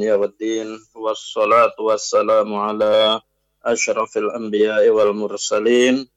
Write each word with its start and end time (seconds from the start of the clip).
الدنيا 0.00 0.15
والدين 0.23 0.69
والصلاة 0.95 1.75
والسلام 1.75 2.47
على 2.55 3.19
أشرف 3.59 4.11
الأنبياء 4.17 4.87
والمرسلين 4.87 6.07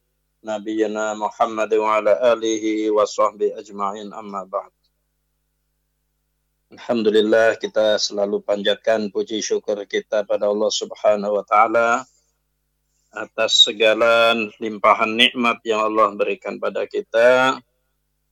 نبينا 0.46 1.14
محمد 1.14 1.74
وعلى 1.74 2.12
آله 2.32 2.64
وصحبه 2.94 3.58
أجمعين 3.58 4.14
أما 4.14 4.46
بعد 4.46 4.70
Alhamdulillah 6.70 7.58
kita 7.58 7.98
selalu 7.98 8.46
panjatkan 8.46 9.10
puji 9.10 9.42
syukur 9.42 9.82
kita 9.90 10.22
pada 10.22 10.46
Allah 10.46 10.70
Subhanahu 10.70 11.34
wa 11.34 11.42
taala 11.42 12.06
atas 13.10 13.58
segala 13.66 14.38
limpahan 14.62 15.18
nikmat 15.18 15.58
yang 15.66 15.82
Allah 15.82 16.14
berikan 16.14 16.62
pada 16.62 16.86
kita 16.86 17.58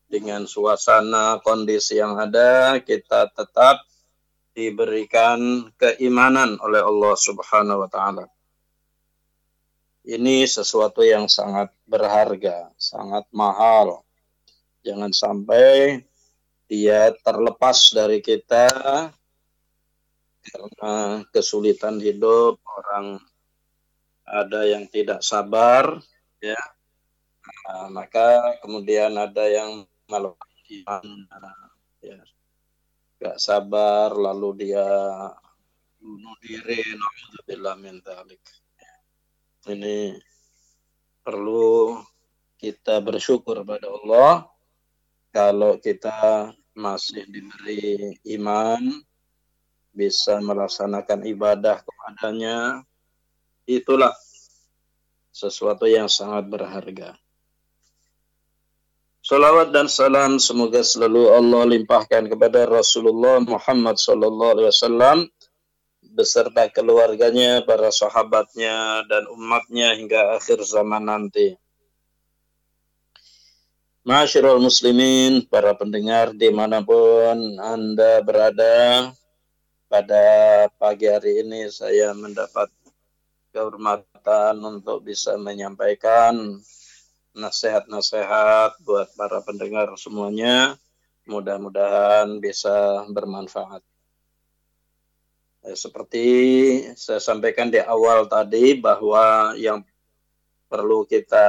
dengan 0.06 0.46
suasana 0.46 1.42
kondisi 1.42 1.98
yang 1.98 2.14
ada 2.14 2.78
kita 2.78 3.26
tetap 3.34 3.82
diberikan 4.52 5.68
keimanan 5.80 6.60
oleh 6.60 6.84
Allah 6.84 7.14
Subhanahu 7.16 7.84
wa 7.84 7.88
taala. 7.88 8.24
Ini 10.02 10.44
sesuatu 10.44 11.00
yang 11.06 11.30
sangat 11.30 11.70
berharga, 11.86 12.74
sangat 12.74 13.24
mahal. 13.30 14.02
Jangan 14.82 15.14
sampai 15.14 16.02
dia 16.66 17.12
terlepas 17.22 17.92
dari 17.92 18.18
kita 18.18 18.66
karena 20.42 21.22
kesulitan 21.30 22.02
hidup 22.02 22.58
orang 22.66 23.22
ada 24.26 24.66
yang 24.66 24.90
tidak 24.90 25.22
sabar 25.22 26.02
ya 26.42 26.58
nah, 27.68 27.86
maka 27.94 28.58
kemudian 28.58 29.14
ada 29.14 29.46
yang 29.46 29.86
melakukan 30.10 31.04
ya 32.02 32.18
gak 33.22 33.38
sabar 33.38 34.10
lalu 34.10 34.66
dia 34.66 34.88
bunuh 36.02 36.34
diri 36.42 36.82
ini 39.70 40.18
perlu 41.22 42.02
kita 42.58 42.98
bersyukur 42.98 43.62
pada 43.62 43.86
Allah 43.86 44.50
kalau 45.32 45.80
kita 45.80 46.52
masih 46.76 47.24
diberi 47.28 48.16
iman, 48.36 48.80
bisa 49.92 50.40
melaksanakan 50.40 51.24
ibadah 51.24 51.80
kepadanya, 51.80 52.84
itulah 53.68 54.12
sesuatu 55.32 55.88
yang 55.88 56.08
sangat 56.08 56.48
berharga. 56.48 57.16
Salawat 59.22 59.70
dan 59.70 59.86
salam 59.86 60.42
semoga 60.42 60.82
selalu 60.82 61.30
Allah 61.30 61.62
limpahkan 61.78 62.26
kepada 62.26 62.66
Rasulullah 62.66 63.38
Muhammad 63.38 63.94
sallallahu 63.94 64.50
alaihi 64.58 64.68
wasallam 64.74 65.18
beserta 66.10 66.66
keluarganya, 66.66 67.62
para 67.62 67.94
sahabatnya 67.94 69.06
dan 69.06 69.30
umatnya 69.30 69.94
hingga 69.94 70.34
akhir 70.34 70.66
zaman 70.66 71.06
nanti. 71.06 71.54
Masyarul 74.02 74.58
muslimin, 74.58 75.46
para 75.46 75.78
pendengar 75.78 76.34
di 76.34 76.50
mana 76.50 76.82
pun 76.82 77.62
Anda 77.62 78.26
berada, 78.26 79.14
pada 79.86 80.24
pagi 80.82 81.06
hari 81.06 81.46
ini 81.46 81.70
saya 81.70 82.10
mendapat 82.10 82.74
kehormatan 83.54 84.58
untuk 84.66 85.06
bisa 85.06 85.38
menyampaikan 85.38 86.58
nasihat-nasihat 87.32 88.80
buat 88.84 89.12
para 89.16 89.40
pendengar 89.44 89.92
semuanya. 89.96 90.76
Mudah-mudahan 91.24 92.42
bisa 92.42 93.06
bermanfaat. 93.08 93.80
Eh, 95.62 95.78
seperti 95.78 96.26
saya 96.98 97.22
sampaikan 97.22 97.70
di 97.70 97.78
awal 97.78 98.26
tadi 98.26 98.74
bahwa 98.74 99.54
yang 99.54 99.86
perlu 100.66 101.06
kita 101.06 101.46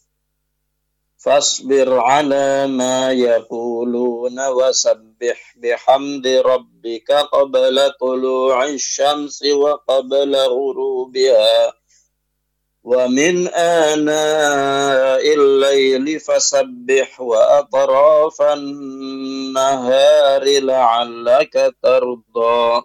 فاصبر 1.18 1.98
على 1.98 2.66
ما 2.66 3.12
يقولون 3.12 4.48
وسبح 4.48 5.54
بحمد 5.56 6.26
ربك 6.26 7.10
قبل 7.12 7.90
طلوع 8.00 8.64
الشمس 8.64 9.42
وقبل 9.42 10.36
غروبها 10.36 11.72
ومن 12.84 13.48
آناء 13.48 15.34
الليل 15.34 16.20
فسبح 16.20 17.20
وأطراف 17.20 18.42
النهار 18.42 20.44
لعلك 20.60 21.74
ترضى 21.82 22.82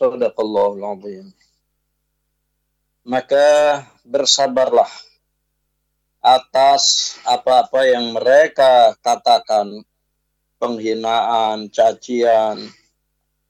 Sadaqallahul 0.00 0.80
azim. 0.80 1.28
Maka 3.04 3.84
bersabarlah 4.00 4.88
atas 6.24 7.16
apa-apa 7.28 7.84
yang 7.84 8.16
mereka 8.16 8.96
katakan 9.04 9.84
penghinaan, 10.56 11.68
cacian, 11.68 12.64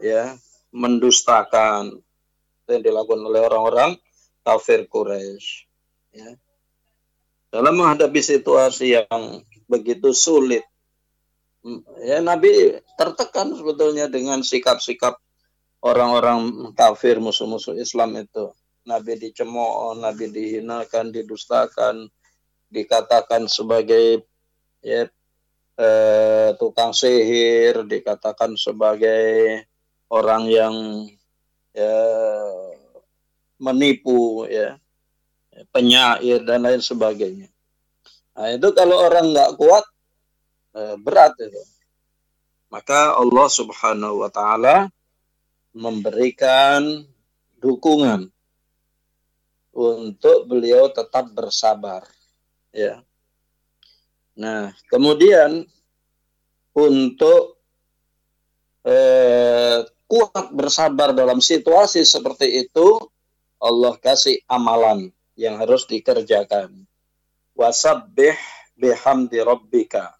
ya, 0.03 0.35
mendustakan 0.75 2.03
yang 2.67 2.83
dilakukan 2.83 3.23
oleh 3.31 3.47
orang-orang 3.47 3.95
kafir 4.43 4.91
Quraisy. 4.91 5.71
Ya. 6.19 6.35
Dalam 7.55 7.79
menghadapi 7.79 8.19
situasi 8.19 8.99
yang 8.99 9.47
begitu 9.71 10.11
sulit, 10.11 10.67
ya 12.03 12.19
Nabi 12.19 12.83
tertekan 12.99 13.55
sebetulnya 13.55 14.11
dengan 14.11 14.43
sikap-sikap 14.43 15.15
orang-orang 15.81 16.73
kafir 16.77 17.21
musuh-musuh 17.21 17.77
Islam 17.77 18.21
itu. 18.21 18.53
Nabi 18.89 19.21
dicemooh, 19.21 19.97
Nabi 19.97 20.33
dihinakan, 20.33 21.13
didustakan, 21.13 22.09
dikatakan 22.73 23.45
sebagai 23.45 24.25
ya, 24.81 25.05
eh, 25.77 26.49
tukang 26.57 26.97
sihir, 26.97 27.85
dikatakan 27.85 28.57
sebagai 28.57 29.65
orang 30.09 30.49
yang 30.49 30.75
ya, 31.77 31.97
menipu, 33.61 34.49
ya, 34.49 34.81
penyair 35.69 36.41
dan 36.45 36.65
lain 36.65 36.81
sebagainya. 36.81 37.49
Nah 38.33 38.49
itu 38.57 38.73
kalau 38.73 38.97
orang 38.97 39.37
nggak 39.37 39.61
kuat 39.61 39.85
eh, 40.77 40.97
berat 40.97 41.37
itu. 41.37 41.61
Maka 42.71 43.19
Allah 43.19 43.49
Subhanahu 43.51 44.25
Wa 44.25 44.31
Taala 44.31 44.89
memberikan 45.71 47.07
dukungan 47.61 48.31
untuk 49.71 50.51
beliau 50.51 50.91
tetap 50.91 51.31
bersabar 51.31 52.03
ya. 52.75 53.03
Nah, 54.35 54.73
kemudian 54.91 55.67
untuk 56.75 57.61
eh, 58.87 59.85
kuat 60.11 60.51
bersabar 60.51 61.15
dalam 61.15 61.39
situasi 61.39 62.03
seperti 62.03 62.67
itu, 62.67 62.99
Allah 63.61 63.95
kasih 64.01 64.43
amalan 64.49 65.13
yang 65.37 65.61
harus 65.61 65.85
dikerjakan. 65.87 66.89
Wasabbih 67.55 68.35
bihamdi 68.75 69.39
rabbika. 69.45 70.20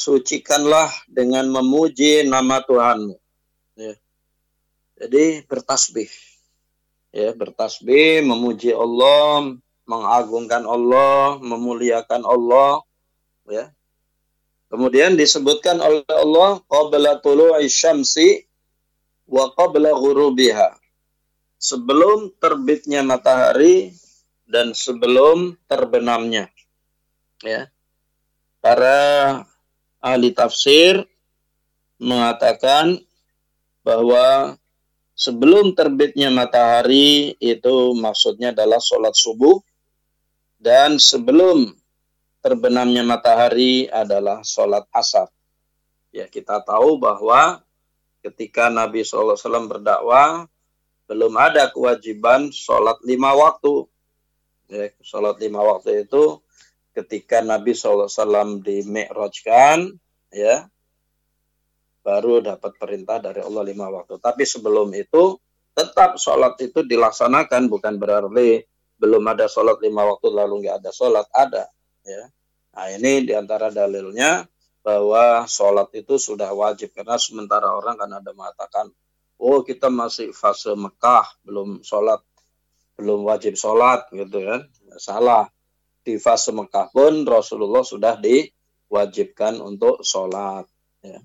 Sucikanlah 0.00 0.88
dengan 1.12 1.44
memuji 1.52 2.24
nama 2.24 2.64
Tuhanmu. 2.64 3.20
Ya. 3.76 3.92
Jadi 4.96 5.44
bertasbih. 5.44 6.08
Ya, 7.12 7.36
bertasbih, 7.36 8.24
memuji 8.24 8.72
Allah, 8.72 9.60
mengagungkan 9.84 10.64
Allah, 10.64 11.36
memuliakan 11.44 12.24
Allah, 12.24 12.80
ya. 13.44 13.68
Kemudian 14.72 15.20
disebutkan 15.20 15.82
oleh 15.84 16.06
Allah 16.08 16.62
qabla 16.64 17.20
tulu'i 17.20 17.68
syamsi 17.68 18.46
wa 19.28 19.52
qabla 19.52 19.92
ghurubiha. 19.92 20.80
Sebelum 21.60 22.32
terbitnya 22.40 23.04
matahari 23.04 23.92
dan 24.48 24.72
sebelum 24.72 25.60
terbenamnya. 25.68 26.48
Ya. 27.44 27.68
Para 28.64 29.42
ahli 30.00 30.32
tafsir 30.32 31.04
mengatakan 32.00 32.96
bahwa 33.84 34.56
sebelum 35.12 35.76
terbitnya 35.76 36.32
matahari 36.32 37.36
itu 37.36 37.92
maksudnya 37.92 38.56
adalah 38.56 38.80
sholat 38.80 39.12
subuh 39.12 39.60
dan 40.56 40.96
sebelum 40.96 41.76
terbenamnya 42.40 43.04
matahari 43.04 43.84
adalah 43.88 44.40
sholat 44.40 44.88
asar. 44.96 45.28
Ya 46.10 46.24
kita 46.26 46.64
tahu 46.64 46.96
bahwa 46.96 47.60
ketika 48.24 48.72
Nabi 48.72 49.04
SAW 49.04 49.36
berdakwah 49.68 50.48
belum 51.04 51.36
ada 51.36 51.68
kewajiban 51.68 52.48
sholat 52.54 53.00
lima 53.04 53.36
waktu. 53.36 53.84
Ya, 54.70 54.88
sholat 55.02 55.36
lima 55.42 55.60
waktu 55.60 56.06
itu 56.06 56.38
ketika 57.00 57.40
Nabi 57.40 57.72
SAW 57.72 58.60
di-mi'rajkan, 58.60 59.88
ya, 60.32 60.68
baru 62.00 62.40
dapat 62.44 62.76
perintah 62.76 63.20
dari 63.20 63.40
Allah 63.44 63.64
lima 63.64 63.88
waktu. 63.88 64.16
Tapi 64.20 64.44
sebelum 64.44 64.92
itu 64.96 65.36
tetap 65.76 66.16
sholat 66.20 66.58
itu 66.60 66.82
dilaksanakan 66.84 67.70
bukan 67.70 67.96
berarti 67.96 68.64
belum 69.00 69.24
ada 69.32 69.48
sholat 69.48 69.80
lima 69.80 70.04
waktu 70.04 70.28
lalu 70.28 70.66
nggak 70.66 70.84
ada 70.84 70.90
sholat 70.92 71.26
ada 71.32 71.64
ya. 72.04 72.28
Nah 72.76 72.86
ini 72.92 73.24
di 73.24 73.32
antara 73.32 73.72
dalilnya 73.72 74.44
bahwa 74.80 75.44
sholat 75.44 75.92
itu 75.96 76.16
sudah 76.16 76.52
wajib 76.52 76.92
karena 76.96 77.16
sementara 77.20 77.72
orang 77.72 77.96
kan 78.00 78.10
ada 78.12 78.30
mengatakan 78.32 78.88
oh 79.40 79.60
kita 79.64 79.88
masih 79.92 80.32
fase 80.32 80.72
Mekah 80.72 81.24
belum 81.44 81.84
sholat 81.84 82.20
belum 82.96 83.24
wajib 83.24 83.56
sholat 83.56 84.08
gitu 84.12 84.44
kan 84.44 84.68
salah 85.00 85.48
di 86.00 86.16
fase 86.16 86.50
Mekah 86.50 86.88
pun 86.90 87.28
Rasulullah 87.28 87.84
sudah 87.84 88.16
diwajibkan 88.16 89.60
untuk 89.60 90.00
sholat 90.00 90.64
ya. 91.04 91.20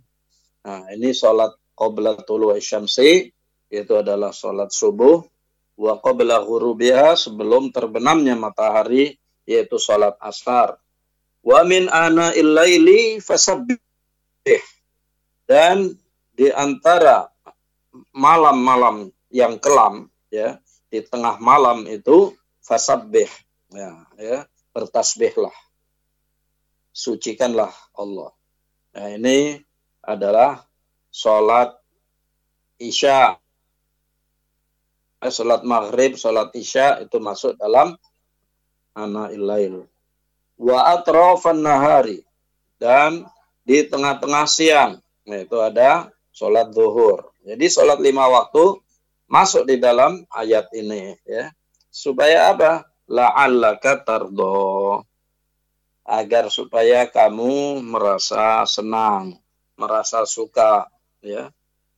Nah, 0.65 0.89
ini 0.91 1.13
sholat 1.13 1.55
qabla 1.77 2.25
tulu 2.25 2.51
syamsi 2.57 3.29
itu 3.69 3.93
adalah 3.93 4.33
sholat 4.33 4.73
subuh 4.73 5.21
wa 5.75 5.93
qabla 5.99 6.43
ghurubiha 6.43 7.13
sebelum 7.15 7.69
terbenamnya 7.69 8.35
matahari 8.35 9.15
yaitu 9.45 9.77
sholat 9.77 10.17
asar. 10.19 10.79
Wa 11.45 11.61
min 11.61 11.85
ana 11.93 12.33
illaili 12.33 13.21
fasabbih. 13.21 13.77
Dan 15.45 15.93
di 16.33 16.49
antara 16.49 17.29
malam-malam 18.09 19.13
yang 19.29 19.61
kelam 19.61 20.09
ya, 20.33 20.57
di 20.89 21.05
tengah 21.05 21.37
malam 21.37 21.85
itu 21.85 22.33
fasabbih 22.65 23.29
ya, 23.69 23.93
ya 24.17 24.39
bertasbihlah. 24.75 25.55
Sucikanlah 26.91 27.71
Allah. 27.95 28.35
Nah, 28.91 29.07
ini 29.15 29.55
adalah 30.03 30.67
sholat 31.07 31.71
isya. 32.75 33.39
Eh, 35.23 35.31
sholat 35.31 35.63
maghrib, 35.63 36.19
sholat 36.19 36.51
isya 36.51 36.99
itu 37.07 37.15
masuk 37.23 37.55
dalam 37.55 37.95
ana 38.91 39.31
ilail. 39.31 39.87
Wa 40.59 40.91
atrafan 40.99 41.63
nahari. 41.63 42.19
Dan 42.75 43.23
di 43.63 43.87
tengah-tengah 43.87 44.43
siang. 44.43 44.99
Nah, 45.23 45.39
itu 45.39 45.55
ada 45.63 46.11
sholat 46.35 46.75
zuhur. 46.75 47.31
Jadi 47.47 47.71
sholat 47.71 48.03
lima 48.03 48.27
waktu 48.27 48.83
masuk 49.31 49.63
di 49.67 49.79
dalam 49.79 50.27
ayat 50.35 50.67
ini. 50.75 51.15
ya 51.23 51.51
Supaya 51.87 52.51
apa? 52.51 52.83
La'allaka 53.09 54.01
tardo. 54.01 55.01
Agar 56.05 56.53
supaya 56.53 57.09
kamu 57.09 57.81
merasa 57.81 58.61
senang 58.69 59.41
merasa 59.73 60.21
suka 60.29 60.85
ya. 61.25 61.49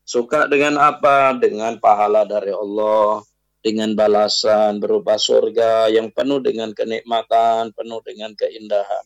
Suka 0.08 0.48
dengan 0.48 0.80
apa? 0.80 1.36
Dengan 1.36 1.76
pahala 1.76 2.24
dari 2.24 2.56
Allah 2.56 3.20
dengan 3.68 3.92
balasan 4.00 4.80
berupa 4.80 5.20
surga 5.20 5.92
yang 5.92 6.08
penuh 6.14 6.40
dengan 6.40 6.72
kenikmatan 6.72 7.76
penuh 7.76 8.00
dengan 8.06 8.32
keindahan 8.32 9.06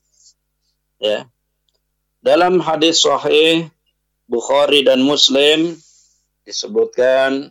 ya. 1.02 1.26
Dalam 2.22 2.62
hadis 2.62 3.02
sahih 3.02 3.74
Bukhari 4.30 4.86
dan 4.86 5.02
Muslim 5.02 5.74
disebutkan 6.46 7.50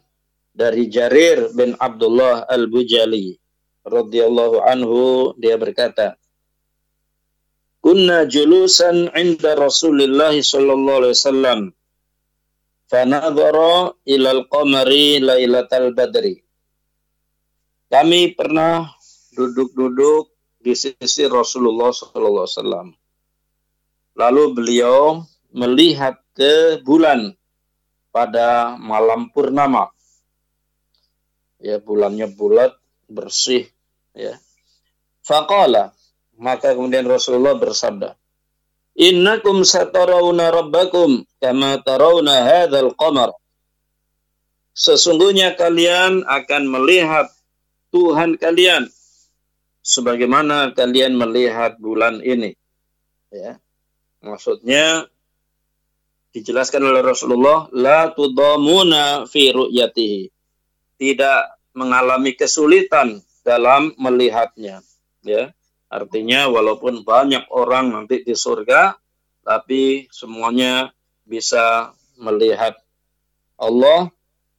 dari 0.54 0.86
Jarir 0.86 1.50
bin 1.50 1.74
Abdullah 1.82 2.46
Al-Bujali 2.46 3.39
radhiyallahu 3.86 4.60
anhu 4.64 5.32
dia 5.40 5.56
berkata 5.56 6.20
kunna 7.80 8.28
julusan 8.28 9.08
inda 9.16 9.56
Rasulillah 9.56 10.36
sallallahu 10.36 10.98
alaihi 11.04 11.16
wasallam 11.16 11.60
fanadhara 12.90 13.94
ila 14.02 14.28
al-qamari 14.34 15.22
lailatal 15.22 15.94
badri. 15.94 16.42
Kami 17.86 18.34
pernah 18.34 18.90
duduk-duduk 19.34 20.30
di 20.58 20.74
sisi 20.74 21.26
Rasulullah 21.30 21.94
sallallahu 21.94 22.46
alaihi 22.46 22.58
wasallam. 22.58 22.88
Lalu 24.18 24.44
beliau 24.58 25.22
melihat 25.54 26.18
ke 26.34 26.82
bulan 26.82 27.34
pada 28.10 28.74
malam 28.74 29.30
purnama. 29.30 29.90
Ya 31.62 31.78
bulannya 31.78 32.26
bulat 32.34 32.74
bersih 33.10 33.66
ya 34.14 34.38
faqala 35.26 35.92
maka 36.40 36.72
kemudian 36.72 37.04
Rasulullah 37.04 37.52
bersabda, 37.52 38.16
Innakum 38.96 39.60
satarawna 39.62 40.48
rabbakum 40.48 41.28
kama 41.36 41.84
tarawna 41.84 42.48
hadzal 42.48 42.96
qamar. 42.96 43.36
Sesungguhnya 44.72 45.54
kalian 45.54 46.24
akan 46.24 46.62
melihat 46.64 47.28
Tuhan 47.92 48.40
kalian 48.40 48.88
sebagaimana 49.84 50.72
kalian 50.72 51.20
melihat 51.20 51.76
bulan 51.76 52.24
ini. 52.24 52.56
Ya. 53.28 53.60
Maksudnya 54.24 55.06
dijelaskan 56.32 56.88
oleh 56.88 57.04
Rasulullah 57.04 57.68
la 57.76 58.08
tudamuna 58.16 59.28
fi 59.28 59.52
ru'yatihi. 59.52 60.32
Tidak 60.96 61.40
mengalami 61.76 62.34
kesulitan 62.34 63.22
dalam 63.46 63.94
melihatnya, 63.96 64.82
ya. 65.22 65.52
Artinya 65.90 66.46
walaupun 66.46 67.02
banyak 67.02 67.50
orang 67.50 67.90
nanti 67.90 68.22
di 68.22 68.34
surga, 68.34 68.94
tapi 69.42 70.06
semuanya 70.14 70.94
bisa 71.26 71.90
melihat 72.14 72.78
Allah 73.58 74.12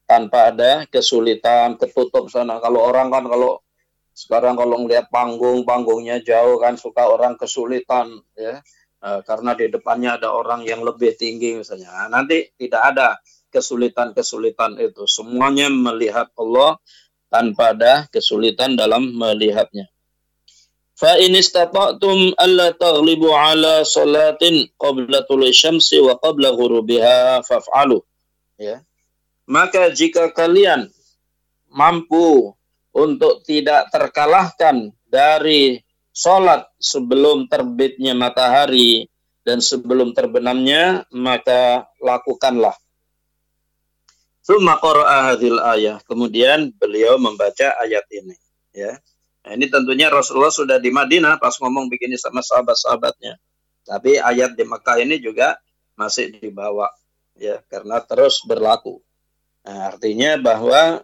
tanpa 0.03 0.51
ada 0.51 0.83
kesulitan, 0.91 1.79
ketutup 1.79 2.27
sana. 2.27 2.59
Kalau 2.59 2.83
orang 2.83 3.07
kan 3.07 3.23
kalau 3.31 3.63
sekarang 4.11 4.59
kalau 4.59 4.83
melihat 4.83 5.07
panggung, 5.07 5.63
panggungnya 5.63 6.19
jauh 6.19 6.59
kan 6.59 6.75
suka 6.75 7.07
orang 7.07 7.39
kesulitan 7.39 8.19
ya. 8.35 8.59
E, 8.99 9.09
karena 9.23 9.55
di 9.55 9.71
depannya 9.71 10.19
ada 10.19 10.35
orang 10.35 10.67
yang 10.67 10.83
lebih 10.83 11.15
tinggi 11.15 11.55
misalnya. 11.55 11.95
Nah, 11.95 12.19
nanti 12.19 12.51
tidak 12.59 12.81
ada 12.91 13.09
kesulitan-kesulitan 13.51 14.79
itu. 14.79 15.03
Semuanya 15.05 15.67
melihat 15.67 16.31
Allah 16.39 16.79
tanpa 17.27 17.75
ada 17.75 18.07
kesulitan 18.09 18.79
dalam 18.79 19.11
melihatnya. 19.11 19.91
Fa 20.95 21.17
in 21.17 21.33
istata'tum 21.33 22.37
alla 22.37 22.71
taghlibu 22.77 23.33
ala 23.33 23.81
salatin 23.81 24.69
qabla 24.77 25.25
tulu'i 25.25 25.49
syamsi 25.49 25.97
wa 25.97 26.15
qabla 26.15 26.53
ghurubiha 26.53 27.41
faf'alu. 27.41 27.99
Ya. 28.61 28.85
Maka 29.49 29.89
jika 29.89 30.29
kalian 30.29 30.93
mampu 31.73 32.53
untuk 32.93 33.41
tidak 33.47 33.89
terkalahkan 33.89 34.93
dari 35.09 35.81
salat 36.13 36.67
sebelum 36.77 37.47
terbitnya 37.49 38.13
matahari 38.13 39.09
dan 39.41 39.57
sebelum 39.57 40.13
terbenamnya, 40.13 41.07
maka 41.09 41.89
lakukanlah. 41.97 42.77
Summa 44.41 44.77
hadhil 44.81 45.61
ayah. 45.61 46.01
Kemudian 46.05 46.73
beliau 46.75 47.21
membaca 47.21 47.77
ayat 47.77 48.05
ini, 48.09 48.35
ya. 48.73 48.97
Nah, 49.41 49.57
ini 49.57 49.65
tentunya 49.69 50.09
Rasulullah 50.09 50.53
sudah 50.53 50.77
di 50.77 50.93
Madinah 50.93 51.41
pas 51.41 51.57
ngomong 51.57 51.89
begini 51.89 52.13
sama 52.17 52.45
sahabat-sahabatnya. 52.45 53.41
Tapi 53.81 54.21
ayat 54.21 54.53
di 54.53 54.61
Mekah 54.61 55.01
ini 55.01 55.17
juga 55.17 55.57
masih 55.97 56.29
dibawa 56.37 56.89
ya 57.37 57.57
karena 57.65 58.01
terus 58.05 58.45
berlaku. 58.45 59.01
Nah, 59.65 59.89
artinya 59.93 60.37
bahwa 60.37 61.01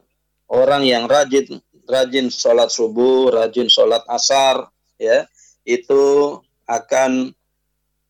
orang 0.49 0.85
yang 0.85 1.09
rajin 1.09 1.61
rajin 1.87 2.29
sholat 2.29 2.69
subuh, 2.69 3.33
rajin 3.33 3.71
sholat 3.71 4.03
asar, 4.05 4.69
ya, 4.99 5.25
itu 5.63 6.37
akan 6.67 7.31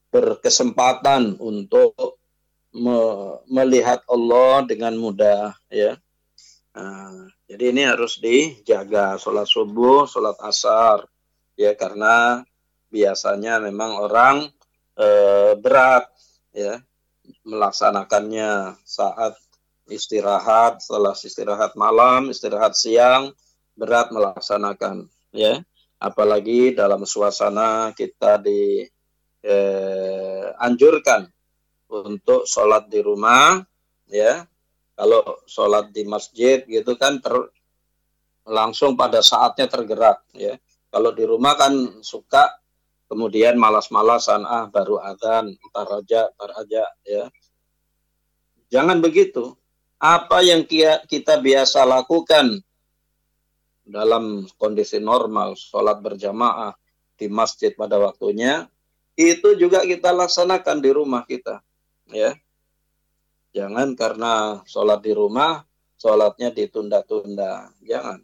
berkesempatan 0.10 1.38
untuk 1.38 2.17
me 2.78 2.98
melihat 3.50 4.06
Allah 4.06 4.64
dengan 4.70 4.94
mudah, 4.94 5.58
ya. 5.74 5.98
Nah, 6.78 7.26
jadi 7.50 7.74
ini 7.74 7.84
harus 7.90 8.22
dijaga. 8.22 9.18
Sholat 9.18 9.50
subuh, 9.50 10.06
sholat 10.06 10.38
asar, 10.46 11.10
ya 11.58 11.74
karena 11.74 12.46
biasanya 12.94 13.58
memang 13.58 13.98
orang 13.98 14.38
e, 14.94 15.08
berat, 15.58 16.06
ya, 16.54 16.78
melaksanakannya. 17.42 18.78
Saat 18.86 19.42
istirahat, 19.90 20.84
setelah 20.86 21.18
istirahat 21.18 21.74
malam, 21.74 22.30
istirahat 22.30 22.78
siang, 22.78 23.34
berat 23.74 24.14
melaksanakan 24.14 25.10
ya. 25.34 25.62
Apalagi 25.98 26.78
dalam 26.78 27.02
suasana 27.10 27.90
kita 27.98 28.38
di 28.38 28.86
eh, 29.42 30.46
anjurkan 30.62 31.26
untuk 31.92 32.44
sholat 32.48 32.88
di 32.92 33.00
rumah 33.04 33.64
ya. 34.08 34.48
Kalau 34.98 35.46
sholat 35.46 35.94
di 35.94 36.08
masjid 36.10 36.66
gitu 36.66 36.98
kan 36.98 37.22
ter, 37.22 37.34
langsung 38.48 38.98
pada 38.98 39.22
saatnya 39.22 39.70
tergerak 39.70 40.26
ya. 40.34 40.58
Kalau 40.90 41.14
di 41.14 41.22
rumah 41.28 41.54
kan 41.54 42.02
suka 42.02 42.58
kemudian 43.08 43.56
malas-malasan 43.56 44.44
ah 44.44 44.68
baru 44.68 45.00
adzan 45.00 45.54
entar 45.54 45.88
aja 46.02 46.32
entar 46.34 46.52
aja 46.58 46.84
ya. 47.06 47.24
Jangan 48.74 49.00
begitu. 49.00 49.56
Apa 49.98 50.46
yang 50.46 50.66
kita 51.10 51.42
biasa 51.42 51.82
lakukan 51.82 52.62
dalam 53.88 54.46
kondisi 54.60 55.00
normal, 55.00 55.56
sholat 55.56 56.04
berjamaah 56.04 56.76
di 57.18 57.32
masjid 57.32 57.74
pada 57.74 57.98
waktunya, 57.98 58.68
itu 59.18 59.58
juga 59.58 59.82
kita 59.82 60.14
laksanakan 60.14 60.78
di 60.84 60.90
rumah 60.94 61.26
kita. 61.26 61.64
Ya, 62.08 62.40
Jangan 63.58 63.98
karena 63.98 64.62
sholat 64.70 65.02
di 65.02 65.18
rumah, 65.18 65.66
sholatnya 65.98 66.54
ditunda-tunda. 66.54 67.74
Jangan. 67.82 68.22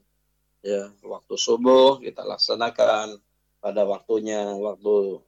Ya, 0.62 0.94
waktu 1.02 1.34
subuh 1.34 1.98
kita 1.98 2.22
laksanakan 2.22 3.18
pada 3.58 3.82
waktunya, 3.82 4.46
waktu 4.54 5.26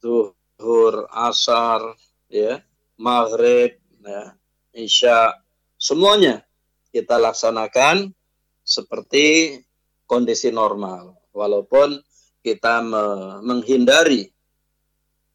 zuhur, 0.00 1.04
asar, 1.12 1.84
ya, 2.32 2.64
maghrib, 2.96 3.76
ya, 4.00 4.34
isya, 4.72 5.36
semuanya 5.76 6.48
kita 6.88 7.20
laksanakan 7.20 8.16
seperti 8.64 9.60
kondisi 10.08 10.48
normal 10.48 11.12
walaupun 11.36 12.00
kita 12.40 12.80
me 12.80 13.04
menghindari 13.44 14.32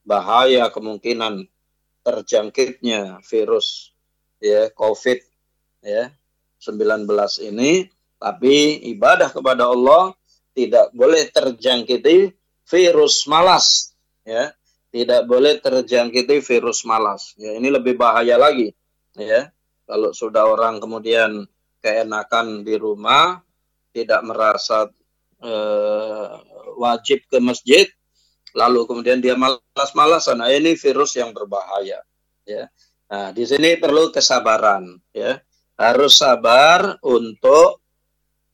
bahaya 0.02 0.74
kemungkinan 0.74 1.51
terjangkitnya 2.02 3.22
virus 3.26 3.94
ya 4.42 4.70
COVID 4.74 5.20
ya 5.86 6.14
19 6.62 7.08
ini. 7.50 7.90
Tapi 8.22 8.86
ibadah 8.94 9.34
kepada 9.34 9.66
Allah 9.70 10.14
tidak 10.54 10.94
boleh 10.94 11.26
terjangkiti 11.34 12.34
virus 12.70 13.26
malas 13.26 13.98
ya. 14.22 14.54
Tidak 14.92 15.24
boleh 15.24 15.58
terjangkiti 15.64 16.44
virus 16.44 16.84
malas. 16.84 17.34
Ya 17.40 17.56
ini 17.56 17.72
lebih 17.72 17.96
bahaya 17.96 18.36
lagi 18.38 18.76
ya. 19.16 19.50
Kalau 19.88 20.16
sudah 20.16 20.48
orang 20.48 20.80
kemudian 20.80 21.48
keenakan 21.82 22.64
di 22.64 22.78
rumah, 22.78 23.42
tidak 23.92 24.22
merasa 24.24 24.88
uh, 25.44 26.30
wajib 26.78 27.26
ke 27.28 27.42
masjid, 27.44 27.90
lalu 28.56 28.88
kemudian 28.88 29.20
dia 29.20 29.36
malas-malasan. 29.38 30.42
Nah, 30.42 30.50
ini 30.52 30.76
virus 30.76 31.16
yang 31.18 31.32
berbahaya. 31.32 32.02
Ya. 32.44 32.64
Nah, 33.12 33.32
di 33.36 33.44
sini 33.44 33.76
perlu 33.80 34.12
kesabaran. 34.12 35.00
Ya. 35.12 35.44
Harus 35.76 36.22
sabar 36.22 37.02
untuk 37.02 37.82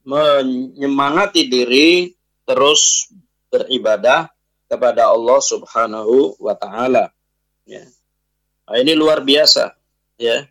menyemangati 0.07 1.51
diri 1.51 2.15
terus 2.47 3.11
beribadah 3.51 4.31
kepada 4.71 5.11
Allah 5.11 5.39
Subhanahu 5.43 6.39
wa 6.39 6.55
taala. 6.55 7.11
Ya. 7.67 7.83
Nah, 8.67 8.77
ini 8.79 8.95
luar 8.95 9.23
biasa, 9.23 9.75
ya 10.19 10.47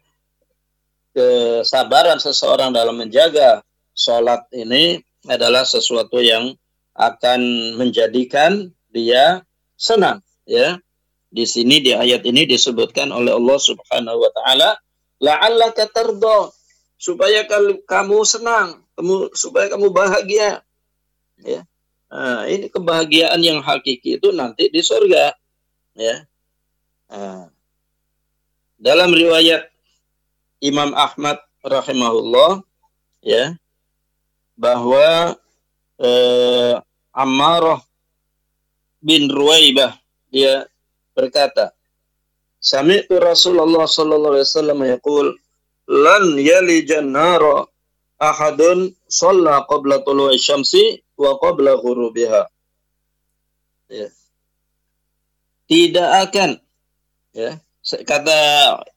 kesabaran 1.16 2.20
seseorang 2.20 2.76
dalam 2.76 3.00
menjaga 3.00 3.64
sholat 3.96 4.44
ini 4.52 5.00
adalah 5.24 5.64
sesuatu 5.64 6.20
yang 6.20 6.52
akan 6.92 7.40
menjadikan 7.80 8.68
dia 8.96 9.44
senang 9.76 10.24
ya. 10.48 10.80
Di 11.28 11.44
sini 11.44 11.84
di 11.84 11.92
ayat 11.92 12.24
ini 12.24 12.48
disebutkan 12.48 13.12
oleh 13.12 13.36
Allah 13.36 13.58
Subhanahu 13.60 14.24
wa 14.24 14.30
taala 14.32 14.80
la'allaka 15.20 15.84
tarda 15.92 16.48
supaya 16.96 17.44
kamu 17.84 18.24
senang 18.24 18.80
kamu 18.96 19.36
supaya 19.36 19.68
kamu 19.68 19.92
bahagia 19.92 20.64
ya. 21.44 21.60
Nah, 22.08 22.48
ini 22.48 22.72
kebahagiaan 22.72 23.42
yang 23.44 23.60
hakiki 23.60 24.16
itu 24.16 24.32
nanti 24.32 24.72
di 24.72 24.80
surga 24.80 25.36
ya. 25.92 26.24
Nah, 27.12 27.52
dalam 28.80 29.12
riwayat 29.12 29.68
Imam 30.64 30.96
Ahmad 30.96 31.42
rahimahullah 31.60 32.64
ya 33.20 33.58
bahwa 34.56 35.36
eh, 36.00 36.74
Ammarah 37.16 37.85
bin 39.06 39.30
Ruwaibah 39.30 39.94
dia 40.34 40.66
berkata 41.14 41.70
Sami'tu 42.58 43.22
Rasulullah 43.22 43.86
sallallahu 43.86 44.34
alaihi 44.34 44.48
wasallam 44.50 44.80
yaqul 44.82 45.26
lan 45.86 46.34
yalijan 46.34 47.14
nara 47.14 47.62
ahadun 48.18 48.90
shalla 49.06 49.62
qabla 49.70 50.02
tulu'i 50.02 50.34
syamsi 50.34 50.98
wa 51.14 51.38
qabla 51.38 51.78
ghurubiha 51.78 52.42
ya. 53.94 54.08
Tidak 55.70 56.10
akan 56.26 56.50
ya 57.38 57.62
kata 57.86 58.38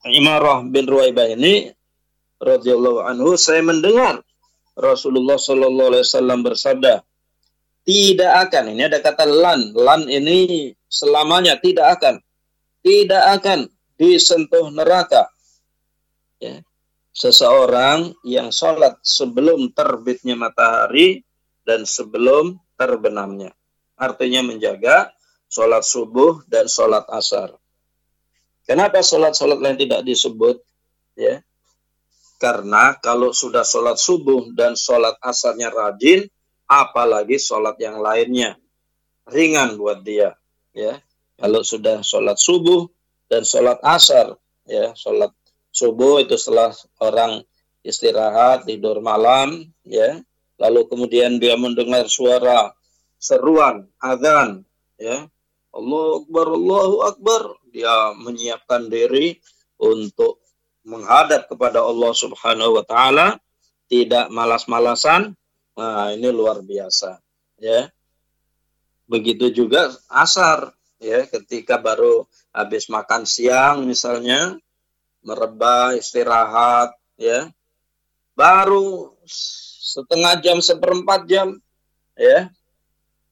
Imarah 0.09 0.65
bin 0.65 0.89
Ruwaibah 0.89 1.29
ini 1.37 1.69
radhiyallahu 2.41 3.05
anhu 3.05 3.37
saya 3.37 3.61
mendengar 3.61 4.25
Rasulullah 4.79 5.37
Shallallahu 5.37 5.89
alaihi 5.93 6.05
wasallam 6.07 6.39
bersabda 6.41 7.03
tidak 7.83 8.50
akan. 8.50 8.75
Ini 8.75 8.88
ada 8.88 9.00
kata 9.00 9.25
lan. 9.27 9.71
Lan 9.75 10.07
ini 10.07 10.71
selamanya 10.88 11.59
tidak 11.59 12.00
akan. 12.00 12.15
Tidak 12.79 13.24
akan 13.39 13.59
disentuh 14.00 14.71
neraka. 14.71 15.27
Ya. 16.39 16.63
Seseorang 17.12 18.15
yang 18.24 18.55
sholat 18.55 18.95
sebelum 19.03 19.75
terbitnya 19.75 20.39
matahari 20.39 21.27
dan 21.67 21.83
sebelum 21.83 22.55
terbenamnya. 22.79 23.51
Artinya 24.00 24.39
menjaga 24.39 25.12
sholat 25.51 25.83
subuh 25.83 26.48
dan 26.48 26.71
sholat 26.71 27.03
asar. 27.12 27.59
Kenapa 28.63 29.03
sholat-sholat 29.03 29.59
lain 29.59 29.75
tidak 29.75 30.07
disebut? 30.07 30.63
Ya, 31.19 31.43
karena 32.39 32.95
kalau 33.03 33.36
sudah 33.36 33.67
sholat 33.67 34.00
subuh 34.00 34.55
dan 34.55 34.79
sholat 34.79 35.19
asarnya 35.19 35.67
rajin, 35.75 36.31
apalagi 36.69 37.41
sholat 37.41 37.75
yang 37.81 37.97
lainnya 37.99 38.55
ringan 39.25 39.77
buat 39.77 40.05
dia. 40.05 40.38
Ya, 40.73 41.01
kalau 41.41 41.65
sudah 41.65 42.05
sholat 42.05 42.38
subuh 42.38 42.88
dan 43.25 43.41
sholat 43.41 43.81
asar, 43.81 44.38
ya, 44.69 44.93
sholat 44.93 45.33
subuh 45.73 46.21
itu 46.21 46.38
setelah 46.38 46.71
orang 47.01 47.41
istirahat 47.81 48.69
tidur 48.69 49.01
malam, 49.01 49.65
ya, 49.81 50.21
lalu 50.61 50.85
kemudian 50.85 51.41
dia 51.41 51.57
mendengar 51.57 52.05
suara 52.05 52.73
seruan 53.17 53.89
azan, 53.97 54.61
ya, 55.01 55.25
Allah 55.69 56.05
Akbar, 56.21 56.47
Allahu 56.53 56.97
Akbar. 57.05 57.41
Dia 57.69 58.17
menyiapkan 58.17 58.89
diri 58.89 59.38
untuk 59.77 60.41
menghadap 60.81 61.45
kepada 61.45 61.85
Allah 61.85 62.11
Subhanahu 62.17 62.81
wa 62.81 62.83
taala, 62.85 63.38
tidak 63.85 64.27
malas-malasan. 64.33 65.38
Nah, 65.79 66.12
ini 66.12 66.27
luar 66.27 66.59
biasa, 66.59 67.24
ya. 67.55 67.88
Begitu 69.07 69.48
juga 69.55 69.95
asar, 70.12 70.75
ya, 71.00 71.24
ketika 71.24 71.79
baru 71.79 72.27
habis 72.51 72.91
makan 72.91 73.24
siang 73.24 73.88
misalnya, 73.88 74.59
merebah, 75.24 75.95
istirahat, 75.95 77.00
ya. 77.15 77.48
Baru 78.36 79.15
setengah 79.79 80.43
jam, 80.43 80.59
seperempat 80.59 81.31
jam, 81.31 81.55
ya. 82.19 82.51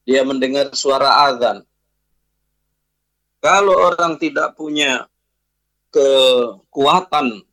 Dia 0.07 0.23
mendengar 0.23 0.71
suara 0.71 1.27
azan 1.27 1.67
kalau 3.37 3.79
orang 3.79 4.19
tidak 4.19 4.59
punya 4.59 5.07
kekuatan 5.93 7.47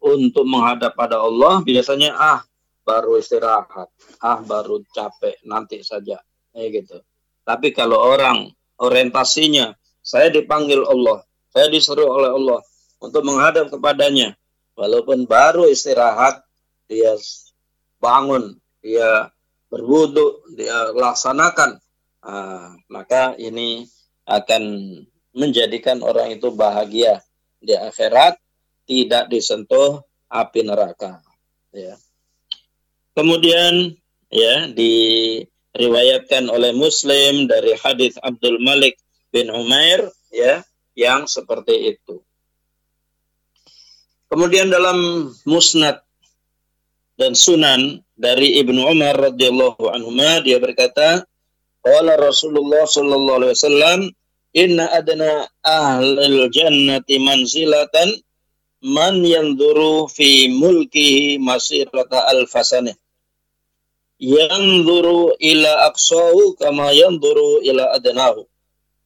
untuk 0.00 0.44
menghadap 0.48 0.96
pada 0.96 1.20
Allah, 1.20 1.60
biasanya 1.60 2.16
ah 2.16 2.40
baru 2.88 3.20
istirahat, 3.20 3.92
ah 4.24 4.40
baru 4.40 4.80
capek, 4.88 5.44
nanti 5.44 5.84
saja, 5.84 6.16
eh 6.56 6.72
gitu. 6.72 6.96
Tapi 7.44 7.76
kalau 7.76 8.00
orang 8.00 8.48
orientasinya, 8.80 9.76
saya 10.00 10.32
dipanggil 10.32 10.88
Allah, 10.88 11.20
saya 11.52 11.68
disuruh 11.68 12.08
oleh 12.08 12.32
Allah 12.32 12.64
untuk 13.04 13.20
menghadap 13.28 13.68
kepadanya, 13.68 14.32
walaupun 14.72 15.28
baru 15.28 15.68
istirahat, 15.68 16.40
dia 16.88 17.12
bangun, 18.00 18.56
dia 18.80 19.28
berwudu, 19.68 20.48
dia 20.56 20.88
laksanakan, 20.96 21.76
ah, 22.24 22.72
maka 22.88 23.36
ini 23.36 23.84
akan 24.24 24.64
menjadikan 25.36 26.00
orang 26.00 26.40
itu 26.40 26.48
bahagia 26.56 27.20
di 27.60 27.76
akhirat, 27.76 28.40
tidak 28.88 29.28
disentuh 29.28 30.00
api 30.32 30.64
neraka. 30.64 31.20
Ya. 31.72 32.00
Kemudian 33.18 33.98
ya 34.30 34.70
diriwayatkan 34.70 36.46
oleh 36.46 36.70
Muslim 36.70 37.50
dari 37.50 37.74
hadis 37.74 38.14
Abdul 38.22 38.62
Malik 38.62 38.94
bin 39.34 39.50
Umair 39.50 40.06
ya 40.30 40.62
yang 40.94 41.26
seperti 41.26 41.98
itu. 41.98 42.22
Kemudian 44.30 44.70
dalam 44.70 45.26
Musnad 45.42 45.98
dan 47.18 47.34
Sunan 47.34 48.06
dari 48.14 48.62
Ibnu 48.62 48.86
Umar 48.86 49.18
radhiyallahu 49.18 49.90
anhu 49.90 50.14
dia 50.46 50.62
berkata, 50.62 51.26
qala 51.82 52.14
Rasulullah 52.22 52.86
sallallahu 52.86 53.38
alaihi 53.42 53.54
wasallam, 53.58 53.98
inna 54.54 54.94
adna 54.94 55.42
ahlil 55.66 56.46
jannati 56.54 57.18
manzilatan 57.18 58.14
man 58.86 59.26
yanzuru 59.26 60.06
fi 60.06 60.46
mulkihi 60.54 61.42
masirata 61.42 62.30
alfasanah 62.30 62.94
yanzuru 64.18 65.38
ila 65.38 65.86
aqsahu 65.90 66.54
kama 66.58 66.92
yanzuru 66.92 67.62
ila 67.62 67.92
adnahu. 67.94 68.46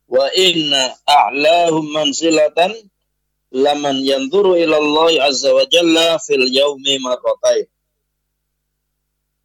Wa 0.09 0.29
inna 0.37 0.97
a'lahum 1.09 1.89
manzilatan 1.89 2.73
laman 3.53 4.01
yanzuru 4.01 4.57
ila 4.57 4.77
Allah 4.81 5.29
azza 5.29 5.53
wa 5.53 5.65
jalla 5.69 6.17
fil 6.21 6.49
yaumi 6.49 6.99
marratain 7.01 7.67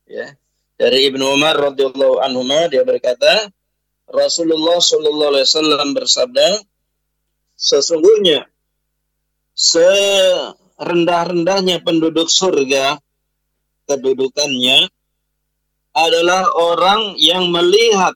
ya. 0.08 0.36
Dari 0.78 1.10
Ibnu 1.12 1.34
Umar 1.36 1.58
radhiyallahu 1.58 2.22
anhu 2.22 2.46
dia 2.72 2.86
berkata 2.86 3.50
Rasulullah 4.08 4.80
sallallahu 4.80 5.32
alaihi 5.36 5.48
wasallam 5.50 5.92
bersabda 5.92 6.64
sesungguhnya 7.58 8.46
serendah-rendahnya 9.58 11.82
penduduk 11.82 12.30
surga 12.30 13.02
kedudukannya 13.90 14.86
adalah 15.98 16.46
orang 16.54 17.18
yang 17.18 17.50
melihat 17.50 18.14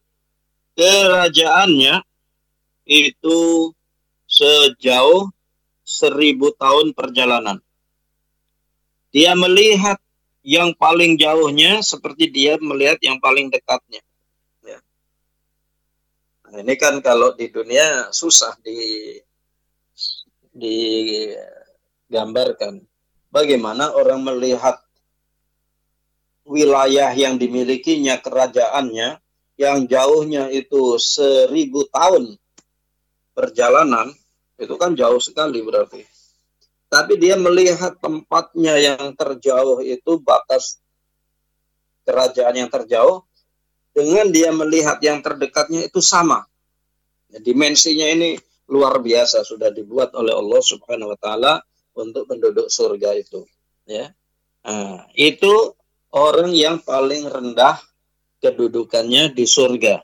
kerajaannya 0.77 2.05
itu 2.85 3.73
sejauh 4.29 5.33
seribu 5.81 6.53
tahun 6.61 6.93
perjalanan. 6.93 7.57
Dia 9.09 9.33
melihat 9.33 9.97
yang 10.45 10.77
paling 10.77 11.17
jauhnya 11.17 11.81
seperti 11.81 12.29
dia 12.29 12.61
melihat 12.61 13.01
yang 13.01 13.17
paling 13.17 13.49
dekatnya. 13.49 14.05
Ya. 14.61 14.77
Nah, 16.47 16.61
ini 16.61 16.77
kan 16.77 17.01
kalau 17.01 17.33
di 17.33 17.49
dunia 17.49 18.13
susah 18.13 18.53
di 18.61 19.17
digambarkan 20.51 22.83
bagaimana 23.31 23.95
orang 23.95 24.19
melihat 24.23 24.79
wilayah 26.45 27.13
yang 27.13 27.37
dimilikinya 27.37 28.17
kerajaannya 28.19 29.21
yang 29.59 29.77
jauhnya 29.85 30.49
itu 30.49 30.97
seribu 30.97 31.85
tahun 31.93 32.37
perjalanan 33.37 34.09
itu 34.57 34.73
kan 34.77 34.93
jauh 34.93 35.17
sekali 35.17 35.61
berarti. 35.65 36.05
Tapi 36.91 37.15
dia 37.15 37.39
melihat 37.39 37.95
tempatnya 38.03 38.75
yang 38.75 39.15
terjauh 39.15 39.79
itu 39.79 40.19
batas 40.19 40.77
kerajaan 42.03 42.55
yang 42.57 42.69
terjauh 42.69 43.23
dengan 43.95 44.27
dia 44.27 44.51
melihat 44.51 44.99
yang 44.99 45.23
terdekatnya 45.23 45.87
itu 45.87 46.03
sama. 46.03 46.43
Dimensinya 47.31 48.11
ini 48.11 48.35
luar 48.67 48.99
biasa 48.99 49.43
sudah 49.47 49.71
dibuat 49.71 50.11
oleh 50.19 50.35
Allah 50.35 50.61
Subhanahu 50.63 51.15
wa 51.15 51.19
taala 51.19 51.53
untuk 51.95 52.27
penduduk 52.27 52.67
surga 52.67 53.15
itu 53.15 53.43
ya. 53.87 54.11
Nah, 54.67 55.07
itu 55.15 55.75
orang 56.11 56.51
yang 56.51 56.83
paling 56.83 57.27
rendah 57.27 57.79
kedudukannya 58.43 59.31
di 59.31 59.45
surga. 59.47 60.03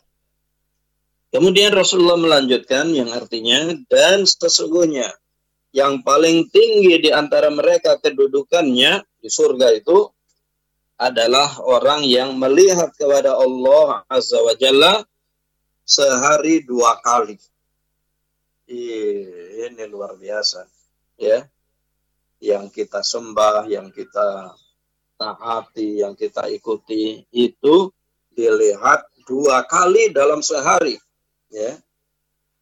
Kemudian 1.27 1.75
Rasulullah 1.75 2.15
melanjutkan 2.15 2.95
yang 2.95 3.11
artinya 3.11 3.75
dan 3.91 4.23
sesungguhnya 4.23 5.11
yang 5.75 5.99
paling 6.01 6.47
tinggi 6.47 6.95
di 7.03 7.11
antara 7.11 7.51
mereka 7.51 7.99
kedudukannya 7.99 9.03
di 9.19 9.29
surga 9.29 9.75
itu 9.75 10.07
adalah 10.97 11.61
orang 11.61 12.01
yang 12.07 12.33
melihat 12.39 12.89
kepada 12.95 13.37
Allah 13.37 14.07
Azza 14.09 14.39
wa 14.41 14.55
Jalla 14.57 15.03
sehari 15.83 16.63
dua 16.65 16.97
kali. 17.03 17.37
Ini 18.67 19.83
luar 19.91 20.15
biasa 20.15 20.65
ya. 21.19 21.45
Yang 22.37 22.81
kita 22.81 23.01
sembah 23.01 23.69
yang 23.69 23.89
kita 23.93 24.53
taati 25.17 26.05
yang 26.05 26.13
kita 26.13 26.47
ikuti 26.53 27.25
itu 27.33 27.89
dilihat 28.31 29.09
dua 29.25 29.65
kali 29.65 30.13
dalam 30.13 30.45
sehari 30.45 30.95
ya. 31.49 31.75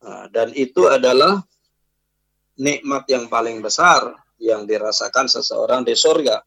Nah, 0.02 0.26
dan 0.32 0.56
itu 0.56 0.88
adalah 0.88 1.44
nikmat 2.56 3.04
yang 3.12 3.28
paling 3.28 3.60
besar 3.60 4.16
yang 4.40 4.64
dirasakan 4.64 5.28
seseorang 5.28 5.84
di 5.84 5.94
surga. 5.94 6.42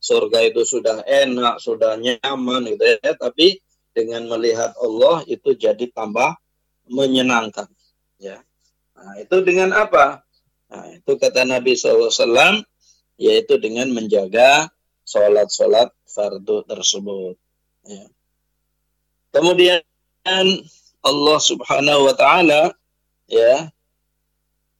Surga 0.00 0.38
itu 0.44 0.64
sudah 0.64 1.04
enak 1.04 1.60
sudah 1.60 1.96
nyaman 1.96 2.68
gitu 2.76 2.84
ya. 3.00 3.12
Tapi 3.16 3.60
dengan 3.96 4.28
melihat 4.28 4.76
Allah 4.80 5.24
itu 5.28 5.56
jadi 5.56 5.88
tambah 5.92 6.36
menyenangkan 6.88 7.68
ya. 8.20 8.42
Nah, 8.96 9.16
itu 9.16 9.36
dengan 9.40 9.72
apa? 9.72 10.20
Nah, 10.70 10.86
itu 10.94 11.18
kata 11.18 11.42
Nabi 11.48 11.74
SAW, 11.74 12.62
yaitu 13.18 13.58
dengan 13.58 13.90
menjaga 13.90 14.70
sholat-sholat 15.10 15.90
fardu 16.06 16.62
tersebut. 16.70 17.34
Ya. 17.82 18.06
Kemudian 19.34 19.82
Allah 21.02 21.38
Subhanahu 21.42 22.06
wa 22.06 22.14
taala 22.14 22.70
ya 23.26 23.74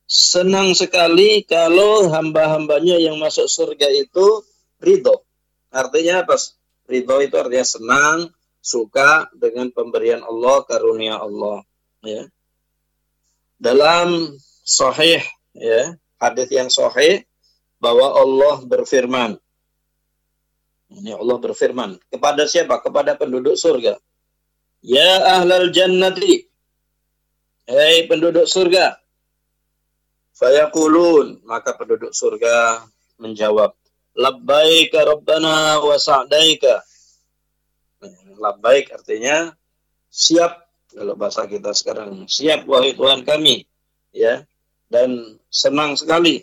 senang 0.06 0.74
sekali 0.78 1.42
kalau 1.42 2.06
hamba-hambanya 2.14 3.02
yang 3.02 3.18
masuk 3.18 3.50
surga 3.50 3.90
itu 3.90 4.46
ridho. 4.78 5.26
Artinya 5.74 6.22
apa? 6.22 6.38
Ridho 6.86 7.22
itu 7.22 7.34
artinya 7.38 7.66
senang, 7.66 8.18
suka 8.58 9.30
dengan 9.34 9.70
pemberian 9.70 10.22
Allah, 10.22 10.62
karunia 10.66 11.18
Allah. 11.18 11.62
Ya 12.02 12.30
dalam 13.60 14.32
sahih 14.64 15.20
ya 15.52 15.94
hadis 16.16 16.48
yang 16.48 16.72
sahih 16.72 17.28
bahwa 17.76 18.16
Allah 18.16 18.64
berfirman 18.64 19.36
ini 20.90 21.14
Allah 21.14 21.36
berfirman 21.38 22.02
kepada 22.10 22.44
siapa? 22.50 22.82
Kepada 22.82 23.14
penduduk 23.14 23.54
surga. 23.54 23.94
Ya 24.82 25.38
ahlal 25.38 25.70
jannati. 25.70 26.46
Hei 27.70 28.10
penduduk 28.10 28.50
surga. 28.50 28.98
Fayaqulun. 30.34 31.46
Maka 31.46 31.78
penduduk 31.78 32.10
surga 32.10 32.82
menjawab 33.22 33.76
labbaika 34.18 35.06
rabbana 35.06 35.78
wa 35.78 35.94
sa'daika. 35.94 36.82
Labbaik 38.40 38.90
artinya 38.90 39.54
siap. 40.10 40.66
Kalau 40.90 41.14
bahasa 41.14 41.46
kita 41.46 41.70
sekarang 41.70 42.26
siap 42.26 42.66
wahai 42.66 42.98
Tuhan 42.98 43.22
kami. 43.22 43.62
Ya 44.10 44.42
dan 44.90 45.38
senang 45.48 45.94
sekali 45.94 46.42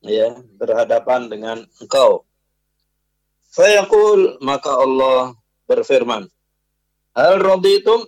ya 0.00 0.38
berhadapan 0.56 1.26
dengan 1.26 1.58
engkau 1.82 2.22
fayaqul 3.50 4.38
maka 4.42 4.74
Allah 4.78 5.34
berfirman 5.66 6.30
hal 7.14 7.38
raditum? 7.38 8.06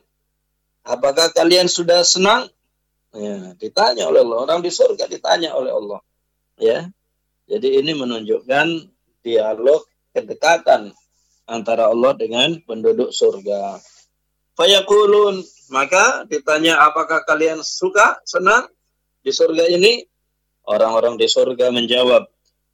Apakah 0.82 1.30
kalian 1.30 1.70
sudah 1.70 2.02
senang? 2.02 2.50
Ya 3.14 3.54
ditanya 3.54 4.10
oleh 4.10 4.24
Allah. 4.26 4.38
Orang 4.48 4.60
di 4.66 4.70
surga 4.72 5.06
ditanya 5.06 5.54
oleh 5.54 5.70
Allah. 5.70 6.00
Ya. 6.58 6.90
Jadi 7.46 7.78
ini 7.78 7.92
menunjukkan 7.94 8.66
dialog 9.22 9.84
kedekatan 10.10 10.90
antara 11.46 11.90
Allah 11.90 12.16
dengan 12.18 12.58
penduduk 12.64 13.14
surga. 13.14 13.78
Fayaqulun, 14.58 15.42
maka 15.70 16.24
ditanya 16.28 16.82
apakah 16.86 17.24
kalian 17.24 17.60
suka, 17.64 18.20
senang 18.24 18.68
di 19.22 19.32
surga 19.32 19.68
ini? 19.70 20.02
Orang-orang 20.62 21.18
di 21.18 21.26
surga 21.26 21.74
menjawab, 21.74 22.22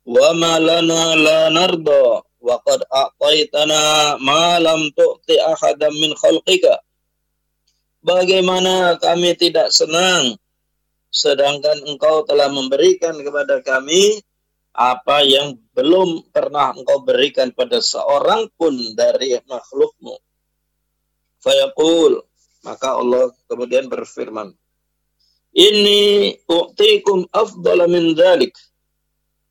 "Wa 0.04 0.28
ma 0.36 0.60
lana 0.60 1.16
la 1.16 1.40
nardo 1.48 2.27
qad 2.42 2.80
a'taitana 2.86 4.16
ma 4.22 4.62
lam 4.62 4.90
tu'ti 4.94 5.36
ahadam 5.42 5.92
min 5.98 6.14
khalqika 6.14 6.80
bagaimana 8.02 8.96
kami 9.02 9.34
tidak 9.34 9.74
senang 9.74 10.38
sedangkan 11.08 11.82
engkau 11.88 12.22
telah 12.22 12.46
memberikan 12.52 13.16
kepada 13.18 13.58
kami 13.64 14.22
apa 14.78 15.26
yang 15.26 15.58
belum 15.74 16.30
pernah 16.30 16.70
engkau 16.70 17.02
berikan 17.02 17.50
pada 17.50 17.82
seorang 17.82 18.46
pun 18.54 18.70
dari 18.94 19.34
makhlukmu. 19.42 20.14
Fayaqul, 21.42 22.22
maka 22.62 22.94
Allah 22.94 23.34
kemudian 23.50 23.90
berfirman, 23.90 24.54
Ini 25.50 26.30
u'tikum 26.46 27.26
afdala 27.34 27.90
min 27.90 28.14
dhalik. 28.14 28.54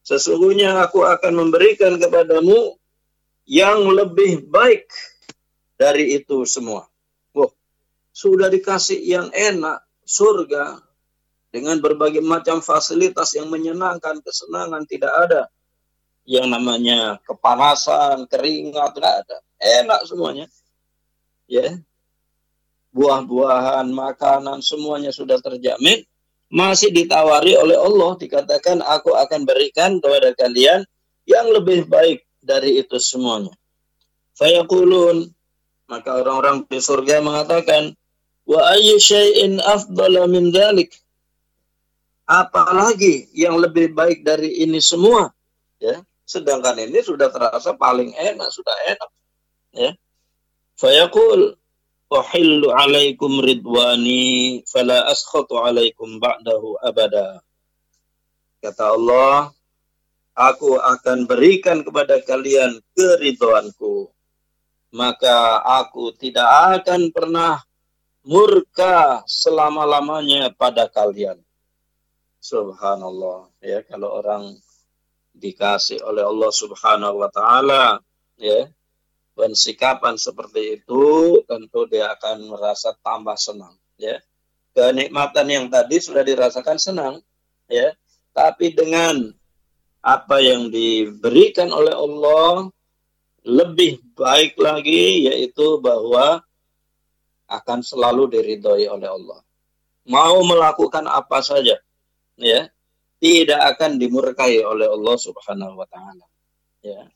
Sesungguhnya 0.07 0.87
aku 0.87 1.03
akan 1.03 1.35
memberikan 1.35 1.99
kepadamu 1.99 2.79
yang 3.43 3.91
lebih 3.91 4.47
baik 4.47 4.87
dari 5.75 6.15
itu 6.15 6.47
semua. 6.47 6.87
Wah, 7.35 7.51
sudah 8.15 8.47
dikasih 8.47 9.03
yang 9.03 9.27
enak, 9.35 9.83
surga, 10.07 10.79
dengan 11.51 11.83
berbagai 11.83 12.23
macam 12.23 12.63
fasilitas 12.63 13.35
yang 13.35 13.51
menyenangkan, 13.51 14.23
kesenangan 14.23 14.87
tidak 14.87 15.11
ada. 15.11 15.51
Yang 16.23 16.55
namanya 16.55 17.19
kepanasan, 17.27 18.31
keringat 18.31 18.95
tidak 18.95 19.13
ada. 19.27 19.37
Enak 19.59 20.07
semuanya. 20.07 20.47
Ya. 21.51 21.83
Buah-buahan, 22.95 23.91
makanan 23.91 24.63
semuanya 24.63 25.11
sudah 25.11 25.35
terjamin. 25.43 26.07
Masih 26.47 26.95
ditawari 26.95 27.59
oleh 27.59 27.75
Allah 27.75 28.15
dikatakan 28.15 28.79
aku 28.79 29.11
akan 29.11 29.43
berikan 29.43 29.99
kepada 29.99 30.31
kalian 30.31 30.87
yang 31.27 31.51
lebih 31.51 31.91
baik 31.91 32.23
dari 32.39 32.79
itu 32.79 32.95
semuanya. 33.03 33.51
Fayakulun 34.39 35.27
maka 35.91 36.19
orang-orang 36.19 36.63
di 36.67 36.79
surga 36.79 37.19
mengatakan 37.19 37.95
wa 38.47 38.59
ayyu 38.75 38.95
syai'in 38.95 39.59
afdala 39.59 40.27
min 40.31 40.55
dhalik. 40.55 40.95
Apalagi 42.27 43.31
yang 43.35 43.55
lebih 43.59 43.95
baik 43.95 44.23
dari 44.23 44.63
ini 44.63 44.79
semua 44.79 45.31
ya. 45.79 45.99
Sedangkan 46.27 46.75
ini 46.79 46.99
sudah 46.99 47.31
terasa 47.31 47.75
paling 47.75 48.11
enak 48.15 48.51
sudah 48.51 48.75
enak 48.87 49.09
ya. 49.75 49.91
Fayaqul 50.79 51.55
uhillu 52.07 52.71
alaikum 52.71 53.43
ridwani 53.43 54.63
fala 54.67 55.07
askhatu 55.11 55.59
alaikum 55.59 56.19
ba'dahu 56.19 56.79
abada. 56.79 57.43
Kata 58.63 58.95
Allah 58.95 59.51
aku 60.33 60.79
akan 60.79 61.27
berikan 61.27 61.83
kepada 61.83 62.23
kalian 62.23 62.79
keridhoanku 62.95 64.11
maka 64.95 65.61
aku 65.61 66.15
tidak 66.15 66.47
akan 66.79 67.11
pernah 67.11 67.59
murka 68.23 69.23
selama-lamanya 69.27 70.51
pada 70.55 70.87
kalian. 70.87 71.39
Subhanallah. 72.39 73.51
Ya 73.59 73.83
kalau 73.83 74.23
orang 74.23 74.55
dikasih 75.35 76.01
oleh 76.01 76.23
Allah 76.23 76.51
Subhanahu 76.51 77.21
wa 77.21 77.29
taala 77.29 78.01
ya 78.39 78.71
dan 79.37 79.53
sikapan 79.53 80.17
seperti 80.17 80.81
itu 80.81 81.05
tentu 81.45 81.85
dia 81.85 82.09
akan 82.17 82.49
merasa 82.49 82.97
tambah 83.05 83.37
senang 83.37 83.77
ya 84.01 84.17
kenikmatan 84.73 85.47
yang 85.47 85.65
tadi 85.69 86.01
sudah 86.01 86.25
dirasakan 86.25 86.81
senang 86.81 87.15
ya 87.69 87.93
tapi 88.33 88.73
dengan 88.73 89.29
apa 90.01 90.41
yang 90.41 90.73
diberikan 90.73 91.69
oleh 91.69 91.93
Allah 91.93 92.73
lebih 93.45 94.01
baik 94.17 94.57
lagi 94.57 95.29
yaitu 95.29 95.77
bahwa 95.77 96.41
akan 97.47 97.79
selalu 97.85 98.33
diridhoi 98.33 98.89
oleh 98.89 99.07
Allah 99.07 99.39
mau 100.09 100.41
melakukan 100.41 101.05
apa 101.05 101.45
saja 101.45 101.77
ya 102.41 102.67
tidak 103.17 103.61
akan 103.75 103.97
dimurkai 103.97 104.61
oleh 104.61 104.85
Allah 104.85 105.15
Subhanahu 105.17 105.73
wa 105.81 105.87
taala. 105.89 106.25
Ya. 106.85 107.09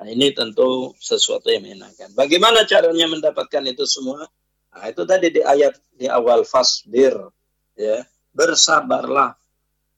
Nah, 0.00 0.08
ini 0.08 0.32
tentu 0.32 0.96
sesuatu 0.96 1.52
yang 1.52 1.68
menyenangkan. 1.68 2.16
Bagaimana 2.16 2.64
caranya 2.64 3.04
mendapatkan 3.04 3.60
itu 3.68 3.84
semua? 3.84 4.24
Nah, 4.72 4.84
itu 4.88 5.04
tadi 5.04 5.28
di 5.28 5.44
ayat 5.44 5.76
di 5.92 6.08
awal 6.08 6.48
fasbir 6.48 7.12
ya. 7.76 8.00
Bersabarlah. 8.32 9.36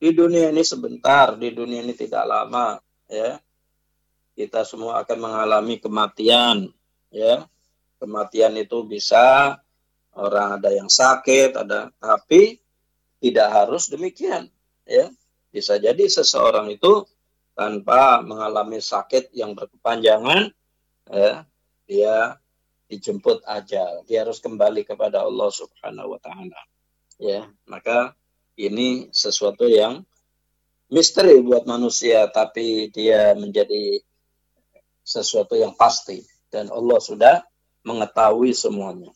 Di 0.03 0.11
dunia 0.11 0.51
ini 0.51 0.67
sebentar, 0.67 1.39
di 1.39 1.55
dunia 1.55 1.87
ini 1.87 1.95
tidak 1.95 2.27
lama 2.27 2.83
ya. 3.07 3.39
Kita 4.35 4.67
semua 4.67 5.07
akan 5.07 5.19
mengalami 5.23 5.79
kematian 5.79 6.67
ya. 7.15 7.47
Kematian 8.03 8.59
itu 8.59 8.83
bisa 8.83 9.55
orang 10.19 10.59
ada 10.59 10.75
yang 10.75 10.91
sakit, 10.91 11.55
ada 11.55 11.95
tapi 12.03 12.59
tidak 13.23 13.49
harus 13.55 13.87
demikian 13.87 14.51
ya 14.83 15.07
bisa 15.55 15.79
jadi 15.79 16.09
seseorang 16.11 16.73
itu 16.75 17.07
tanpa 17.53 18.25
mengalami 18.25 18.81
sakit 18.81 19.33
yang 19.37 19.53
berkepanjangan 19.53 20.53
ya 21.09 21.45
dia 21.85 22.41
dijemput 22.93 23.41
ajal. 23.49 24.05
Dia 24.05 24.25
harus 24.29 24.41
kembali 24.41 24.85
kepada 24.85 25.25
Allah 25.25 25.49
Subhanahu 25.49 26.13
wa 26.17 26.21
taala 26.21 26.61
ya. 27.17 27.49
Maka 27.65 28.13
ini 28.61 29.09
sesuatu 29.13 29.65
yang 29.65 30.05
misteri 30.93 31.41
buat 31.41 31.65
manusia 31.65 32.29
tapi 32.29 32.93
dia 32.93 33.33
menjadi 33.33 34.01
sesuatu 35.01 35.57
yang 35.57 35.73
pasti. 35.73 36.21
Dan 36.53 36.69
Allah 36.69 37.01
sudah 37.01 37.37
mengetahui 37.81 38.53
semuanya. 38.53 39.09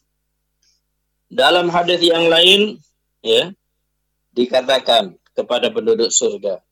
Dalam 1.29 1.69
hadis 1.69 2.01
yang 2.01 2.33
lain 2.33 2.81
ya 3.21 3.53
dikatakan 4.33 5.21
kepada 5.37 5.69
penduduk 5.69 6.09
surga. 6.09 6.65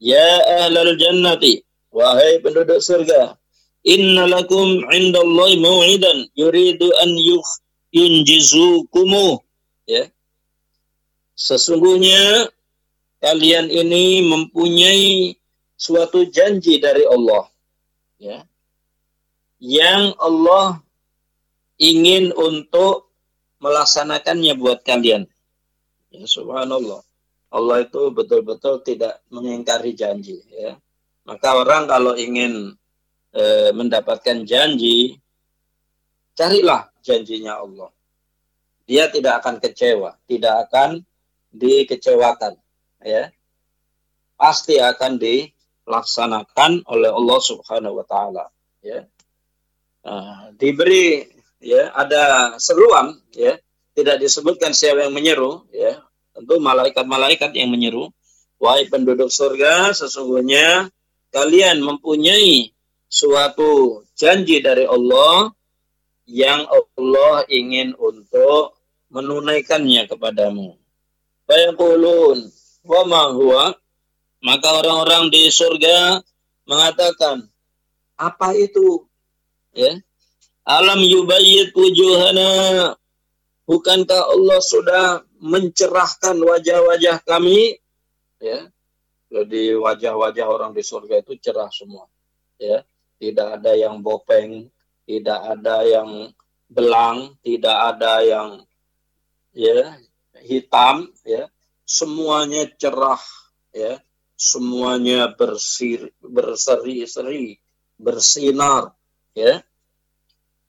Ya 0.00 0.64
ahlal 0.64 0.96
jannati, 0.96 1.60
wahai 1.92 2.40
penduduk 2.40 2.80
surga, 2.80 3.36
inna 3.84 4.24
lakum 4.24 4.80
indallahi 4.88 5.60
mau'idan 5.60 6.24
yuridu 6.32 6.88
an 7.04 7.12
yunjizukumu. 7.92 9.44
Ya. 9.84 10.08
Sesungguhnya 11.36 12.48
kalian 13.20 13.68
ini 13.68 14.24
mempunyai 14.24 15.36
suatu 15.76 16.24
janji 16.32 16.80
dari 16.80 17.04
Allah. 17.04 17.48
Ya. 18.16 18.48
Yang 19.60 20.16
Allah 20.16 20.80
ingin 21.76 22.32
untuk 22.32 23.12
melaksanakannya 23.60 24.56
buat 24.56 24.80
kalian. 24.80 25.28
Ya 26.08 26.24
subhanallah. 26.24 27.04
Allah 27.50 27.82
itu 27.82 28.14
betul-betul 28.14 28.86
tidak 28.86 29.26
mengingkari 29.26 29.92
janji 29.98 30.38
ya. 30.54 30.78
Maka 31.26 31.58
orang 31.58 31.90
kalau 31.90 32.14
ingin 32.14 32.78
e, 33.34 33.42
mendapatkan 33.74 34.46
janji 34.46 35.18
carilah 36.38 36.90
janjinya 37.02 37.58
Allah. 37.58 37.90
Dia 38.86 39.10
tidak 39.10 39.42
akan 39.42 39.58
kecewa, 39.58 40.14
tidak 40.30 40.70
akan 40.70 41.02
dikecewakan 41.50 42.54
ya. 43.02 43.34
Pasti 44.38 44.78
akan 44.78 45.18
dilaksanakan 45.18 46.86
oleh 46.86 47.10
Allah 47.10 47.38
Subhanahu 47.42 47.98
wa 47.98 48.06
taala 48.06 48.46
ya. 48.80 49.04
Nah, 50.06 50.54
diberi 50.56 51.26
ya 51.60 51.92
ada 51.92 52.56
seruan 52.56 53.20
ya 53.36 53.58
tidak 53.92 54.16
disebutkan 54.22 54.72
siapa 54.72 55.04
yang 55.04 55.12
menyeru 55.12 55.68
ya 55.74 56.00
Tentu 56.40 56.56
malaikat-malaikat 56.56 57.52
yang 57.52 57.68
menyeru, 57.68 58.08
wahai 58.56 58.88
penduduk 58.88 59.28
surga, 59.28 59.92
sesungguhnya 59.92 60.88
kalian 61.28 61.84
mempunyai 61.84 62.72
suatu 63.12 64.00
janji 64.16 64.64
dari 64.64 64.88
Allah 64.88 65.52
yang 66.24 66.64
Allah 66.64 67.44
ingin 67.52 67.92
untuk 68.00 68.72
menunaikannya 69.12 70.08
kepadamu. 70.08 70.80
Fayaqulun 71.44 72.48
wa 72.88 73.02
ma 73.04 73.22
huwa? 73.36 73.76
Maka 74.40 74.68
orang-orang 74.80 75.28
di 75.28 75.52
surga 75.52 76.24
mengatakan 76.64 77.44
apa 78.16 78.56
itu? 78.56 79.04
Ya. 79.76 80.00
Alam 80.64 81.04
yubayyit 81.04 81.76
wujuhana 81.76 82.96
bukankah 83.70 84.34
Allah 84.34 84.58
sudah 84.58 85.04
mencerahkan 85.38 86.34
wajah-wajah 86.42 87.22
kami? 87.22 87.78
Ya. 88.42 88.66
Jadi 89.30 89.78
wajah-wajah 89.78 90.46
orang 90.50 90.74
di 90.74 90.82
surga 90.82 91.22
itu 91.22 91.38
cerah 91.38 91.70
semua. 91.70 92.10
Ya. 92.58 92.82
Tidak 93.22 93.62
ada 93.62 93.78
yang 93.78 94.02
bopeng 94.02 94.66
tidak 95.06 95.42
ada 95.42 95.82
yang 95.82 96.30
belang 96.70 97.34
tidak 97.42 97.76
ada 97.94 98.26
yang 98.26 98.48
ya 99.54 99.94
hitam 100.42 101.14
ya. 101.22 101.46
Semuanya 101.86 102.66
cerah 102.74 103.22
ya. 103.70 104.02
Semuanya 104.34 105.30
bersir 105.36 106.10
berseri-seri 106.18 107.60
bersinar 108.00 108.96
ya 109.36 109.60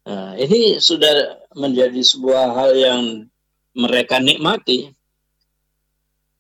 nah, 0.08 0.34
ini 0.38 0.82
sudah 0.82 1.46
menjadi 1.58 2.00
sebuah 2.02 2.56
hal 2.56 2.72
yang 2.78 3.02
mereka 3.76 4.20
nikmati. 4.20 4.92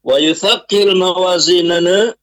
Wa 0.01 0.17
yuthaqil 0.17 0.97
mawazinana 0.97 2.17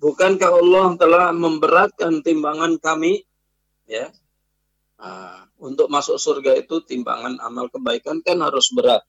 bukankah 0.00 0.50
Allah 0.50 0.86
telah 0.98 1.26
memberatkan 1.30 2.24
timbangan 2.24 2.80
kami 2.80 3.22
ya? 3.86 4.10
Nah, 5.00 5.48
untuk 5.60 5.88
masuk 5.88 6.20
surga 6.20 6.60
itu 6.60 6.84
timbangan 6.84 7.40
amal 7.40 7.68
kebaikan 7.72 8.20
kan 8.20 8.40
harus 8.40 8.72
berat. 8.72 9.04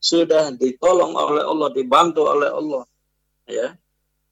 Sudah 0.00 0.52
ditolong 0.52 1.12
oleh 1.12 1.44
Allah 1.44 1.68
dibantu 1.72 2.28
oleh 2.28 2.50
Allah 2.50 2.84
ya? 3.48 3.76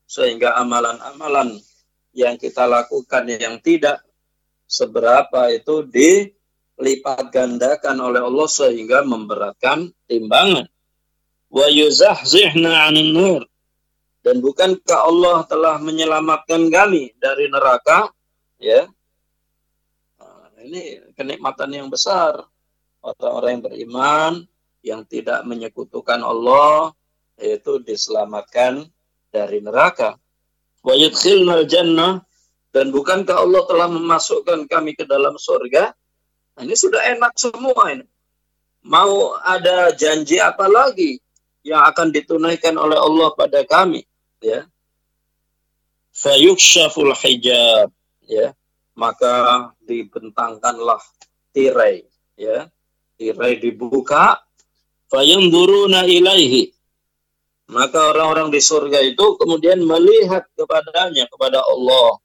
Sehingga 0.08 0.56
amalan-amalan 0.56 1.60
yang 2.16 2.40
kita 2.40 2.64
lakukan 2.64 3.28
yang 3.28 3.60
tidak 3.60 4.00
seberapa 4.64 5.52
itu 5.52 5.84
dilipat 6.78 7.34
gandakan 7.34 7.98
oleh 7.98 8.22
Allah 8.22 8.46
sehingga 8.46 9.02
memberatkan 9.02 9.90
timbangan. 10.06 10.70
Wa 11.50 11.66
yuzahzihna 11.66 12.86
'anil 12.86 13.10
nur. 13.10 13.42
Dan 14.22 14.38
bukankah 14.38 15.10
Allah 15.10 15.42
telah 15.50 15.82
menyelamatkan 15.82 16.70
kami 16.70 17.18
dari 17.18 17.50
neraka? 17.50 18.14
Ya. 18.62 18.86
Nah, 20.18 20.62
ini 20.62 21.02
kenikmatan 21.18 21.70
yang 21.74 21.88
besar. 21.90 22.46
Orang-orang 23.02 23.58
yang 23.58 23.64
beriman 23.64 24.32
yang 24.82 25.02
tidak 25.06 25.42
menyekutukan 25.46 26.22
Allah 26.22 26.94
yaitu 27.38 27.78
diselamatkan 27.82 28.86
dari 29.30 29.62
neraka. 29.62 30.18
Wa 30.82 30.94
yudkhilnal 30.94 31.66
jannah. 31.66 32.22
Dan 32.68 32.92
bukankah 32.92 33.42
Allah 33.42 33.64
telah 33.64 33.88
memasukkan 33.88 34.68
kami 34.68 34.92
ke 34.92 35.08
dalam 35.08 35.40
surga 35.40 35.96
nah, 36.58 36.66
ini 36.66 36.74
sudah 36.74 36.98
enak 37.14 37.38
semua 37.38 37.94
ini. 37.94 38.02
Mau 38.82 39.38
ada 39.38 39.94
janji 39.94 40.42
apa 40.42 40.66
lagi 40.66 41.22
yang 41.62 41.86
akan 41.86 42.10
ditunaikan 42.10 42.74
oleh 42.74 42.98
Allah 42.98 43.30
pada 43.38 43.62
kami 43.62 44.02
ya? 44.42 44.66
Fayukshaful 46.10 47.14
hijab 47.14 47.94
ya? 48.26 48.50
Maka 48.98 49.70
dibentangkanlah 49.86 50.98
tirai 51.54 52.02
ya? 52.34 52.66
Tirai 53.14 53.62
dibuka 53.62 54.42
fayanzuruna 55.10 56.10
ilaihi. 56.10 56.74
Maka 57.68 58.16
orang-orang 58.16 58.48
di 58.48 58.58
surga 58.64 59.04
itu 59.04 59.36
kemudian 59.36 59.84
melihat 59.84 60.48
kepadanya 60.56 61.28
kepada 61.28 61.60
Allah 61.60 62.16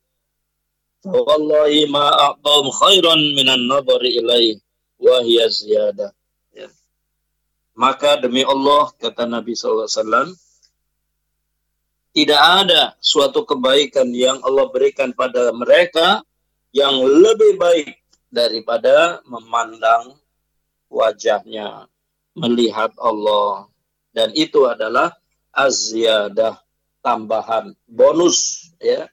wallahi 1.04 1.88
ma 1.92 2.12
a'tam 2.32 2.72
khairan 2.72 3.20
minan 3.36 3.68
nadari 3.68 4.20
ilaihi 4.20 4.60
wa 5.00 5.20
hiya 5.20 5.52
ziyadah 5.52 6.12
ya. 6.56 6.68
maka 7.76 8.20
demi 8.20 8.48
Allah 8.48 8.92
kata 8.96 9.28
Nabi 9.28 9.54
wasallam 9.56 10.32
tidak 12.14 12.42
ada 12.42 12.94
suatu 13.02 13.42
kebaikan 13.42 14.14
yang 14.14 14.38
Allah 14.46 14.70
berikan 14.70 15.18
pada 15.18 15.50
mereka 15.50 16.22
yang 16.70 17.02
lebih 17.02 17.58
baik 17.58 17.98
daripada 18.34 19.22
memandang 19.26 20.18
wajahnya, 20.90 21.90
melihat 22.38 22.94
Allah. 23.02 23.70
Dan 24.14 24.30
itu 24.38 24.66
adalah 24.70 25.14
azyadah, 25.54 26.62
tambahan, 27.02 27.74
bonus 27.90 28.70
ya. 28.78 29.10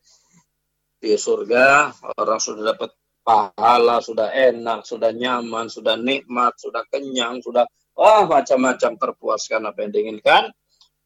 Di 1.00 1.16
surga 1.16 1.96
orang 2.20 2.36
sudah 2.36 2.76
dapat 2.76 2.92
pahala, 3.24 4.04
sudah 4.04 4.28
enak, 4.28 4.84
sudah 4.84 5.16
nyaman, 5.16 5.72
sudah 5.72 5.96
nikmat, 5.96 6.60
sudah 6.60 6.84
kenyang, 6.92 7.40
sudah 7.40 7.64
wah 7.96 8.28
macam-macam 8.28 9.00
terpuaskan 9.00 9.64
apa 9.64 9.88
yang 9.88 9.92
diinginkan. 9.96 10.52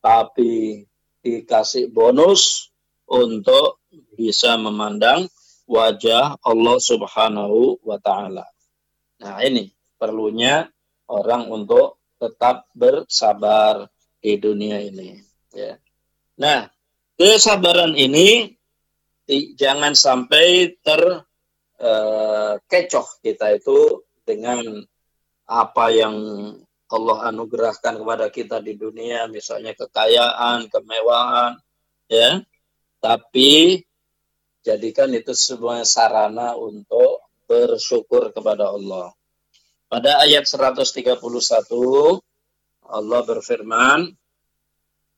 Tapi 0.02 0.82
dikasih 1.24 1.88
bonus 1.94 2.68
untuk 3.08 3.80
bisa 4.18 4.58
memandang 4.58 5.30
wajah 5.64 6.36
Allah 6.42 6.76
Subhanahu 6.76 7.80
wa 7.86 7.96
taala. 8.02 8.44
Nah, 9.22 9.40
ini 9.40 9.70
perlunya 9.96 10.68
orang 11.08 11.48
untuk 11.48 12.02
tetap 12.20 12.68
bersabar 12.74 13.88
di 14.20 14.36
dunia 14.36 14.80
ini, 14.80 15.16
ya. 15.52 15.76
Nah, 16.40 16.68
kesabaran 17.16 17.94
ini 17.96 18.52
jangan 19.56 19.96
sampai 19.96 20.76
terkecoh 20.84 21.08
uh, 23.08 23.18
kita 23.24 23.56
itu 23.56 24.04
dengan 24.24 24.60
apa 25.44 25.92
yang 25.92 26.16
Allah 26.92 27.32
anugerahkan 27.32 27.96
kepada 28.00 28.28
kita 28.30 28.60
di 28.60 28.76
dunia, 28.76 29.26
misalnya 29.26 29.72
kekayaan, 29.74 30.68
kemewahan, 30.68 31.58
ya. 32.06 32.44
Tapi 33.00 33.82
jadikan 34.64 35.10
itu 35.12 35.32
sebuah 35.32 35.84
sarana 35.84 36.56
untuk 36.56 37.24
bersyukur 37.44 38.32
kepada 38.32 38.72
Allah. 38.72 39.12
Pada 39.88 40.24
ayat 40.24 40.48
131 40.48 41.20
Allah 42.84 43.20
berfirman, 43.24 44.12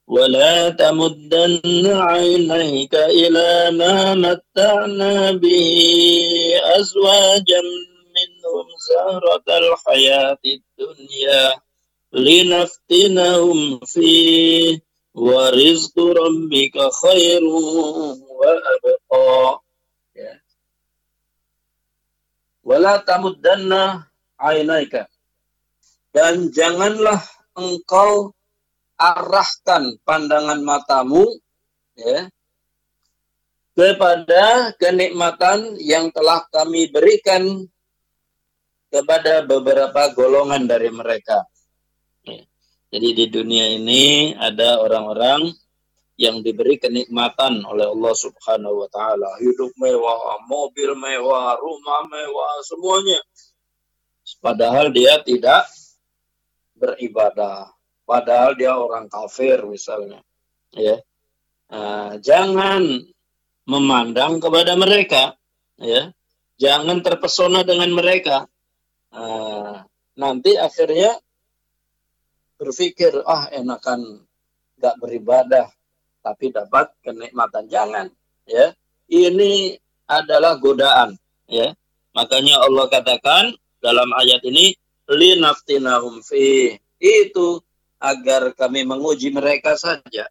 ولا 0.07 0.69
تمدن 0.69 1.85
عينيك 1.87 2.95
إلى 2.95 3.71
ما 3.77 4.13
متعنا 4.15 5.31
به 5.31 5.79
أزواجا 6.63 7.61
منهم 8.15 8.65
زهرة 8.89 9.47
الحياة 9.57 10.37
الدنيا 10.45 11.55
لنفتنهم 12.13 13.79
فيه 13.79 14.79
ورزق 15.15 15.99
ربك 15.99 16.75
خير 17.03 17.43
وأبقى 18.39 19.61
wala 22.63 23.01
tamuddanna 23.01 24.05
ainaika 24.37 25.09
dan 26.13 26.53
janganlah 26.53 27.19
engkau 27.57 28.31
arahkan 28.96 30.00
pandangan 30.02 30.60
matamu 30.64 31.24
ya 31.96 32.28
kepada 33.76 34.72
kenikmatan 34.80 35.76
yang 35.76 36.08
telah 36.08 36.40
kami 36.48 36.88
berikan 36.88 37.68
kepada 38.88 39.44
beberapa 39.44 40.16
golongan 40.16 40.64
dari 40.64 40.88
mereka. 40.88 41.44
Jadi 42.88 43.08
di 43.12 43.26
dunia 43.28 43.68
ini 43.76 44.32
ada 44.32 44.80
orang-orang 44.80 45.52
yang 46.16 46.40
diberi 46.40 46.80
kenikmatan 46.80 47.60
oleh 47.68 47.92
Allah 47.92 48.14
Subhanahu 48.16 48.80
wa 48.80 48.88
taala, 48.88 49.36
hidup 49.36 49.68
mewah, 49.76 50.40
mobil 50.48 50.96
mewah, 50.96 51.60
rumah 51.60 52.00
mewah, 52.08 52.56
semuanya. 52.64 53.20
Padahal 54.40 54.88
dia 54.88 55.20
tidak 55.20 55.68
beribadah. 56.72 57.75
Padahal 58.06 58.54
dia 58.54 58.78
orang 58.78 59.10
kafir 59.10 59.66
misalnya. 59.66 60.22
Ya. 60.70 61.02
Nah, 61.66 62.14
jangan 62.22 62.86
memandang 63.66 64.38
kepada 64.38 64.78
mereka, 64.78 65.34
ya. 65.74 66.14
Jangan 66.56 67.02
terpesona 67.02 67.66
dengan 67.66 67.90
mereka. 67.90 68.46
Nah, 69.10 69.82
nanti 70.14 70.54
akhirnya 70.54 71.18
berpikir, 72.56 73.26
ah 73.26 73.50
enakan 73.50 74.22
nggak 74.78 74.96
beribadah, 75.02 75.66
tapi 76.22 76.54
dapat 76.54 76.94
kenikmatan. 77.02 77.66
Jangan, 77.66 78.06
ya. 78.46 78.70
Ini 79.10 79.74
adalah 80.06 80.62
godaan, 80.62 81.18
ya. 81.50 81.74
Makanya 82.14 82.62
Allah 82.62 82.86
katakan 82.86 83.50
dalam 83.82 84.14
ayat 84.14 84.46
ini, 84.46 84.78
linaftinahum 85.10 86.22
fi. 86.22 86.78
Itu 87.02 87.65
agar 88.00 88.52
kami 88.52 88.84
menguji 88.84 89.32
mereka 89.32 89.74
saja, 89.76 90.28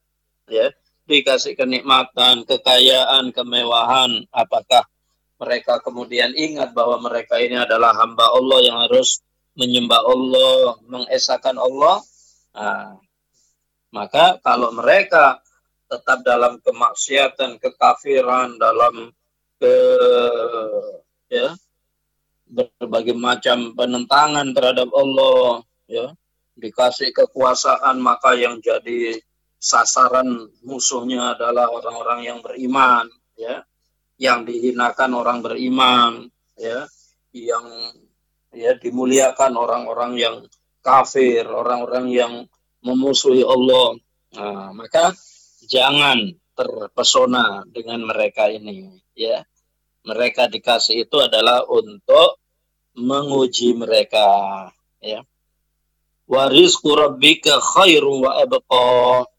ya. 0.50 0.68
Dikasih 1.06 1.54
kenikmatan, 1.54 2.50
kekayaan, 2.50 3.30
kemewahan, 3.30 4.26
apakah 4.34 4.90
mereka 5.38 5.78
kemudian 5.78 6.34
ingat 6.34 6.74
bahwa 6.74 6.98
mereka 6.98 7.38
ini 7.38 7.62
adalah 7.62 7.94
hamba 7.94 8.34
Allah 8.34 8.60
yang 8.66 8.78
harus 8.90 9.22
menyembah 9.54 10.02
Allah, 10.02 10.82
mengesahkan 10.90 11.62
Allah, 11.62 12.02
nah, 12.58 12.98
maka 13.94 14.42
kalau 14.42 14.74
mereka 14.74 15.40
tetap 15.86 16.26
dalam 16.26 16.58
kemaksiatan, 16.60 17.62
kekafiran, 17.62 18.58
dalam 18.58 19.14
ke 19.62 19.76
ya 21.32 21.56
berbagai 22.50 23.16
macam 23.16 23.78
penentangan 23.78 24.52
terhadap 24.58 24.90
Allah, 24.92 25.64
ya 25.88 26.18
dikasih 26.56 27.12
kekuasaan 27.12 28.00
maka 28.00 28.36
yang 28.36 28.64
jadi 28.64 29.20
sasaran 29.60 30.52
musuhnya 30.64 31.36
adalah 31.36 31.72
orang-orang 31.72 32.20
yang 32.24 32.40
beriman, 32.44 33.08
ya 33.36 33.64
yang 34.16 34.48
dihinakan 34.48 35.12
orang 35.16 35.44
beriman, 35.44 36.32
ya, 36.56 36.88
yang 37.36 37.66
ya 38.56 38.72
dimuliakan 38.80 39.60
orang-orang 39.60 40.16
yang 40.16 40.36
kafir, 40.80 41.44
orang-orang 41.44 42.06
yang 42.12 42.34
memusuhi 42.80 43.44
Allah. 43.44 44.00
Nah, 44.40 44.72
maka 44.72 45.12
jangan 45.68 46.32
terpesona 46.56 47.68
dengan 47.68 48.08
mereka 48.08 48.48
ini, 48.48 48.96
ya. 49.12 49.44
Mereka 50.06 50.54
dikasih 50.54 51.10
itu 51.10 51.18
adalah 51.18 51.66
untuk 51.68 52.40
menguji 52.96 53.76
mereka, 53.76 54.70
ya. 55.04 55.20
Warizku 56.26 56.98
rabbika 56.98 57.62
khairu 57.62 58.26
wa 58.26 58.42
abqa. 58.42 59.30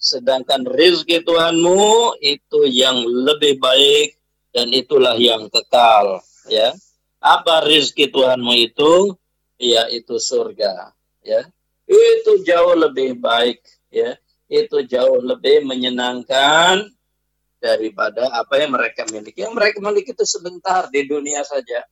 Sedangkan 0.00 0.64
rizki 0.64 1.20
Tuhanmu 1.20 2.16
itu 2.24 2.60
yang 2.68 3.04
lebih 3.04 3.60
baik 3.60 4.16
dan 4.52 4.72
itulah 4.72 5.16
yang 5.20 5.52
kekal, 5.52 6.24
ya. 6.48 6.72
Apa 7.20 7.68
rizki 7.68 8.08
Tuhanmu 8.08 8.52
itu? 8.56 9.12
Yaitu 9.60 10.16
surga, 10.16 10.96
ya 11.20 11.44
itu 11.90 12.32
jauh 12.46 12.74
lebih 12.78 13.18
baik 13.18 13.58
ya 13.90 14.14
itu 14.46 14.86
jauh 14.86 15.18
lebih 15.18 15.66
menyenangkan 15.66 16.86
daripada 17.58 18.30
apa 18.30 18.62
yang 18.62 18.72
mereka 18.72 19.02
miliki 19.10 19.42
yang 19.42 19.52
mereka 19.52 19.82
miliki 19.82 20.14
itu 20.14 20.24
sebentar 20.24 20.86
di 20.88 21.02
dunia 21.04 21.42
saja 21.42 21.82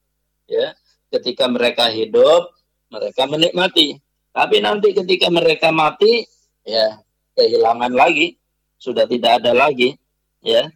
ya 0.46 0.66
ketika 1.10 1.50
mereka 1.50 1.90
hidup 1.90 2.54
mereka 2.88 3.26
menikmati 3.26 3.98
tapi 4.32 4.60
nanti 4.62 4.92
ketika 4.94 5.32
mereka 5.32 5.72
mati 5.72 6.26
ya 6.66 7.00
kehilangan 7.38 7.92
lagi. 7.94 8.34
Sudah 8.78 9.10
tidak 9.10 9.42
ada 9.42 9.52
lagi 9.54 9.98
ya. 10.38 10.70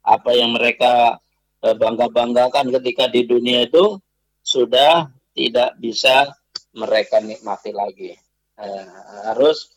Apa 0.00 0.32
yang 0.32 0.56
mereka 0.56 1.20
eh, 1.60 1.76
bangga-banggakan 1.76 2.72
ketika 2.80 3.12
di 3.12 3.28
dunia 3.28 3.68
itu 3.68 4.00
sudah 4.40 5.12
tidak 5.36 5.76
bisa 5.76 6.32
mereka 6.72 7.20
nikmati 7.20 7.70
lagi. 7.76 8.16
Eh, 8.56 8.86
harus 9.28 9.72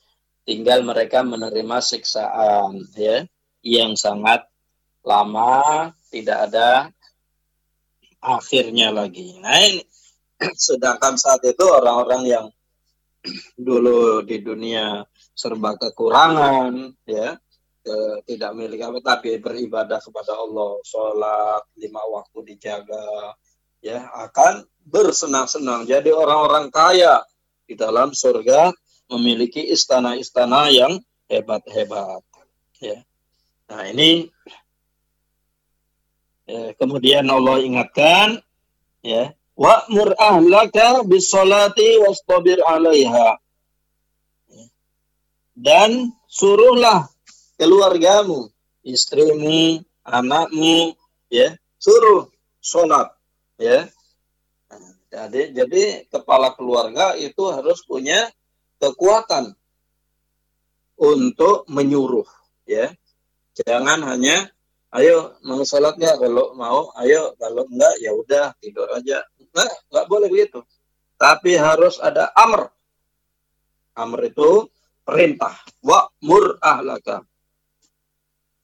tinggal 0.47 0.85
mereka 0.87 1.25
menerima 1.25 1.81
siksaan 1.83 2.85
ya 2.95 3.27
yang 3.65 3.97
sangat 3.97 4.45
lama 5.01 5.91
tidak 6.13 6.49
ada 6.49 6.69
akhirnya 8.23 8.89
lagi. 8.95 9.35
Nah 9.43 9.59
ini. 9.59 9.83
Sedangkan 10.67 11.15
saat 11.15 11.39
itu 11.47 11.63
orang-orang 11.63 12.23
yang 12.27 12.45
dulu 13.57 14.21
di 14.23 14.41
dunia 14.41 15.03
serba 15.33 15.75
kekurangan 15.75 16.93
ya 17.05 17.37
tidak 18.25 18.51
milik 18.57 18.81
apa 18.81 18.97
tapi 19.03 19.37
beribadah 19.37 20.01
kepada 20.01 20.33
Allah 20.33 20.81
sholat 20.81 21.63
lima 21.77 22.01
waktu 22.09 22.55
dijaga 22.55 23.37
ya 23.85 24.09
akan 24.25 24.65
bersenang-senang 24.89 25.85
jadi 25.85 26.09
orang-orang 26.09 26.73
kaya 26.73 27.21
di 27.65 27.73
dalam 27.77 28.13
surga 28.13 28.73
memiliki 29.09 29.69
istana-istana 29.69 30.69
yang 30.73 30.97
hebat-hebat. 31.29 32.21
Ya. 32.81 33.01
Nah 33.69 33.83
ini 33.89 34.29
ya, 36.45 36.73
kemudian 36.77 37.25
Allah 37.25 37.61
ingatkan 37.61 38.41
ya 39.01 39.33
wa'mur 39.55 40.15
ahlaka 40.19 41.03
bisolati 41.07 41.99
wastabir 42.03 42.59
'alaiha. 42.63 43.39
Dan 45.55 46.11
suruhlah 46.27 47.07
keluargamu, 47.55 48.51
istrimu, 48.83 49.79
anakmu, 50.03 50.93
ya, 51.31 51.55
suruh 51.79 52.27
sholat, 52.59 53.15
ya, 53.55 53.87
jadi, 55.15 55.41
jadi 55.55 55.83
kepala 56.11 56.51
keluarga 56.59 57.15
itu 57.15 57.47
harus 57.47 57.79
punya 57.87 58.27
kekuatan 58.83 59.55
untuk 60.99 61.63
menyuruh, 61.71 62.27
ya. 62.67 62.91
Jangan 63.55 64.03
hanya, 64.03 64.51
ayo 64.91 65.39
mau 65.47 65.63
sholat 65.63 65.95
nggak? 65.95 66.19
Kalau 66.19 66.51
mau, 66.59 66.91
ayo. 66.99 67.31
Kalau 67.39 67.63
enggak, 67.63 67.95
ya 68.03 68.11
udah 68.11 68.51
tidur 68.59 68.91
aja. 68.91 69.23
Enggak, 69.55 69.71
enggak 69.87 70.05
boleh 70.11 70.27
begitu. 70.27 70.59
Tapi 71.15 71.55
harus 71.55 71.95
ada 72.03 72.27
amr. 72.35 72.67
Amr 73.95 74.19
itu 74.27 74.67
perintah. 75.07 75.55
Wa'mur 75.79 76.59
ahlaka. 76.59 77.23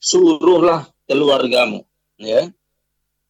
Suruhlah 0.04 0.92
keluargamu. 1.08 1.88
Ya. 2.20 2.52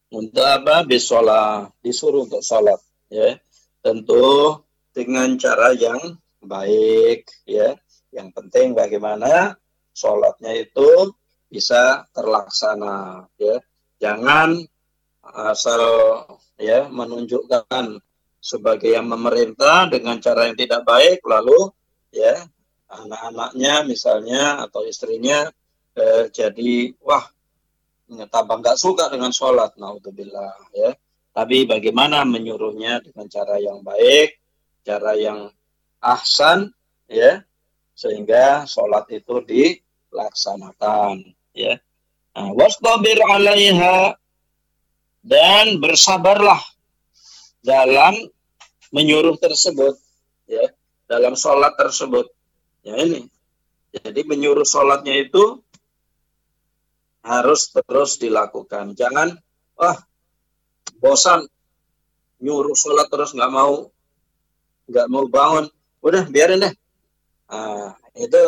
Apa? 0.10 0.82
Bisolah. 0.90 1.70
Disuruh 1.86 2.26
untuk 2.26 2.42
sholat 2.42 2.82
ya 3.12 3.36
tentu 3.84 4.56
dengan 4.96 5.36
cara 5.36 5.76
yang 5.76 6.00
baik 6.40 7.28
ya 7.44 7.76
yang 8.16 8.32
penting 8.32 8.72
bagaimana 8.72 9.60
sholatnya 9.92 10.56
itu 10.56 11.12
bisa 11.52 12.08
terlaksana 12.16 13.28
ya 13.36 13.60
jangan 14.00 14.64
asal 15.22 15.84
ya 16.62 16.86
menunjukkan 16.88 17.98
sebagai 18.38 18.94
yang 18.94 19.10
memerintah 19.10 19.90
dengan 19.90 20.22
cara 20.22 20.50
yang 20.50 20.58
tidak 20.58 20.86
baik 20.86 21.26
lalu 21.26 21.74
ya 22.14 22.46
anak-anaknya 22.90 23.86
misalnya 23.90 24.62
atau 24.70 24.86
istrinya 24.86 25.50
eh, 25.98 26.30
jadi 26.30 26.94
wah 27.02 27.26
tambah 28.30 28.62
nggak 28.62 28.78
suka 28.78 29.10
dengan 29.10 29.34
sholat 29.34 29.74
naudzubillah 29.82 30.54
ya 30.78 30.94
tapi 31.32 31.64
bagaimana 31.64 32.28
menyuruhnya 32.28 33.00
dengan 33.00 33.28
cara 33.32 33.56
yang 33.56 33.80
baik, 33.80 34.36
cara 34.84 35.16
yang 35.16 35.48
ahsan, 36.04 36.76
ya, 37.08 37.40
sehingga 37.96 38.68
sholat 38.68 39.08
itu 39.16 39.40
dilaksanakan, 39.48 41.24
ya. 41.56 41.80
Nah, 42.36 42.52
wastabir 42.56 43.20
alaiha 43.32 44.16
dan 45.22 45.78
bersabarlah 45.78 46.60
dalam 47.62 48.18
menyuruh 48.90 49.38
tersebut, 49.38 49.96
ya, 50.50 50.66
dalam 51.06 51.38
sholat 51.38 51.78
tersebut. 51.78 52.28
Ya 52.82 52.98
ini. 52.98 53.30
Jadi 53.92 54.26
menyuruh 54.26 54.66
sholatnya 54.66 55.16
itu 55.22 55.62
harus 57.22 57.70
terus 57.70 58.18
dilakukan. 58.18 58.98
Jangan, 58.98 59.38
wah 59.78 59.98
bosan 61.02 61.46
nyuruh 62.42 62.78
sholat 62.78 63.10
terus 63.10 63.34
nggak 63.34 63.54
mau 63.54 63.90
nggak 64.90 65.08
mau 65.10 65.26
bangun 65.30 65.66
udah 66.06 66.26
biarin 66.30 66.66
deh 66.66 66.74
nah, 67.50 67.98
itu 68.18 68.42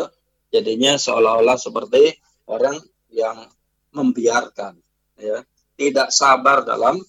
jadinya 0.54 0.98
seolah-olah 0.98 1.58
seperti 1.58 2.14
orang 2.50 2.78
yang 3.10 3.50
membiarkan 3.94 4.78
ya 5.18 5.42
tidak 5.78 6.10
sabar 6.14 6.62
dalam 6.66 7.02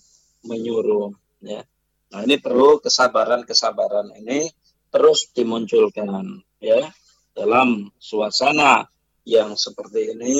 menyuruh 0.44 1.12
ya. 1.44 1.62
Nah 2.14 2.20
ini 2.22 2.38
perlu 2.38 2.78
kesabaran 2.78 3.42
kesabaran 3.42 4.12
ini 4.20 4.46
terus 4.92 5.32
dimunculkan 5.34 6.44
ya 6.62 6.86
dalam 7.34 7.90
suasana 7.98 8.86
yang 9.26 9.56
seperti 9.58 10.14
ini 10.14 10.36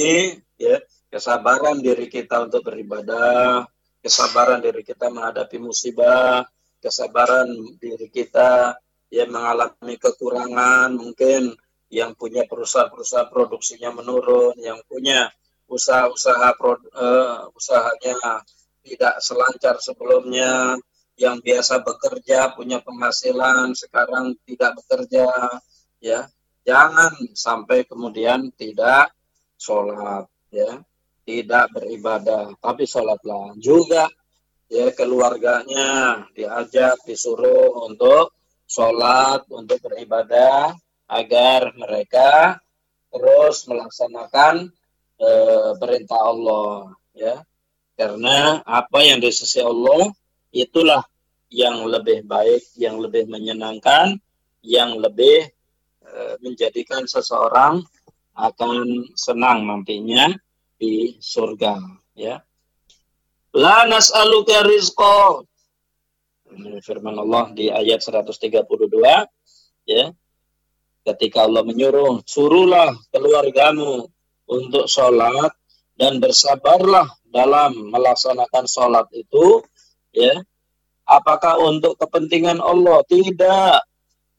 ya. 0.60 0.78
Kesabaran 1.14 1.78
diri 1.78 2.10
kita 2.10 2.42
untuk 2.42 2.66
beribadah 2.66 3.62
kesabaran 4.04 4.60
diri 4.60 4.84
kita 4.84 5.08
menghadapi 5.08 5.56
musibah, 5.56 6.44
kesabaran 6.84 7.48
diri 7.80 8.12
kita 8.12 8.76
yang 9.08 9.32
mengalami 9.32 9.96
kekurangan, 9.96 10.92
mungkin 10.92 11.56
yang 11.88 12.12
punya 12.12 12.44
perusahaan-perusahaan 12.44 13.32
produksinya 13.32 13.96
menurun, 13.96 14.60
yang 14.60 14.82
punya 14.84 15.32
usaha-usaha 15.68 16.50
uh, 16.60 17.48
usahanya 17.56 18.44
tidak 18.84 19.14
selancar 19.24 19.80
sebelumnya, 19.80 20.76
yang 21.14 21.38
biasa 21.38 21.80
bekerja 21.80 22.52
punya 22.58 22.82
penghasilan 22.82 23.72
sekarang 23.72 24.34
tidak 24.44 24.76
bekerja, 24.82 25.28
ya. 26.02 26.26
Jangan 26.64 27.12
sampai 27.36 27.84
kemudian 27.84 28.52
tidak 28.56 29.12
sholat, 29.56 30.28
ya. 30.52 30.82
Tidak 31.24 31.72
beribadah, 31.72 32.52
tapi 32.60 32.84
sholatlah. 32.84 33.56
Juga 33.56 34.04
ya 34.68 34.92
keluarganya 34.92 36.24
diajak 36.36 37.00
disuruh 37.08 37.88
untuk 37.88 38.36
sholat 38.68 39.44
untuk 39.48 39.80
beribadah 39.80 40.72
agar 41.08 41.72
mereka 41.76 42.58
terus 43.12 43.68
melaksanakan 43.70 44.72
e, 45.18 45.30
perintah 45.78 46.20
Allah 46.20 46.94
ya 47.14 47.42
karena 47.94 48.62
apa 48.66 48.98
yang 49.02 49.22
di 49.22 49.30
sisi 49.30 49.62
Allah 49.62 50.10
itulah 50.50 51.02
yang 51.50 51.86
lebih 51.86 52.26
baik 52.26 52.62
yang 52.74 52.98
lebih 52.98 53.30
menyenangkan 53.30 54.18
yang 54.64 54.98
lebih 54.98 55.50
e, 56.02 56.10
menjadikan 56.42 57.06
seseorang 57.06 57.82
akan 58.34 59.06
senang 59.14 59.62
nantinya 59.66 60.34
di 60.74 61.14
surga 61.22 61.78
ya 62.18 62.42
La 63.54 63.86
nas'aluka 63.86 64.66
rizqa. 64.66 65.46
Firman 66.82 67.14
Allah 67.22 67.54
di 67.54 67.70
ayat 67.70 68.02
132 68.02 68.66
ya. 69.86 70.10
Ketika 71.06 71.46
Allah 71.46 71.62
menyuruh, 71.62 72.26
suruhlah 72.26 72.98
keluargamu 73.14 74.10
untuk 74.48 74.86
sholat 74.90 75.52
dan 75.94 76.18
bersabarlah 76.18 77.06
dalam 77.30 77.90
melaksanakan 77.90 78.64
sholat 78.66 79.06
itu, 79.14 79.62
ya. 80.14 80.42
Apakah 81.04 81.60
untuk 81.60 82.00
kepentingan 82.00 82.64
Allah? 82.64 83.04
Tidak, 83.04 83.78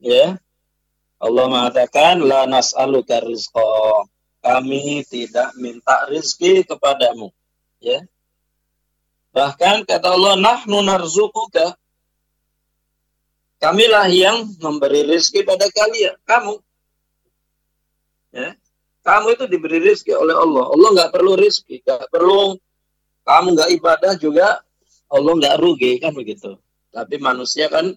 ya. 0.02 0.26
Allah 1.16 1.44
mengatakan 1.48 2.20
la 2.20 2.44
nas'aluka. 2.44 3.22
Kami 4.42 5.02
tidak 5.08 5.56
minta 5.58 6.06
rizki 6.06 6.62
kepadamu. 6.62 7.32
Ya. 7.80 8.04
Bahkan 9.32 9.84
kata 9.86 10.08
Allah, 10.12 10.34
nahnu 10.38 10.80
narzukuka. 10.84 11.76
Kamilah 13.56 14.06
yang 14.12 14.52
memberi 14.60 15.08
rizki 15.08 15.40
pada 15.40 15.66
kalian, 15.72 16.14
kamu. 16.28 16.60
Kamu 19.06 19.38
itu 19.38 19.46
diberi 19.46 19.78
rizki 19.78 20.10
oleh 20.10 20.34
Allah. 20.34 20.66
Allah 20.66 20.88
nggak 20.98 21.10
perlu 21.14 21.38
rizki, 21.38 21.78
nggak 21.78 22.10
perlu 22.10 22.58
kamu 23.26 23.58
nggak 23.58 23.70
ibadah 23.82 24.12
juga 24.18 24.62
Allah 25.10 25.32
nggak 25.34 25.58
rugi 25.58 25.98
kan 25.98 26.14
begitu. 26.14 26.58
Tapi 26.90 27.18
manusia 27.22 27.66
kan 27.70 27.94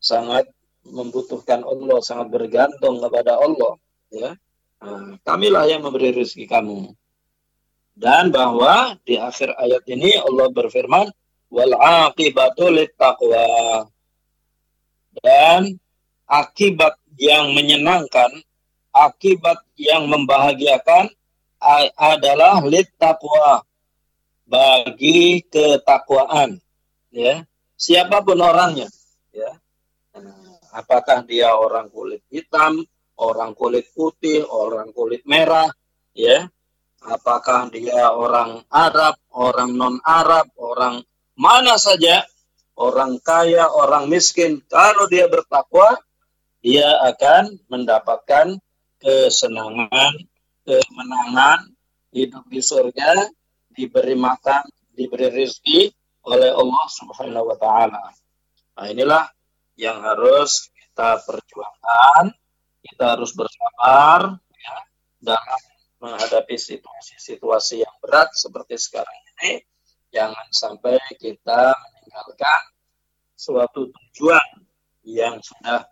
sangat 0.00 0.48
membutuhkan 0.84 1.60
Allah, 1.64 2.00
sangat 2.00 2.32
bergantung 2.32 3.00
kepada 3.00 3.36
Allah. 3.36 3.76
Ya, 4.10 4.34
nah, 4.80 5.20
kamilah 5.22 5.68
yang 5.68 5.84
memberi 5.84 6.16
rezeki 6.16 6.48
kamu. 6.48 6.96
Dan 7.94 8.32
bahwa 8.32 8.96
di 9.04 9.20
akhir 9.20 9.52
ayat 9.60 9.84
ini 9.86 10.16
Allah 10.16 10.48
berfirman, 10.48 11.12
wal 11.52 11.74
aqibatu 11.76 12.72
taqwa. 12.96 13.86
Dan 15.20 15.76
akibat 16.24 16.96
yang 17.20 17.52
menyenangkan, 17.52 18.40
akibat 19.00 19.64
yang 19.80 20.04
membahagiakan 20.10 21.08
adalah 21.96 22.60
lit 22.64 22.92
taqwa 23.00 23.64
bagi 24.44 25.44
ketakwaan 25.48 26.60
ya 27.08 27.44
siapa 27.76 28.20
pun 28.20 28.40
orangnya 28.40 28.88
ya 29.32 29.56
apakah 30.74 31.26
dia 31.26 31.54
orang 31.54 31.90
kulit 31.90 32.22
hitam, 32.30 32.82
orang 33.18 33.52
kulit 33.54 33.90
putih, 33.92 34.46
orang 34.46 34.94
kulit 34.94 35.26
merah, 35.26 35.70
ya. 36.14 36.46
Apakah 37.00 37.72
dia 37.72 38.12
orang 38.12 38.60
Arab, 38.68 39.16
orang 39.32 39.72
non-Arab, 39.72 40.52
orang 40.60 41.00
mana 41.32 41.80
saja, 41.80 42.28
orang 42.76 43.16
kaya, 43.24 43.72
orang 43.72 44.04
miskin, 44.12 44.60
kalau 44.68 45.08
dia 45.08 45.24
bertakwa, 45.24 45.96
dia 46.60 47.00
akan 47.08 47.56
mendapatkan 47.72 48.60
kesenangan, 49.00 50.12
kemenangan, 50.62 51.72
hidup 52.12 52.44
di 52.46 52.60
surga, 52.60 53.32
diberi 53.72 54.14
makan, 54.14 54.68
diberi 54.92 55.32
rezeki 55.32 55.88
oleh 56.28 56.52
Allah 56.52 56.86
Subhanahu 56.92 57.48
wa 57.48 57.56
taala. 57.56 58.04
Nah, 58.76 58.86
inilah 58.86 59.24
yang 59.80 60.04
harus 60.04 60.68
kita 60.76 61.24
perjuangkan. 61.24 62.36
Kita 62.80 63.16
harus 63.16 63.36
bersabar 63.36 64.40
ya, 64.56 64.76
dalam 65.20 65.60
menghadapi 66.00 66.56
situasi-situasi 66.56 67.84
yang 67.84 67.94
berat 68.00 68.32
seperti 68.32 68.80
sekarang 68.80 69.16
ini. 69.36 69.60
Jangan 70.10 70.48
sampai 70.50 70.96
kita 71.20 71.76
meninggalkan 71.76 72.62
suatu 73.36 73.88
tujuan 73.88 74.64
yang 75.06 75.38
sudah 75.40 75.86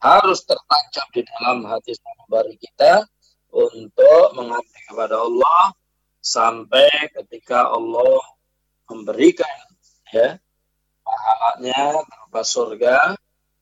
harus 0.00 0.40
tertancap 0.48 1.06
di 1.12 1.22
dalam 1.28 1.68
hati 1.68 1.92
sanubari 1.92 2.56
kita 2.56 3.04
untuk 3.52 4.32
mengabdi 4.32 4.80
kepada 4.88 5.20
Allah 5.20 5.76
sampai 6.24 6.88
ketika 7.20 7.68
Allah 7.68 8.20
memberikan 8.88 9.56
ya 10.08 10.40
pahalanya 11.04 12.00
berupa 12.08 12.42
surga 12.42 12.96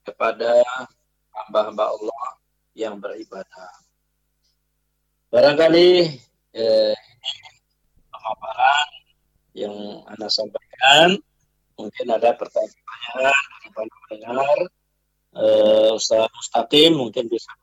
kepada 0.06 0.62
hamba-hamba 1.34 1.84
Allah 1.90 2.26
yang 2.72 3.02
beribadah. 3.02 3.72
Barangkali 5.28 6.08
eh, 6.56 6.96
pemaparan 8.08 8.88
yang 9.52 9.74
Anda 10.08 10.28
sampaikan. 10.30 11.18
Mungkin 11.78 12.06
ada 12.10 12.34
pertanyaan 12.34 13.30
dari 13.30 13.68
para 13.70 13.94
pendengar. 14.10 14.58
Eh, 15.38 15.90
Ustaz 15.94 16.26
Mustaqim 16.34 16.98
mungkin 16.98 17.30
bisa 17.30 17.54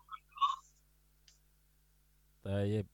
Taib. 2.45 2.87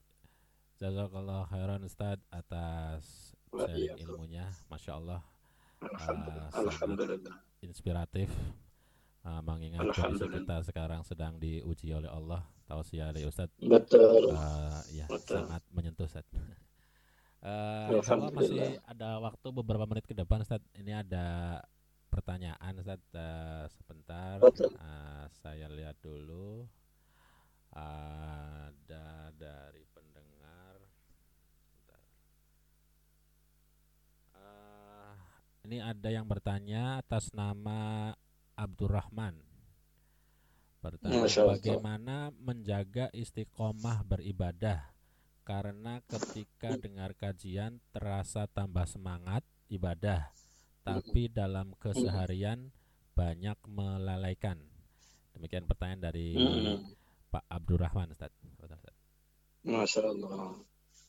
Jazakallah 0.81 1.45
khairan 1.51 1.85
Ustaz 1.85 2.17
atas 2.33 3.35
sharing 3.53 3.99
ilmunya. 3.99 4.47
Masya 4.71 4.97
Allah. 4.97 5.21
Uh, 5.81 6.49
Alhamdulillah. 6.55 7.35
Inspiratif 7.61 8.31
uh, 9.25 9.41
mengingat 9.45 9.85
kondisi 9.93 10.25
kita 10.29 10.55
sekarang 10.65 11.01
sedang 11.05 11.37
diuji 11.37 11.93
oleh 11.93 12.09
Allah 12.09 12.41
tausiah 12.65 13.11
dari 13.11 13.27
Ustaz 13.27 13.51
betul 13.59 14.31
uh, 14.33 14.81
ya 14.93 15.05
betul. 15.09 15.43
sangat 15.43 15.61
menyentuh 15.73 16.05
Ustaz 16.07 16.25
uh, 17.43 17.91
Allah 18.01 18.31
masih 18.31 18.79
ada 18.87 19.19
waktu 19.21 19.47
beberapa 19.51 19.85
menit 19.85 20.05
ke 20.07 20.15
depan 20.15 20.41
Ustaz 20.41 20.63
ini 20.77 20.95
ada 20.95 21.59
pertanyaan 22.11 22.75
Ustaz. 22.83 22.99
Uh, 23.15 23.65
sebentar. 23.71 24.35
Uh, 24.43 25.25
saya 25.39 25.71
lihat 25.71 25.95
dulu. 26.03 26.67
Ada 27.71 29.31
dari 29.31 29.87
pendengar. 29.95 30.75
Uh, 34.35 35.15
ini 35.63 35.79
ada 35.79 36.09
yang 36.11 36.27
bertanya 36.27 36.99
atas 36.99 37.31
nama 37.31 38.11
Abdurrahman. 38.59 39.39
Pertanyaan 40.83 41.55
bagaimana 41.55 42.35
menjaga 42.35 43.07
istiqomah 43.15 44.03
beribadah? 44.03 44.91
Karena 45.47 46.03
ketika 46.05 46.75
dengar 46.75 47.15
kajian 47.15 47.79
terasa 47.95 48.45
tambah 48.51 48.85
semangat 48.85 49.41
ibadah 49.71 50.29
tapi 50.81 51.29
dalam 51.29 51.73
keseharian 51.77 52.69
banyak 53.13 53.57
melalaikan. 53.69 54.57
Demikian 55.37 55.69
pertanyaan 55.69 56.11
dari 56.11 56.35
Pak 57.31 57.45
Abdurrahman 57.47 58.11
Ustaz. 58.11 58.33
Masya 59.61 60.01
Allah. 60.09 60.57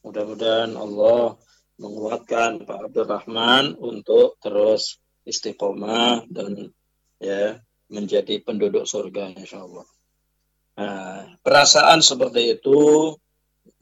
Mudah-mudahan 0.05 0.77
Allah 0.77 1.41
menguatkan 1.81 2.69
Pak 2.69 2.79
Abdurrahman 2.93 3.81
untuk 3.81 4.37
terus 4.45 5.01
istiqomah 5.25 6.29
dan 6.29 6.69
ya 7.23 7.57
menjadi 7.89 8.41
penduduk 8.45 8.85
surga 8.85 9.33
insya 9.37 9.65
Allah. 9.65 9.87
Nah, 10.73 11.37
perasaan 11.45 12.01
seperti 12.01 12.57
itu 12.61 13.13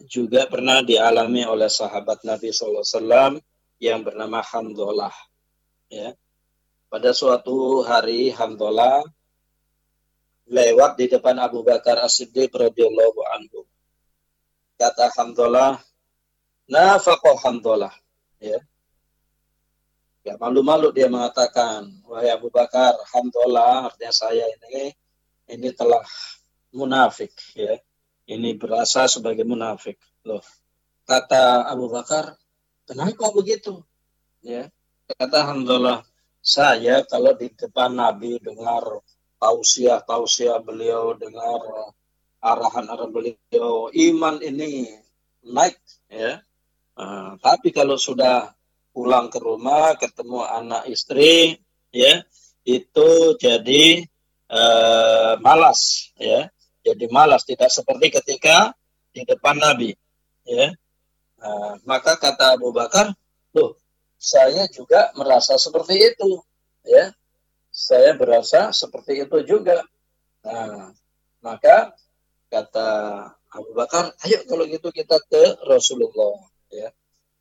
juga 0.03 0.51
pernah 0.51 0.82
dialami 0.82 1.47
oleh 1.47 1.70
sahabat 1.70 2.26
Nabi 2.26 2.51
SAW 2.51 3.38
yang 3.80 4.05
bernama 4.05 4.43
Hamdullah. 4.45 5.14
Ya. 5.91 6.14
Pada 6.86 7.11
suatu 7.11 7.82
hari 7.82 8.30
Hamdullah 8.30 9.03
lewat 10.47 10.99
di 10.99 11.07
depan 11.11 11.38
Abu 11.38 11.62
Bakar 11.66 11.99
As-Siddiq 12.03 12.51
radhiyallahu 12.55 13.20
anhu. 13.34 13.66
Kata 14.78 15.11
Hamdullah, 15.18 15.82
nafaqah 16.70 17.36
Hamdullah. 17.43 17.95
Ya. 18.38 18.59
Ya 20.20 20.36
malu-malu 20.36 20.93
dia 20.93 21.09
mengatakan, 21.09 21.88
wahai 22.05 22.28
Abu 22.28 22.53
Bakar, 22.53 22.93
alhamdulillah 22.93 23.88
artinya 23.88 24.12
saya 24.12 24.45
ini 24.45 24.93
ini 25.49 25.68
telah 25.72 26.05
munafik 26.76 27.32
ya. 27.57 27.80
Ini 28.30 28.55
berasa 28.61 29.11
sebagai 29.11 29.43
munafik. 29.43 29.99
Loh. 30.22 30.45
Kata 31.09 31.66
Abu 31.66 31.91
Bakar, 31.91 32.36
kenapa 32.86 33.32
begitu? 33.34 33.82
Ya. 34.45 34.68
Kata 35.11 35.43
alhamdulillah, 35.43 36.07
saya 36.39 37.03
kalau 37.03 37.35
di 37.35 37.51
depan 37.51 37.99
Nabi 37.99 38.39
dengar 38.39 39.03
tausiah-tausiah 39.43 40.63
beliau, 40.63 41.19
dengar 41.19 41.91
arahan-arahan 42.39 43.11
beliau, 43.11 43.91
iman 43.91 44.39
ini 44.39 44.87
naik 45.51 45.81
ya. 46.07 46.39
Uh, 46.95 47.35
tapi 47.43 47.75
kalau 47.75 47.99
sudah 47.99 48.55
pulang 48.95 49.33
ke 49.33 49.39
rumah 49.43 49.97
ketemu 49.99 50.47
anak 50.47 50.87
istri 50.91 51.59
ya 51.95 52.21
itu 52.67 53.39
jadi 53.41 54.05
uh, 54.51 55.39
malas 55.41 56.13
ya 56.19 56.51
jadi 56.85 57.09
malas 57.09 57.47
tidak 57.47 57.71
seperti 57.71 58.21
ketika 58.21 58.75
di 59.15 59.25
depan 59.25 59.57
Nabi 59.57 59.95
ya 60.45 60.75
uh, 61.41 61.73
maka 61.87 62.19
kata 62.19 62.59
Abu 62.59 62.75
Bakar 62.75 63.15
loh 63.57 63.81
saya 64.21 64.68
juga 64.68 65.09
merasa 65.16 65.57
seperti 65.57 65.97
itu 65.97 66.45
ya. 66.85 67.09
Saya 67.73 68.12
berasa 68.12 68.68
seperti 68.77 69.25
itu 69.25 69.41
juga. 69.49 69.81
Nah 70.45 70.93
maka 71.41 71.97
kata 72.53 72.89
Abu 73.49 73.73
Bakar 73.73 74.12
ayo 74.29 74.45
kalau 74.45 74.68
gitu 74.68 74.93
kita 74.93 75.16
ke 75.25 75.64
Rasulullah 75.64 76.37
ya. 76.68 76.93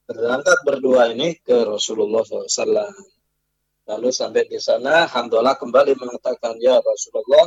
Berangkat 0.07 0.63
berdua 0.63 1.11
ini 1.11 1.35
ke 1.43 1.67
Rasulullah 1.67 2.23
SAW 2.23 2.89
lalu 3.85 4.09
sampai 4.09 4.47
di 4.47 4.57
sana 4.57 5.05
Hamdalah 5.05 5.59
kembali 5.59 5.99
mengatakan 5.99 6.55
ya 6.63 6.79
Rasulullah 6.79 7.45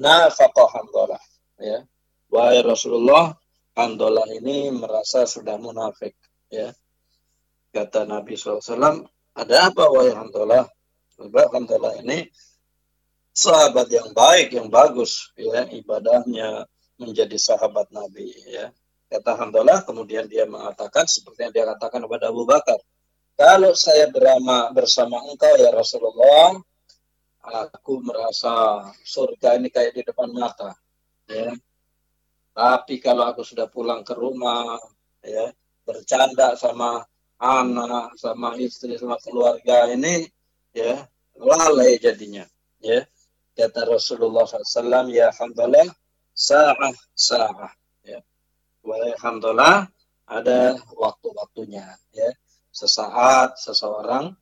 nafaqah 0.00 0.70
Hamdalah 0.72 1.22
ya. 1.60 1.84
Wahai 2.32 2.64
Rasulullah 2.64 3.36
Hamdalah 3.76 4.24
ini 4.32 4.72
merasa 4.72 5.28
sudah 5.28 5.60
munafik 5.60 6.16
ya 6.48 6.72
Kata 7.74 8.06
Nabi 8.06 8.38
SAW, 8.38 9.02
ada 9.34 9.56
apa 9.66 9.90
wahai 9.90 10.14
Hamdalah? 10.14 10.70
Sebab 11.18 11.46
Hamdalah 11.50 11.98
ini 12.06 12.30
sahabat 13.34 13.90
yang 13.90 14.14
baik, 14.14 14.54
yang 14.54 14.70
bagus, 14.70 15.34
ya 15.34 15.66
ibadahnya 15.66 16.70
menjadi 17.02 17.34
sahabat 17.34 17.90
Nabi, 17.90 18.30
ya. 18.46 18.70
Kata 19.10 19.34
Hamdalah, 19.42 19.82
kemudian 19.82 20.30
dia 20.30 20.46
mengatakan 20.46 21.10
seperti 21.10 21.50
yang 21.50 21.54
dia 21.54 21.66
katakan 21.66 22.06
kepada 22.06 22.30
Abu 22.30 22.46
Bakar, 22.46 22.78
kalau 23.34 23.74
saya 23.74 24.06
berama 24.06 24.70
bersama 24.70 25.18
engkau 25.26 25.58
ya 25.58 25.74
Rasulullah, 25.74 26.54
aku 27.42 28.06
merasa 28.06 28.86
surga 29.02 29.58
ini 29.58 29.66
kayak 29.74 29.98
di 29.98 30.02
depan 30.06 30.30
mata, 30.30 30.78
ya. 31.26 31.50
Tapi 32.54 33.02
kalau 33.02 33.26
aku 33.26 33.42
sudah 33.42 33.66
pulang 33.66 34.06
ke 34.06 34.14
rumah, 34.14 34.78
ya, 35.26 35.50
bercanda 35.82 36.54
sama 36.54 37.02
anak 37.44 38.16
sama 38.16 38.56
istri 38.56 38.96
sama 38.96 39.20
keluarga 39.20 39.92
ini 39.92 40.24
ya 40.72 41.04
lalai 41.36 42.00
jadinya 42.00 42.48
ya. 42.80 43.04
Kata 43.54 43.86
Rasulullah 43.86 44.48
SAW 44.48 45.14
ya 45.14 45.30
alhamdulillah 45.30 45.86
sa'ah 46.34 46.94
sa'ah 47.14 47.72
ya. 48.02 48.18
Alhamdulillah 48.82 49.86
ada 50.26 50.74
waktu-waktunya 50.96 51.86
ya. 52.16 52.30
Sesaat 52.74 53.54
seseorang 53.62 54.34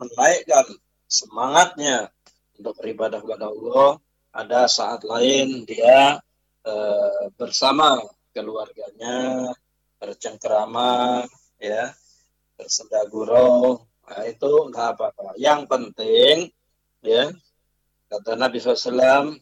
menaikkan 0.00 0.64
semangatnya 1.04 2.08
untuk 2.56 2.74
beribadah 2.80 3.20
kepada 3.20 3.52
Allah 3.52 4.00
ada 4.32 4.66
saat 4.66 5.04
lain 5.04 5.68
dia 5.68 6.18
e, 6.64 6.74
bersama 7.36 8.00
keluarganya 8.34 9.52
bercengkrama 10.00 11.22
ya 11.60 11.94
bersendagurau 12.54 13.82
nah, 14.06 14.24
itu 14.26 14.50
nggak 14.70 14.88
apa-apa. 14.98 15.34
Yang 15.38 15.60
penting 15.70 16.36
ya 17.04 17.30
kata 18.08 18.38
Nabi 18.38 18.62
SAW 18.62 19.36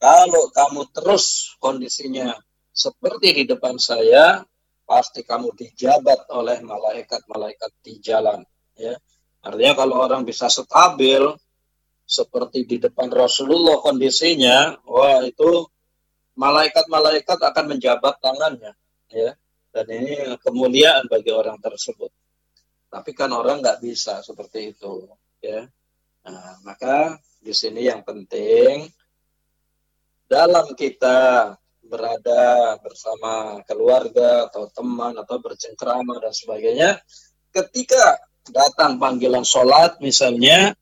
kalau 0.00 0.44
kamu 0.52 0.82
terus 0.96 1.56
kondisinya 1.60 2.36
seperti 2.70 3.42
di 3.42 3.44
depan 3.44 3.76
saya 3.76 4.40
pasti 4.88 5.22
kamu 5.22 5.54
dijabat 5.54 6.32
oleh 6.34 6.58
malaikat-malaikat 6.64 7.72
di 7.84 8.00
jalan 8.02 8.40
ya. 8.74 8.96
Artinya 9.40 9.74
kalau 9.76 10.04
orang 10.04 10.28
bisa 10.28 10.52
stabil 10.52 11.22
seperti 12.04 12.66
di 12.66 12.76
depan 12.82 13.06
Rasulullah 13.08 13.78
kondisinya 13.78 14.82
wah 14.84 15.22
itu 15.22 15.68
malaikat-malaikat 16.34 17.38
akan 17.38 17.64
menjabat 17.76 18.18
tangannya 18.18 18.72
ya. 19.12 19.36
Dan 19.70 19.86
ini 19.86 20.34
kemuliaan 20.42 21.06
bagi 21.06 21.30
orang 21.30 21.62
tersebut. 21.62 22.10
Tapi 22.90 23.14
kan 23.14 23.30
orang 23.30 23.62
nggak 23.62 23.78
bisa 23.78 24.18
seperti 24.26 24.74
itu, 24.74 25.06
ya. 25.38 25.62
Nah, 26.26 26.58
maka 26.66 27.22
di 27.38 27.54
sini 27.54 27.86
yang 27.86 28.02
penting 28.02 28.90
dalam 30.26 30.74
kita 30.74 31.54
berada 31.86 32.76
bersama 32.82 33.62
keluarga 33.62 34.50
atau 34.50 34.66
teman 34.74 35.14
atau 35.16 35.38
bercengkrama 35.38 36.18
dan 36.18 36.34
sebagainya, 36.34 36.90
ketika 37.54 38.18
datang 38.50 38.98
panggilan 38.98 39.46
sholat 39.46 40.02
misalnya, 40.02 40.74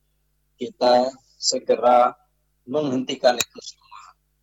kita 0.56 1.12
segera 1.36 2.16
menghentikan 2.64 3.36
itu 3.36 3.61
semua. 3.61 4.02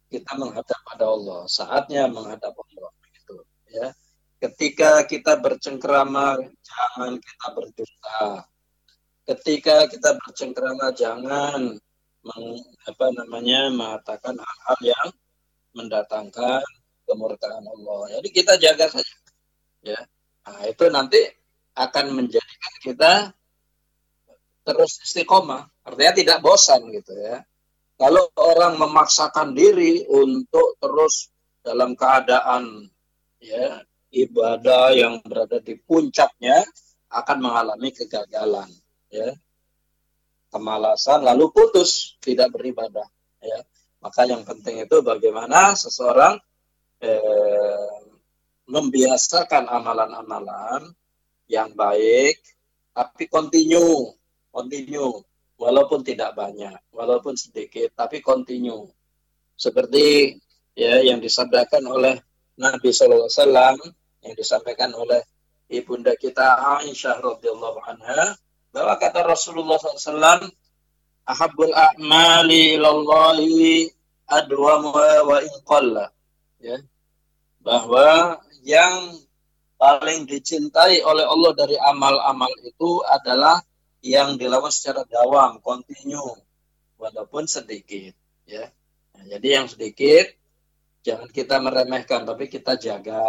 Kita 0.09 0.38
menghadap 0.38 0.80
pada 0.86 1.05
Allah. 1.09 1.41
Saatnya 1.49 2.07
menghadap 2.07 2.53
Allah. 2.53 2.89
Gitu, 3.13 3.36
ya 3.74 3.89
Ketika 4.36 5.07
kita 5.07 5.39
bercengkrama, 5.39 6.38
jangan 6.61 7.17
kita 7.17 7.47
berdusta. 7.55 8.45
Ketika 9.25 9.89
kita 9.89 10.19
bercengkrama, 10.21 10.91
jangan 10.93 11.79
meng, 12.25 12.45
apa 12.86 13.05
namanya 13.15 13.71
mengatakan 13.71 14.38
hal-hal 14.38 14.79
yang 14.81 15.09
mendatangkan 15.73 16.61
kemurkaan 17.05 17.63
Allah. 17.63 18.19
Jadi 18.19 18.27
kita 18.33 18.53
jaga 18.59 18.91
saja. 18.91 19.15
Ya. 19.86 20.01
Nah, 20.45 20.61
itu 20.69 20.86
nanti 20.89 21.21
akan 21.77 22.05
menjadikan 22.13 22.73
kita 22.81 23.13
terus 24.65 24.99
istiqomah. 25.05 25.69
Artinya 25.86 26.13
tidak 26.17 26.38
bosan 26.41 26.89
gitu 26.89 27.13
ya. 27.13 27.45
Kalau 27.95 28.27
orang 28.36 28.75
memaksakan 28.75 29.55
diri 29.55 30.03
untuk 30.09 30.75
terus 30.81 31.31
dalam 31.63 31.95
keadaan 31.95 32.89
ya 33.39 33.79
ibadah 34.16 34.95
yang 34.95 35.20
berada 35.20 35.59
di 35.59 35.76
puncaknya 35.76 36.63
akan 37.11 37.38
mengalami 37.43 37.91
kegagalan 37.91 38.72
ya. 39.11 39.36
Kemalasan 40.49 41.28
lalu 41.28 41.51
putus 41.51 42.16
tidak 42.24 42.55
beribadah 42.55 43.05
ya. 43.43 43.59
Maka 43.99 44.24
yang 44.24 44.47
penting 44.47 44.88
itu 44.88 45.03
bagaimana 45.03 45.76
seseorang 45.76 46.39
eh, 47.03 47.99
membiasakan 48.66 49.68
amalan-amalan 49.68 50.95
yang 51.51 51.76
baik 51.76 52.39
tapi 52.95 53.28
continue 53.28 54.16
continue. 54.55 55.20
Walaupun 55.55 56.03
tidak 56.03 56.36
banyak 56.36 56.76
walaupun 56.91 57.39
sedikit 57.39 57.95
tapi 57.95 58.20
continue. 58.20 58.91
Seperti 59.55 60.36
ya 60.76 60.99
yang 60.99 61.24
disabdakan 61.24 61.84
oleh 61.88 62.16
Nabi 62.59 62.91
Shallallahu 62.91 63.32
Alaihi 63.32 63.39
Wasallam 63.39 63.76
yang 64.26 64.34
disampaikan 64.34 64.89
oleh 64.97 65.21
ibunda 65.69 66.17
kita 66.17 66.82
Aisyah 66.82 67.21
radhiyallahu 67.21 67.80
anha 67.86 68.34
bahwa 68.73 68.97
kata 68.97 69.23
Rasulullah 69.23 69.78
SAW 69.80 70.49
ahabbul 71.26 71.73
a'mali 71.73 72.76
ilallahi 72.76 73.88
adwamu 74.28 74.91
wa 74.97 75.38
inqalla 75.41 76.09
ya. 76.59 76.82
Bahwa 77.61 78.38
yang 78.61 79.13
paling 79.78 80.30
dicintai 80.30 81.01
oleh 81.01 81.26
Allah 81.26 81.51
dari 81.53 81.78
amal-amal 81.78 82.51
itu 82.61 83.01
adalah 83.05 83.61
yang 84.05 84.38
dilakukan 84.38 84.69
secara 84.69 85.01
dawam, 85.09 85.57
kontinu, 85.65 86.38
walaupun 87.01 87.49
sedikit. 87.49 88.13
Ya, 88.45 88.69
nah, 89.17 89.26
jadi 89.26 89.61
yang 89.61 89.65
sedikit 89.65 90.30
jangan 91.06 91.30
kita 91.30 91.62
meremehkan 91.62 92.26
tapi 92.26 92.49
kita 92.49 92.82
jaga 92.82 93.22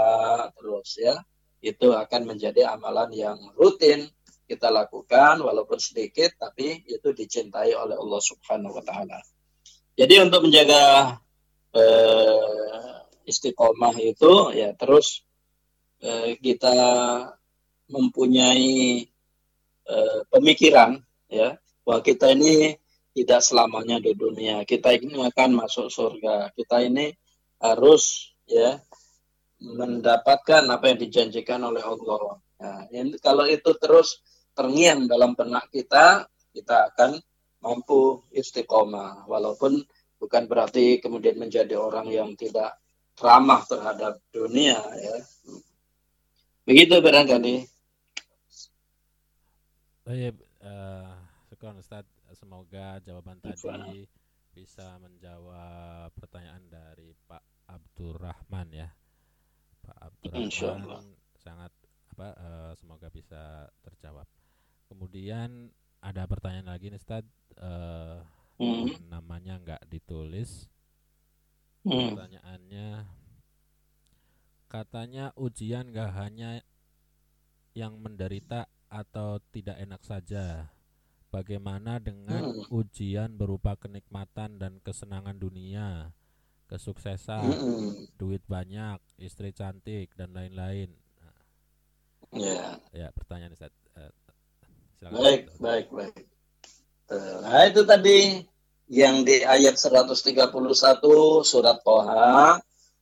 terus 0.57 0.97
ya 0.97 1.21
itu 1.61 1.93
akan 1.93 2.33
menjadi 2.33 2.73
amalan 2.73 3.13
yang 3.13 3.37
rutin 3.53 4.09
kita 4.49 4.73
lakukan 4.73 5.43
walaupun 5.43 5.77
sedikit 5.77 6.33
tapi 6.41 6.87
itu 6.89 7.13
dicintai 7.13 7.75
oleh 7.77 7.99
Allah 7.99 8.23
Subhanahu 8.23 8.79
wa 8.79 8.85
taala. 8.87 9.19
Jadi 9.99 10.23
untuk 10.23 10.47
menjaga 10.47 11.19
eh, 11.75 12.97
istiqomah 13.27 13.99
itu 13.99 14.55
ya 14.55 14.71
terus 14.79 15.27
eh, 15.99 16.39
kita 16.39 16.79
mempunyai 17.91 19.03
eh, 19.85 20.19
pemikiran 20.31 21.03
ya 21.27 21.59
bahwa 21.83 22.01
kita 22.07 22.33
ini 22.33 22.79
tidak 23.17 23.41
selamanya 23.43 23.99
di 23.99 24.13
dunia. 24.15 24.63
Kita 24.63 24.95
ini 24.95 25.19
akan 25.19 25.51
masuk 25.65 25.89
surga. 25.91 26.53
Kita 26.53 26.85
ini 26.85 27.11
harus 27.61 28.35
ya 28.47 28.81
mendapatkan 29.61 30.69
apa 30.69 30.93
yang 30.93 30.99
dijanjikan 31.01 31.65
oleh 31.65 31.81
Allah. 31.81 32.37
Nah, 32.61 32.81
ini, 32.93 33.17
kalau 33.21 33.49
itu 33.49 33.73
terus 33.81 34.21
terngiang 34.53 35.09
dalam 35.09 35.33
benak 35.37 35.69
kita, 35.73 36.29
kita 36.53 36.93
akan 36.93 37.21
mampu 37.65 38.25
istiqomah. 38.33 39.29
Walaupun 39.29 39.81
bukan 40.21 40.45
berarti 40.49 41.01
kemudian 41.01 41.37
menjadi 41.41 41.77
orang 41.77 42.09
yang 42.09 42.33
tidak 42.37 42.77
ramah 43.17 43.65
terhadap 43.65 44.21
dunia. 44.29 44.77
Ya. 44.97 45.17
Begitu 46.69 47.01
barangkali. 47.01 47.65
Baik, 50.07 50.35
uh, 50.63 51.77
Ustaz. 51.81 52.05
Semoga 52.37 53.01
jawaban 53.01 53.41
tadi 53.41 54.05
bisa 54.57 54.97
menjawab 55.05 56.09
pertanyaan 56.17 56.65
dari 56.65 57.13
Pak 57.29 57.69
Abdurrahman 57.69 58.73
ya. 58.73 58.89
Pak 59.85 59.99
Abdurrahman 60.01 61.13
sangat 61.37 61.69
apa 62.17 62.29
uh, 62.41 62.73
semoga 62.73 63.13
bisa 63.13 63.69
terjawab. 63.85 64.25
Kemudian 64.89 65.69
ada 66.01 66.25
pertanyaan 66.25 66.73
lagi 66.73 66.89
nih 66.89 66.97
Ustaz. 66.97 67.29
Uh, 67.61 68.25
hmm. 68.57 69.13
Namanya 69.13 69.61
nggak 69.61 69.93
ditulis. 69.93 70.73
Hmm. 71.85 72.17
Pertanyaannya 72.17 73.05
katanya 74.73 75.37
ujian 75.37 75.93
nggak 75.93 76.13
hanya 76.17 76.65
yang 77.77 78.01
menderita 78.01 78.73
atau 78.89 79.37
tidak 79.53 79.77
enak 79.77 80.01
saja. 80.01 80.73
Bagaimana 81.37 82.01
dengan 82.01 82.49
hmm. 82.49 82.73
ujian 82.73 83.37
berupa 83.37 83.77
kenikmatan 83.77 84.57
dan 84.57 84.81
kesenangan 84.81 85.37
dunia, 85.37 86.09
kesuksesan, 86.65 87.45
hmm. 87.45 88.17
duit 88.17 88.41
banyak, 88.49 88.97
istri 89.21 89.53
cantik 89.53 90.17
dan 90.17 90.33
lain-lain? 90.33 90.97
Ya. 92.33 92.81
Ya, 92.89 93.13
pertanyaan 93.13 93.53
Ustaz. 93.53 93.69
Uh, 93.93 94.09
Silakan. 94.97 95.21
Baik, 95.21 95.43
baik, 95.61 95.87
baik. 95.93 96.25
Nah, 97.13 97.69
itu 97.69 97.85
tadi 97.85 98.41
yang 98.89 99.21
di 99.21 99.45
ayat 99.45 99.77
131 99.77 100.17
surat 101.45 101.85
Toha 101.85 102.57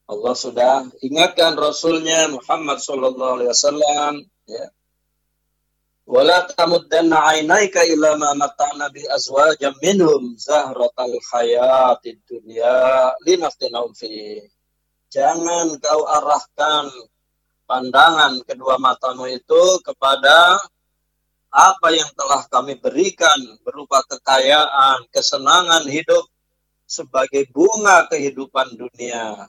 Allah 0.04 0.34
sudah 0.34 0.90
ingatkan 1.06 1.54
Rasulnya 1.54 2.28
Muhammad 2.34 2.82
Sallallahu 2.82 3.34
Alaihi 3.40 3.50
Wasallam 3.54 4.12
ya 4.44 4.64
wala 6.04 6.44
tamuddanna 6.52 7.32
ainaika 7.32 7.80
ila 7.88 8.16
ma 8.20 8.36
mata'na 8.36 8.92
bi 8.92 9.02
azwajam 9.08 9.72
minhum 9.80 10.36
zahratal 10.36 11.16
hayatid 11.32 12.20
dunya 12.28 13.12
linaftinahum 13.24 13.96
fi 13.96 14.44
jangan 15.08 15.80
kau 15.80 16.04
arahkan 16.04 16.92
pandangan 17.64 18.44
kedua 18.44 18.76
matamu 18.76 19.24
itu 19.32 19.80
kepada 19.80 20.60
apa 21.54 21.88
yang 21.94 22.10
telah 22.18 22.42
kami 22.50 22.74
berikan 22.82 23.38
berupa 23.62 24.02
kekayaan, 24.10 25.06
kesenangan 25.14 25.86
hidup 25.86 26.26
sebagai 26.82 27.46
bunga 27.54 28.10
kehidupan 28.10 28.74
dunia. 28.74 29.46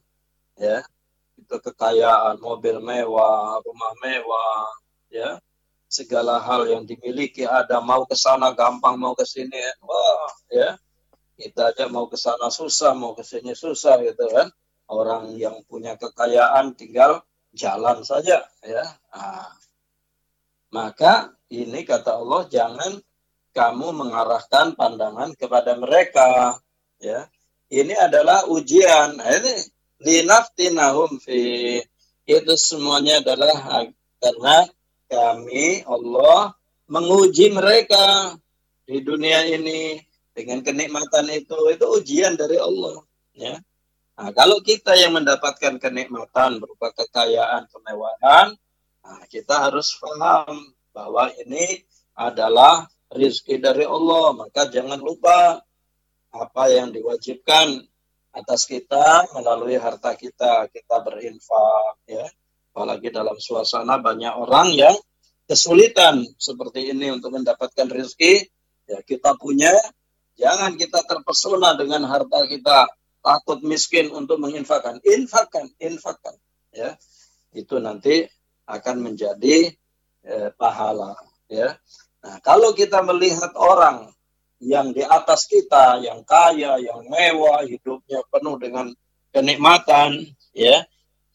Ya, 0.53 0.85
itu 1.33 1.55
kekayaan, 1.57 2.37
mobil 2.39 2.77
mewah, 2.77 3.57
rumah 3.65 3.93
mewah, 4.05 4.69
ya, 5.09 5.41
segala 5.85 6.41
hal 6.41 6.67
yang 6.67 6.83
dimiliki 6.83 7.45
ada 7.45 7.79
mau 7.79 8.03
ke 8.03 8.17
sana 8.17 8.51
gampang, 8.57 8.97
mau 8.97 9.13
ke 9.13 9.23
sini, 9.23 9.57
wah, 9.85 10.29
ya, 10.51 10.69
kita 11.35 11.71
aja 11.75 11.85
mau 11.91 12.07
ke 12.07 12.17
sana 12.17 12.47
susah, 12.51 12.95
mau 12.95 13.13
ke 13.15 13.23
sini 13.23 13.53
susah 13.53 13.99
gitu 14.03 14.25
kan. 14.31 14.49
Orang 14.85 15.33
yang 15.33 15.65
punya 15.65 15.97
kekayaan 15.97 16.77
tinggal 16.77 17.25
jalan 17.55 18.05
saja, 18.05 18.45
ya. 18.61 18.85
Nah, 19.09 19.49
maka 20.69 21.33
ini 21.49 21.81
kata 21.87 22.21
Allah 22.21 22.45
jangan 22.51 22.91
kamu 23.55 23.87
mengarahkan 23.95 24.75
pandangan 24.75 25.31
kepada 25.39 25.79
mereka 25.79 26.59
ya. 26.99 27.25
Ini 27.71 27.95
adalah 27.95 28.45
ujian. 28.51 29.17
Nah, 29.17 29.31
ini 29.41 29.53
linaftinahum 30.03 31.17
fi. 31.23 31.79
Itu 32.27 32.53
semuanya 32.59 33.23
adalah 33.23 33.87
karena 34.19 34.67
kami 35.09 35.85
Allah 35.85 36.53
menguji 36.89 37.53
mereka 37.53 38.35
di 38.85 39.01
dunia 39.01 39.45
ini 39.49 39.97
dengan 40.35 40.61
kenikmatan 40.61 41.31
itu 41.31 41.57
itu 41.73 41.85
ujian 41.85 42.37
dari 42.37 42.59
Allah 42.61 43.01
ya 43.33 43.57
nah, 44.17 44.29
kalau 44.35 44.61
kita 44.61 44.93
yang 44.93 45.17
mendapatkan 45.17 45.81
kenikmatan 45.81 46.61
berupa 46.61 46.93
kekayaan 46.93 47.65
kemewahan 47.71 48.53
nah, 49.01 49.23
kita 49.29 49.69
harus 49.69 49.97
paham 49.97 50.75
bahwa 50.95 51.27
ini 51.43 51.83
adalah 52.15 52.87
rizki 53.11 53.59
dari 53.59 53.83
Allah. 53.83 54.33
Maka 54.33 54.71
jangan 54.71 54.97
lupa 55.03 55.59
apa 56.31 56.63
yang 56.71 56.95
diwajibkan 56.95 57.83
atas 58.31 58.65
kita 58.65 59.27
melalui 59.35 59.75
harta 59.75 60.15
kita. 60.15 60.71
Kita 60.71 61.03
berinfak 61.03 61.99
ya. 62.07 62.25
Apalagi 62.75 63.07
dalam 63.07 63.39
suasana 63.39 64.03
banyak 64.03 64.35
orang 64.35 64.75
yang 64.75 64.91
kesulitan 65.47 66.27
seperti 66.35 66.91
ini 66.91 67.07
untuk 67.07 67.31
mendapatkan 67.39 67.87
rizki. 67.87 68.43
Ya 68.83 68.99
kita 68.99 69.39
punya. 69.39 69.71
Jangan 70.35 70.75
kita 70.75 71.07
terpesona 71.07 71.79
dengan 71.79 72.03
harta 72.03 72.43
kita. 72.43 72.91
Takut 73.23 73.63
miskin 73.63 74.11
untuk 74.11 74.43
menginfakkan. 74.43 74.99
Infakkan, 75.07 75.71
infakkan. 75.79 76.35
Ya, 76.75 76.99
itu 77.55 77.79
nanti 77.79 78.27
akan 78.67 79.07
menjadi 79.07 79.71
eh, 80.27 80.49
pahala 80.59 81.15
ya. 81.47 81.79
Nah, 82.19 82.43
kalau 82.43 82.75
kita 82.75 82.99
melihat 83.07 83.55
orang 83.55 84.11
yang 84.59 84.91
di 84.91 85.07
atas 85.07 85.47
kita, 85.47 86.03
yang 86.03 86.27
kaya, 86.27 86.75
yang 86.83 87.07
mewah, 87.07 87.63
hidupnya 87.63 88.19
penuh 88.27 88.59
dengan 88.59 88.91
kenikmatan, 89.31 90.25
ya, 90.51 90.83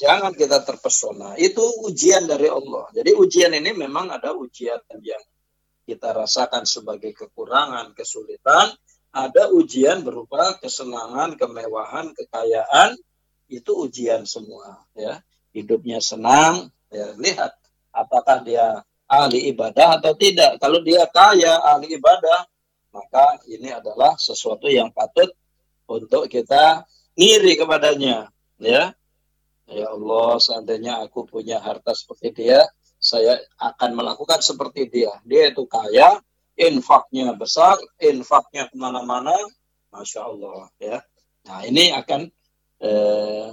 jangan 0.01 0.33
kita 0.33 0.65
terpesona. 0.65 1.37
Itu 1.37 1.61
ujian 1.85 2.25
dari 2.25 2.49
Allah. 2.49 2.89
Jadi 2.97 3.13
ujian 3.13 3.53
ini 3.53 3.77
memang 3.77 4.09
ada 4.09 4.33
ujian 4.33 4.81
yang 5.05 5.21
kita 5.85 6.17
rasakan 6.17 6.65
sebagai 6.65 7.13
kekurangan, 7.13 7.93
kesulitan, 7.93 8.73
ada 9.13 9.53
ujian 9.53 10.01
berupa 10.01 10.57
kesenangan, 10.57 11.37
kemewahan, 11.37 12.17
kekayaan, 12.17 12.97
itu 13.51 13.73
ujian 13.75 14.25
semua, 14.25 14.87
ya. 14.95 15.19
Hidupnya 15.51 15.99
senang, 15.99 16.71
ya 16.95 17.11
lihat 17.19 17.59
apakah 17.91 18.47
dia 18.47 18.87
ahli 19.11 19.51
ibadah 19.51 19.99
atau 19.99 20.15
tidak. 20.15 20.63
Kalau 20.63 20.79
dia 20.79 21.11
kaya 21.11 21.59
ahli 21.59 21.99
ibadah, 21.99 22.47
maka 22.95 23.43
ini 23.51 23.75
adalah 23.75 24.15
sesuatu 24.15 24.71
yang 24.71 24.95
patut 24.95 25.35
untuk 25.91 26.31
kita 26.31 26.87
ngiri 27.19 27.59
kepadanya, 27.59 28.31
ya. 28.63 28.95
Ya 29.71 29.87
Allah, 29.87 30.43
seandainya 30.43 30.99
aku 31.07 31.31
punya 31.31 31.63
harta 31.63 31.95
seperti 31.95 32.35
dia, 32.35 32.67
saya 32.99 33.39
akan 33.55 33.95
melakukan 33.95 34.43
seperti 34.43 34.91
dia. 34.91 35.15
Dia 35.23 35.55
itu 35.55 35.63
kaya, 35.71 36.19
infaknya 36.59 37.31
besar, 37.39 37.79
infaknya 38.03 38.67
ke 38.67 38.75
mana-mana, 38.75 39.33
masya 39.95 40.27
Allah, 40.27 40.67
ya. 40.83 40.99
Nah 41.47 41.63
ini 41.65 41.95
akan 41.95 42.29
eh, 42.83 43.51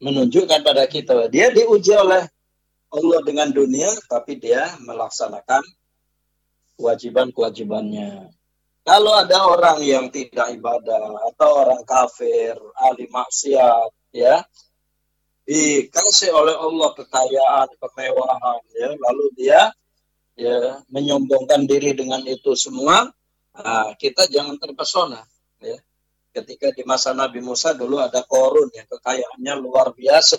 menunjukkan 0.00 0.60
pada 0.64 0.88
kita 0.88 1.28
dia 1.28 1.52
diuji 1.52 1.92
oleh 1.92 2.24
Allah 2.90 3.20
dengan 3.22 3.52
dunia, 3.52 3.92
tapi 4.08 4.40
dia 4.40 4.72
melaksanakan 4.82 5.62
kewajiban-kewajibannya. 6.80 8.32
Kalau 8.82 9.12
ada 9.12 9.46
orang 9.46 9.84
yang 9.84 10.08
tidak 10.08 10.50
ibadah 10.56 11.28
atau 11.30 11.50
orang 11.60 11.84
kafir, 11.84 12.56
ahli 12.80 13.06
maksiat, 13.12 13.92
ya, 14.10 14.42
dikasih 15.50 16.30
oleh 16.30 16.54
Allah 16.54 16.94
kekayaan, 16.94 17.68
kemewahan, 17.74 18.62
ya, 18.70 18.94
lalu 18.94 19.24
dia 19.34 19.62
ya 20.38 20.78
menyombongkan 20.94 21.66
diri 21.66 21.90
dengan 21.90 22.22
itu 22.22 22.54
semua, 22.54 23.10
nah, 23.58 23.90
kita 23.98 24.30
jangan 24.30 24.54
terpesona, 24.62 25.26
ya. 25.58 25.74
Ketika 26.30 26.70
di 26.70 26.86
masa 26.86 27.10
Nabi 27.10 27.42
Musa 27.42 27.74
dulu 27.74 27.98
ada 27.98 28.22
korun 28.22 28.70
yang 28.70 28.86
kekayaannya 28.86 29.54
luar 29.58 29.90
biasa, 29.90 30.38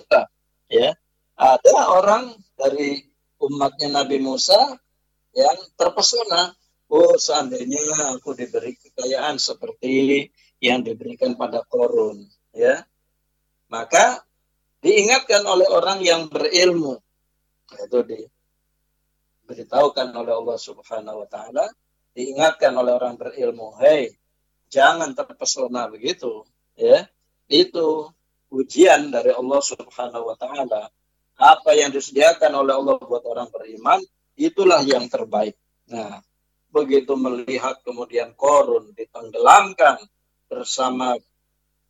ya 0.72 0.96
ada 1.36 1.76
orang 1.92 2.32
dari 2.56 3.04
umatnya 3.44 4.00
Nabi 4.00 4.24
Musa 4.24 4.80
yang 5.36 5.60
terpesona. 5.76 6.56
Oh, 6.92 7.20
seandainya 7.20 8.16
aku 8.16 8.32
diberi 8.36 8.76
kekayaan 8.80 9.40
seperti 9.40 10.28
yang 10.64 10.84
diberikan 10.84 11.36
pada 11.36 11.64
korun, 11.68 12.24
ya. 12.56 12.88
Maka 13.68 14.24
diingatkan 14.82 15.46
oleh 15.46 15.70
orang 15.70 16.02
yang 16.02 16.26
berilmu. 16.28 16.98
Itu 17.72 18.04
diberitahukan 18.04 20.12
oleh 20.12 20.34
Allah 20.36 20.58
Subhanahu 20.58 21.24
wa 21.24 21.28
taala, 21.30 21.70
diingatkan 22.18 22.76
oleh 22.76 22.92
orang 22.98 23.16
berilmu, 23.16 23.78
"Hei, 23.80 24.12
jangan 24.68 25.16
terpesona 25.16 25.88
begitu." 25.88 26.44
Ya. 26.76 27.08
Itu 27.48 28.12
ujian 28.52 29.12
dari 29.14 29.32
Allah 29.32 29.62
Subhanahu 29.64 30.26
wa 30.34 30.36
taala 30.36 30.92
apa 31.42 31.74
yang 31.74 31.90
disediakan 31.90 32.54
oleh 32.54 32.78
Allah 32.78 33.02
buat 33.02 33.26
orang 33.26 33.50
beriman 33.50 33.98
itulah 34.38 34.86
yang 34.86 35.10
terbaik. 35.10 35.58
Nah, 35.90 36.22
begitu 36.70 37.18
melihat 37.18 37.82
kemudian 37.82 38.38
korun 38.38 38.94
ditenggelamkan 38.94 39.98
bersama 40.48 41.18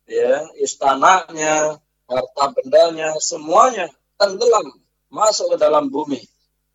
ya 0.08 0.48
istananya, 0.58 1.78
harta 2.12 2.52
bendanya, 2.52 3.16
semuanya 3.18 3.88
tenggelam 4.20 4.76
masuk 5.08 5.56
ke 5.56 5.56
dalam 5.56 5.88
bumi. 5.88 6.20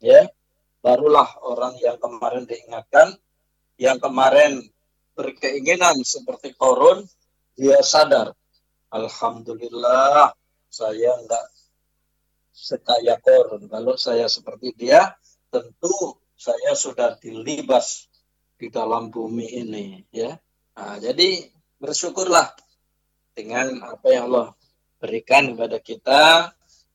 Ya, 0.02 0.30
barulah 0.82 1.26
orang 1.46 1.78
yang 1.82 1.98
kemarin 2.02 2.50
diingatkan, 2.50 3.18
yang 3.78 4.02
kemarin 4.02 4.66
berkeinginan 5.18 6.02
seperti 6.02 6.54
korun, 6.54 7.06
dia 7.58 7.82
sadar, 7.82 8.34
Alhamdulillah 8.94 10.34
saya 10.70 11.12
enggak 11.18 11.46
sekaya 12.54 13.18
korun. 13.22 13.70
Kalau 13.70 13.98
saya 13.98 14.26
seperti 14.26 14.74
dia, 14.74 15.14
tentu 15.54 16.18
saya 16.38 16.78
sudah 16.78 17.18
dilibas 17.18 18.10
di 18.58 18.70
dalam 18.74 19.14
bumi 19.14 19.48
ini 19.58 20.02
ya. 20.10 20.34
Nah, 20.78 20.98
jadi 21.02 21.46
bersyukurlah 21.82 22.54
dengan 23.38 23.86
apa 23.86 24.08
yang 24.10 24.34
Allah 24.34 24.57
berikan 24.98 25.54
kepada 25.54 25.78
kita. 25.82 26.24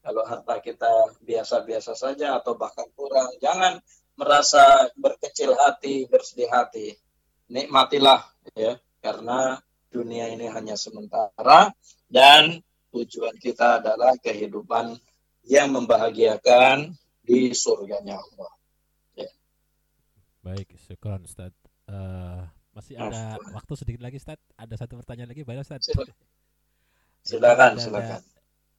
Kalau 0.03 0.27
harta 0.27 0.59
kita 0.59 1.15
biasa-biasa 1.23 1.95
saja 1.95 2.35
atau 2.35 2.59
bahkan 2.59 2.91
kurang, 2.99 3.31
jangan 3.39 3.79
merasa 4.19 4.91
berkecil 4.99 5.55
hati, 5.55 6.11
bersedih 6.11 6.51
hati. 6.51 6.99
Nikmatilah 7.47 8.19
ya, 8.59 8.83
karena 8.99 9.63
dunia 9.93 10.27
ini 10.33 10.51
hanya 10.51 10.75
sementara 10.75 11.71
dan 12.11 12.59
tujuan 12.91 13.37
kita 13.39 13.79
adalah 13.79 14.19
kehidupan 14.19 14.99
yang 15.47 15.71
membahagiakan 15.71 16.97
di 17.23 17.55
surganya 17.55 18.19
Allah. 18.19 18.53
Ya. 19.15 19.31
Baik, 20.43 20.75
syukur 20.83 21.15
Ustaz. 21.23 21.55
Uh, 21.87 22.43
masih 22.73 22.97
ada 22.97 23.39
Mas, 23.39 23.55
waktu 23.55 23.73
sedikit 23.79 24.01
lagi 24.03 24.19
Ustaz. 24.19 24.39
Ada 24.59 24.75
satu 24.83 24.99
pertanyaan 24.99 25.31
lagi, 25.31 25.47
banyak 25.47 25.63
Ustaz. 25.63 25.87
Silakan, 25.87 26.15
ada, 27.41 27.79
silakan. 27.81 28.21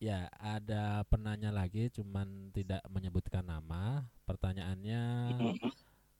Ya, 0.03 0.27
ada 0.35 1.07
penanya 1.07 1.47
lagi, 1.47 1.87
cuman 1.87 2.51
tidak 2.51 2.83
menyebutkan 2.91 3.47
nama. 3.47 4.03
Pertanyaannya, 4.27 5.03
mm-hmm. 5.31 5.71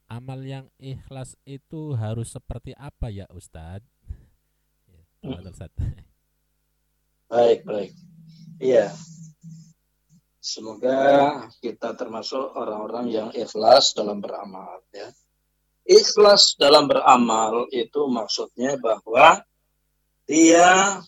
amal 0.08 0.40
yang 0.40 0.66
ikhlas 0.80 1.36
itu 1.44 1.92
harus 1.92 2.32
seperti 2.32 2.72
apa 2.80 3.12
ya, 3.12 3.28
Ustadz? 3.28 3.84
Ya, 4.88 5.04
mm-hmm. 5.28 5.52
Ustadz. 5.52 5.84
Baik, 7.28 7.68
baik. 7.68 7.92
Iya. 8.64 8.96
Semoga 10.40 10.96
kita 11.60 11.96
termasuk 12.00 12.56
orang-orang 12.56 13.12
yang 13.12 13.30
ikhlas 13.36 13.92
dalam 13.96 14.24
beramal, 14.24 14.80
ya. 14.96 15.12
Ikhlas 15.84 16.56
dalam 16.56 16.88
beramal 16.88 17.68
itu 17.76 18.08
maksudnya 18.08 18.80
bahwa 18.80 19.44
dia 20.24 21.04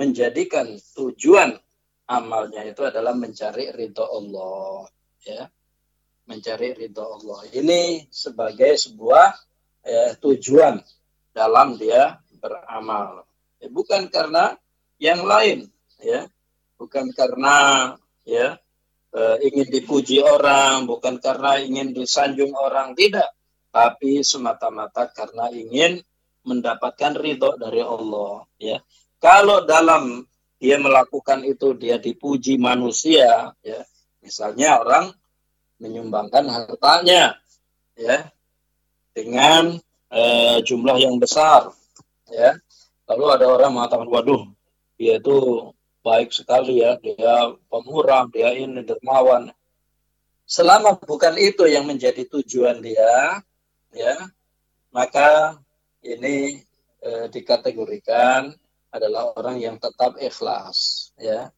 menjadikan 0.00 0.80
tujuan 0.96 1.60
amalnya 2.08 2.64
itu 2.64 2.80
adalah 2.88 3.12
mencari 3.12 3.68
ridho 3.68 4.00
Allah 4.08 4.88
ya. 5.20 5.44
Mencari 6.24 6.72
ridho 6.72 7.04
Allah. 7.04 7.44
Ini 7.52 8.08
sebagai 8.08 8.80
sebuah 8.80 9.28
ya, 9.84 10.16
tujuan 10.16 10.80
dalam 11.36 11.76
dia 11.76 12.16
beramal. 12.40 13.28
Ya, 13.60 13.68
bukan 13.68 14.08
karena 14.08 14.56
yang 14.96 15.28
lain 15.28 15.68
ya. 16.00 16.24
Bukan 16.80 17.12
karena 17.12 17.92
ya 18.24 18.56
eh, 19.12 19.36
ingin 19.44 19.68
dipuji 19.68 20.24
orang 20.24 20.88
bukan 20.88 21.20
karena 21.20 21.60
ingin 21.60 21.92
disanjung 21.92 22.56
orang 22.56 22.96
tidak. 22.96 23.28
Tapi 23.68 24.24
semata-mata 24.24 25.12
karena 25.12 25.52
ingin 25.52 26.00
mendapatkan 26.42 27.12
ridho 27.20 27.54
dari 27.60 27.84
Allah 27.84 28.48
ya 28.56 28.80
kalau 29.20 29.68
dalam 29.68 30.24
dia 30.56 30.76
melakukan 30.80 31.44
itu 31.44 31.76
dia 31.76 31.96
dipuji 32.00 32.56
manusia, 32.56 33.52
ya, 33.60 33.80
misalnya 34.24 34.80
orang 34.80 35.12
menyumbangkan 35.80 36.44
hartanya, 36.48 37.36
ya, 37.96 38.28
dengan 39.16 39.80
eh, 40.12 40.58
jumlah 40.64 40.96
yang 41.00 41.16
besar, 41.16 41.72
ya. 42.28 42.56
Lalu 43.08 43.24
ada 43.28 43.46
orang 43.48 43.72
mengatakan, 43.76 44.08
waduh, 44.08 44.44
dia 45.00 45.16
itu 45.16 45.68
baik 46.04 46.32
sekali 46.32 46.84
ya, 46.84 47.00
dia 47.00 47.56
pemurah, 47.72 48.28
dia 48.28 48.52
ini 48.52 48.84
dermawan. 48.84 49.48
Selama 50.44 50.96
bukan 51.00 51.40
itu 51.40 51.64
yang 51.64 51.88
menjadi 51.88 52.28
tujuan 52.28 52.84
dia, 52.84 53.40
ya, 53.96 54.16
maka 54.92 55.56
ini 56.04 56.60
eh, 57.00 57.26
dikategorikan 57.32 58.59
adalah 58.90 59.34
orang 59.38 59.62
yang 59.62 59.76
tetap 59.78 60.18
ikhlas 60.18 61.10
ya. 61.16 61.50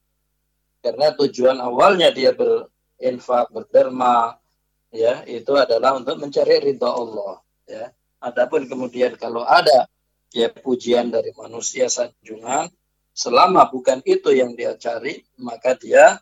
Karena 0.83 1.15
tujuan 1.17 1.59
awalnya 1.63 2.13
dia 2.13 2.35
berinfak 2.35 3.49
berderma 3.55 4.37
ya 4.93 5.25
itu 5.25 5.57
adalah 5.57 5.97
untuk 5.97 6.21
mencari 6.21 6.61
ridha 6.61 6.91
Allah 6.93 7.41
ya. 7.65 7.85
Adapun 8.23 8.69
kemudian 8.69 9.17
kalau 9.19 9.43
ada 9.43 9.89
ya 10.31 10.53
pujian 10.53 11.11
dari 11.11 11.33
manusia 11.35 11.89
sanjungan 11.89 12.71
selama 13.13 13.69
bukan 13.69 14.01
itu 14.05 14.33
yang 14.33 14.57
dia 14.57 14.77
cari 14.77 15.21
maka 15.41 15.77
dia 15.77 16.21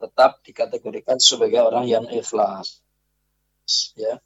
tetap 0.00 0.40
dikategorikan 0.44 1.20
sebagai 1.20 1.60
orang 1.60 1.88
yang 1.88 2.04
ikhlas 2.08 2.84
ya. 3.96 4.20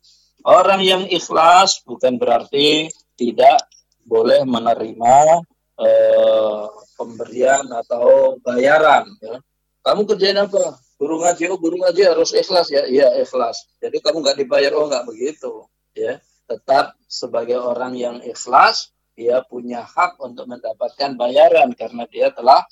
Orang 0.45 0.85
yang 0.85 1.09
ikhlas 1.09 1.81
bukan 1.89 2.21
berarti 2.21 2.93
tidak 3.17 3.65
boleh 4.05 4.45
menerima 4.45 5.41
eh, 5.81 6.65
pemberian 6.95 7.67
atau 7.71 8.39
bayaran 8.41 9.09
ya. 9.19 9.39
Kamu 9.85 10.09
kerjain 10.09 10.39
apa? 10.41 10.81
Guru 10.97 11.21
ngaji, 11.21 11.53
oh 11.53 11.61
guru 11.61 11.77
ngaji 11.77 12.03
harus 12.09 12.33
ikhlas 12.33 12.73
ya. 12.73 12.89
Iya 12.89 13.21
ikhlas. 13.21 13.69
Jadi 13.83 14.01
kamu 14.01 14.25
nggak 14.25 14.39
dibayar, 14.41 14.73
oh 14.73 14.89
nggak 14.89 15.05
begitu. 15.05 15.69
Ya, 15.93 16.19
tetap 16.49 16.97
sebagai 17.05 17.61
orang 17.61 17.93
yang 17.95 18.17
ikhlas, 18.25 18.91
dia 19.13 19.45
punya 19.45 19.85
hak 19.85 20.17
untuk 20.19 20.49
mendapatkan 20.49 21.15
bayaran 21.15 21.71
karena 21.77 22.09
dia 22.09 22.33
telah 22.33 22.65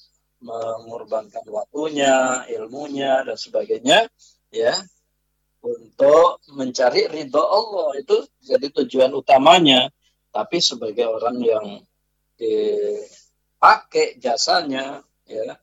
mengorbankan 0.42 1.46
waktunya, 1.46 2.42
ilmunya 2.50 3.22
dan 3.22 3.38
sebagainya, 3.38 4.10
ya, 4.50 4.74
untuk 5.62 6.42
mencari 6.50 7.06
ridho 7.06 7.38
Allah 7.38 7.94
itu 8.00 8.26
jadi 8.42 8.66
tujuan 8.82 9.14
utamanya. 9.14 9.86
Tapi 10.32 10.64
sebagai 10.64 11.06
orang 11.12 11.36
yang 11.44 11.66
dipakai 12.38 14.16
jasanya 14.20 15.04
ya. 15.26 15.56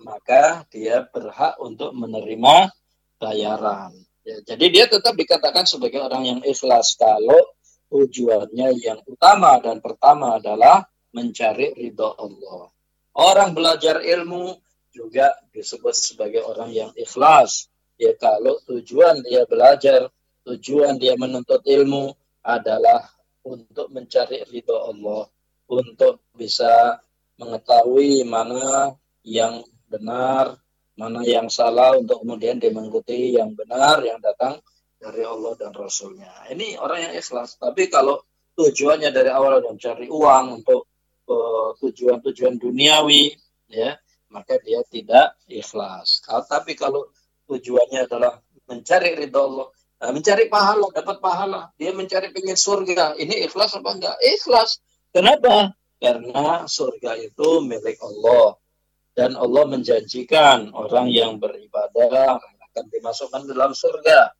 Maka 0.00 0.64
dia 0.72 1.04
berhak 1.04 1.60
untuk 1.60 1.92
menerima 1.92 2.72
bayaran. 3.20 3.92
Ya, 4.24 4.40
jadi 4.44 4.66
dia 4.72 4.84
tetap 4.88 5.12
dikatakan 5.12 5.68
sebagai 5.68 6.00
orang 6.00 6.24
yang 6.24 6.40
ikhlas 6.40 6.96
kalau 6.96 7.52
tujuannya 7.92 8.80
yang 8.80 9.00
utama 9.04 9.60
dan 9.60 9.84
pertama 9.84 10.40
adalah 10.40 10.88
mencari 11.12 11.76
ridho 11.76 12.16
Allah. 12.16 12.72
Orang 13.12 13.52
belajar 13.52 14.00
ilmu 14.00 14.56
juga 14.94 15.34
disebut 15.52 15.92
sebagai 15.92 16.46
orang 16.46 16.70
yang 16.72 16.90
ikhlas. 16.96 17.68
Ya 18.00 18.16
kalau 18.16 18.56
tujuan 18.64 19.20
dia 19.20 19.44
belajar 19.44 20.08
tujuan 20.48 20.96
dia 20.96 21.18
menuntut 21.20 21.60
ilmu 21.68 22.16
adalah 22.40 23.04
untuk 23.44 23.92
mencari 23.92 24.46
ridho 24.48 24.76
Allah 24.78 25.28
untuk 25.70 26.26
bisa 26.34 26.98
mengetahui 27.38 28.26
mana 28.26 28.90
yang 29.22 29.62
benar, 29.86 30.58
mana 30.98 31.22
yang 31.22 31.46
salah 31.46 31.94
untuk 31.96 32.26
kemudian 32.26 32.58
dia 32.58 32.74
mengikuti 32.74 33.38
yang 33.38 33.54
benar 33.54 34.02
yang 34.02 34.18
datang 34.18 34.58
dari 35.00 35.24
Allah 35.24 35.56
dan 35.56 35.72
Rasulnya. 35.72 36.50
Ini 36.52 36.76
orang 36.76 37.08
yang 37.08 37.14
ikhlas. 37.16 37.56
Tapi 37.56 37.88
kalau 37.88 38.20
tujuannya 38.58 39.08
dari 39.14 39.30
awal 39.32 39.62
adalah 39.62 39.72
mencari 39.72 40.06
uang 40.12 40.60
untuk 40.60 40.90
uh, 41.30 41.72
tujuan-tujuan 41.80 42.60
duniawi, 42.60 43.32
ya 43.72 43.96
maka 44.30 44.60
dia 44.60 44.84
tidak 44.86 45.40
ikhlas. 45.48 46.20
Kalau, 46.22 46.44
tapi 46.44 46.76
kalau 46.76 47.08
tujuannya 47.48 48.06
adalah 48.06 48.38
mencari 48.68 49.16
ridho 49.18 49.40
Allah, 49.40 49.66
nah, 49.98 50.10
mencari 50.14 50.46
pahala, 50.46 50.86
dapat 50.94 51.16
pahala, 51.18 51.60
dia 51.74 51.90
mencari 51.90 52.30
pengen 52.30 52.54
surga, 52.54 53.18
ini 53.18 53.48
ikhlas 53.48 53.74
apa 53.74 53.90
enggak? 53.90 54.16
Ikhlas. 54.22 54.78
Kenapa? 55.10 55.74
Karena 56.00 56.64
surga 56.64 57.18
itu 57.18 57.60
milik 57.66 57.98
Allah. 58.00 58.56
Dan 59.10 59.34
Allah 59.34 59.66
menjanjikan 59.66 60.70
orang 60.70 61.10
yang 61.10 61.36
beribadah 61.36 62.38
akan 62.40 62.84
dimasukkan 62.88 63.42
dalam 63.50 63.74
surga. 63.74 64.30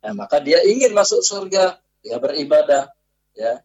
Nah, 0.00 0.12
maka 0.16 0.38
dia 0.40 0.62
ingin 0.64 0.94
masuk 0.94 1.20
surga, 1.20 1.76
dia 2.00 2.16
beribadah. 2.22 2.88
Ya, 3.34 3.60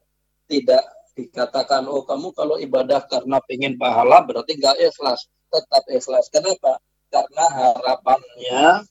tidak 0.50 0.84
dikatakan, 1.16 1.88
oh 1.88 2.04
kamu 2.04 2.36
kalau 2.36 2.60
ibadah 2.60 3.08
karena 3.08 3.40
pengen 3.46 3.80
pahala 3.80 4.26
berarti 4.26 4.58
nggak 4.60 4.92
ikhlas. 4.92 5.30
Tetap 5.48 5.86
ikhlas. 5.88 6.28
Kenapa? 6.34 6.82
Karena 7.08 7.46
harapannya 7.48 8.84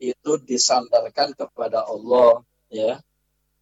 itu 0.00 0.40
disandarkan 0.40 1.36
kepada 1.36 1.84
Allah. 1.84 2.40
Ya, 2.72 3.02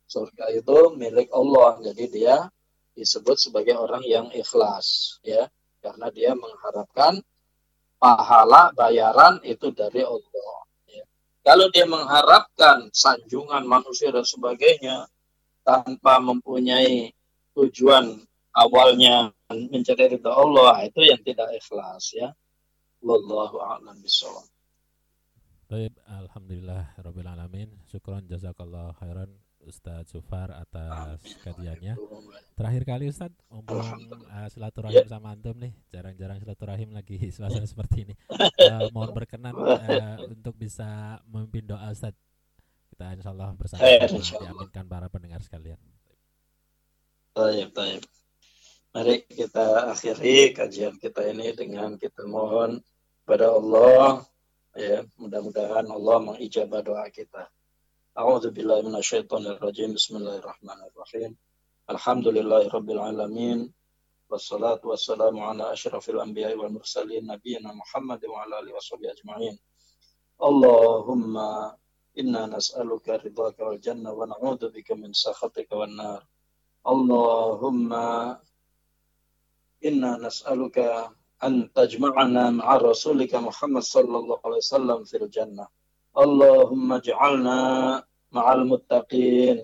surga 0.06 0.52
itu 0.54 0.94
milik 0.94 1.32
Allah. 1.34 1.80
Jadi 1.80 2.04
dia 2.12 2.46
disebut 2.94 3.36
sebagai 3.36 3.74
orang 3.74 4.02
yang 4.06 4.30
ikhlas 4.30 5.18
ya 5.26 5.50
karena 5.82 6.08
dia 6.14 6.32
mengharapkan 6.32 7.20
pahala 7.98 8.70
bayaran 8.72 9.42
itu 9.42 9.74
dari 9.74 10.06
Allah 10.06 10.54
ya. 10.88 11.04
kalau 11.42 11.66
dia 11.74 11.84
mengharapkan 11.84 12.88
sanjungan 12.94 13.66
manusia 13.66 14.14
dan 14.14 14.24
sebagainya 14.24 15.10
tanpa 15.66 16.22
mempunyai 16.22 17.10
tujuan 17.58 18.22
awalnya 18.54 19.34
mencari 19.50 20.14
ridha 20.14 20.30
Allah 20.30 20.86
itu 20.86 21.02
yang 21.02 21.20
tidak 21.26 21.50
ikhlas 21.58 22.14
ya 22.14 22.30
wallahu 23.02 23.60
a'lam 23.60 24.00
Baik, 25.64 25.96
alhamdulillah 26.06 26.92
rabbil 27.00 27.24
alamin. 27.24 27.72
Syukran 27.88 28.28
jazakallah 28.28 28.92
khairan 29.00 29.32
Ustadz 29.64 30.12
Sufar 30.12 30.52
atas 30.52 31.20
kajiannya. 31.42 31.96
Terakhir 32.54 32.82
kali 32.84 33.04
Ustadz 33.10 33.36
ngomong 33.50 33.88
uh, 34.28 34.48
silaturahim 34.52 35.04
ya. 35.04 35.10
sama 35.10 35.32
antum 35.32 35.56
nih, 35.56 35.72
jarang-jarang 35.90 36.38
silaturahim 36.38 36.92
lagi 36.92 37.16
suasana 37.34 37.66
seperti 37.66 38.08
ini. 38.08 38.14
Uh, 38.30 38.88
mohon 38.94 39.10
berkenan 39.16 39.56
uh, 39.56 40.20
untuk 40.28 40.54
bisa 40.54 41.20
memimpin 41.28 41.74
doa 41.74 41.90
Ustadz. 41.90 42.20
Kita 42.94 43.10
insya 43.10 43.34
Allah 43.34 43.50
bersama 43.58 43.82
diaminkan 43.82 44.86
para 44.86 45.10
pendengar 45.10 45.42
sekalian. 45.42 45.80
Baik, 47.34 47.74
baik. 47.74 48.06
Mari 48.94 49.26
kita 49.26 49.90
akhiri 49.90 50.54
kajian 50.54 50.94
kita 51.02 51.26
ini 51.26 51.50
dengan 51.50 51.98
kita 51.98 52.22
mohon 52.30 52.78
pada 53.26 53.50
Allah 53.50 54.22
ya 54.78 55.02
mudah-mudahan 55.18 55.90
Allah 55.90 56.16
mengijabah 56.22 56.78
doa 56.86 57.02
kita. 57.10 57.50
أعوذ 58.14 58.54
بالله 58.54 58.78
من 58.86 58.94
الشيطان 59.02 59.46
الرجيم. 59.46 59.90
بسم 59.98 60.16
الله 60.16 60.36
الرحمن 60.38 60.80
الرحيم. 60.86 61.34
الحمد 61.90 62.26
لله 62.28 62.62
رب 62.70 62.88
العالمين 62.90 63.58
والصلاة 64.30 64.82
والسلام 64.84 65.34
على 65.40 65.72
أشرف 65.72 66.04
الأنبياء 66.14 66.54
والمرسلين 66.54 67.26
نبينا 67.26 67.74
محمد 67.74 68.22
وعلى 68.24 68.52
آله 68.58 68.72
وصحبه 68.78 69.10
أجمعين. 69.10 69.58
اللهم 70.38 71.34
إنا 72.18 72.42
نسألك 72.46 73.06
رضاك 73.26 73.58
والجنة 73.66 74.10
ونعوذ 74.12 74.62
بك 74.70 74.88
من 74.94 75.10
سخطك 75.12 75.72
والنار. 75.72 76.22
اللهم 76.86 77.92
إنا 79.88 80.10
نسألك 80.26 80.78
أن 81.42 81.72
تجمعنا 81.74 82.44
مع 82.50 82.68
رسولك 82.76 83.34
محمد 83.34 83.82
صلى 83.82 84.16
الله 84.22 84.38
عليه 84.44 84.62
وسلم 84.62 84.98
في 85.04 85.16
الجنة. 85.16 85.66
اللهم 86.18 86.92
اجعلنا 86.92 87.60
مع 88.32 88.52
المتقين 88.52 89.56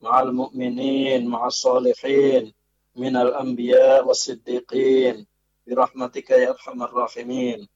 مع 0.00 0.20
المؤمنين 0.20 1.28
مع 1.28 1.46
الصالحين 1.46 2.54
من 2.96 3.16
الأنبياء 3.16 4.06
والصديقين 4.06 5.26
برحمتك 5.66 6.30
يا 6.30 6.50
أرحم 6.50 6.82
الراحمين. 6.82 7.68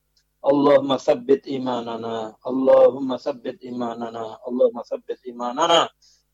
اللهم 0.47 0.97
ثبت 0.97 1.47
إيماننا 1.47 2.37
اللهم 2.47 3.17
ثبت 3.17 3.63
إيماننا 3.63 4.39
اللهم 4.49 4.83
ثبت 4.83 5.19
إيماننا 5.27 5.89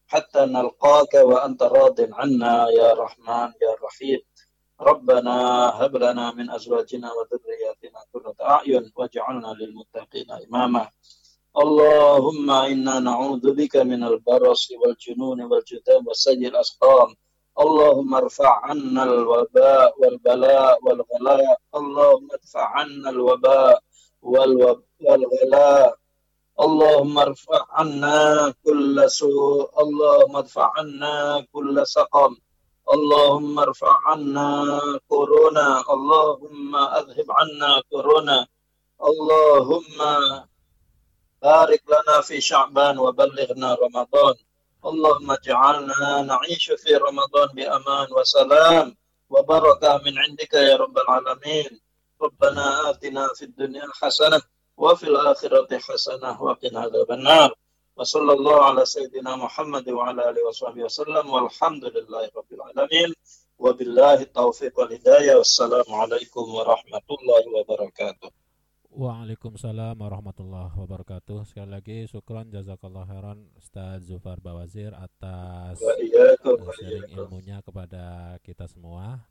حتى 0.07 0.41
نلقاك 0.47 1.15
وأنت 1.15 1.63
راض 1.63 1.99
عنا 2.13 2.69
يا 2.69 2.93
رحمن 2.95 3.49
يا 3.65 3.73
رحيم. 3.85 4.21
ربنا 4.81 5.37
هب 5.81 5.97
لنا 5.97 6.33
من 6.33 6.51
أزواجنا 6.51 7.09
وذرياتنا 7.13 7.99
قرة 8.15 8.37
أعين 8.41 8.93
واجعلنا 8.97 9.49
للمتقين 9.61 10.31
إماما. 10.31 10.89
اللهم 11.57 12.51
إنا 12.51 12.99
نعوذ 12.99 13.53
بك 13.55 13.77
من 13.77 14.05
البرص 14.05 14.69
والجنون 14.81 15.43
والجذام 15.43 16.07
وسيء 16.07 16.49
الأسقام. 16.49 17.15
اللهم 17.61 18.15
ارفع 18.15 18.61
عنا 18.65 19.03
الوباء 19.03 19.95
والبلاء 20.01 20.79
والغلاء. 20.85 21.59
اللهم 21.75 22.29
ادفع 22.33 22.65
عنا 22.79 23.11
الوباء 23.11 23.83
والغلاء. 25.01 25.97
اللهم 26.61 27.19
ارفع 27.19 27.61
عنا 27.71 28.55
كل 28.65 29.11
سوء. 29.11 29.83
اللهم 29.83 30.37
ادفع 30.37 30.73
عنا 30.77 31.47
كل 31.53 31.87
سقم. 31.87 32.37
اللهم 32.93 33.59
ارفع 33.59 33.95
عنا 34.07 34.51
كورونا. 35.09 35.85
اللهم 35.91 36.77
أذهب 36.77 37.29
عنا 37.31 37.83
كورونا. 37.91 38.47
اللهم 39.11 39.99
بارك 41.43 41.83
لنا 41.89 42.21
في 42.21 42.41
شعبان 42.41 42.99
وبلغنا 42.99 43.75
رمضان. 43.75 44.35
اللهم 44.85 45.31
اجعلنا 45.31 46.23
نعيش 46.23 46.71
في 46.71 46.95
رمضان 46.95 47.49
بأمان 47.55 48.13
وسلام 48.13 48.97
وبركة 49.31 50.01
من 50.05 50.19
عندك 50.19 50.55
يا 50.55 50.77
رب 50.77 50.99
العالمين. 50.99 51.81
ربنا 52.23 52.91
آتنا 52.91 53.29
في 53.35 53.45
الدنيا 53.45 53.89
حسنة 53.95 54.41
وفي 54.77 55.03
الآخرة 55.03 55.79
حسنة 55.79 56.43
وقنا 56.43 56.81
عذاب 56.81 57.13
النار. 57.13 57.55
وصلى 57.97 58.33
الله 58.33 58.65
على 58.65 58.85
سيدنا 58.85 59.37
محمد 59.37 59.89
وعلى 59.89 60.31
آله 60.31 60.47
وصحبه 60.47 60.83
وسلم. 60.85 61.31
والحمد 61.31 61.85
لله 61.85 62.31
رب 62.37 62.53
العالمين. 62.53 63.15
وبالله 63.59 64.15
التوفيق 64.15 64.81
والهداية. 64.81 65.35
والسلام 65.35 65.89
عليكم 65.89 66.55
ورحمة 66.55 67.07
الله 67.11 67.43
وبركاته. 67.57 68.48
Waalaikumsalam 68.89 70.01
warahmatullahi 70.01 70.73
wabarakatuh. 70.73 71.45
Sekali 71.45 71.69
lagi 71.69 72.09
syukron 72.09 72.49
jazakallah 72.49 73.05
khairan 73.05 73.45
Ustaz 73.61 74.09
Zufar 74.09 74.41
Bawazir 74.41 74.97
atas 74.97 75.77
sharing 76.81 77.13
ilmunya 77.13 77.61
kepada 77.61 78.37
kita 78.41 78.65
semua. 78.65 79.29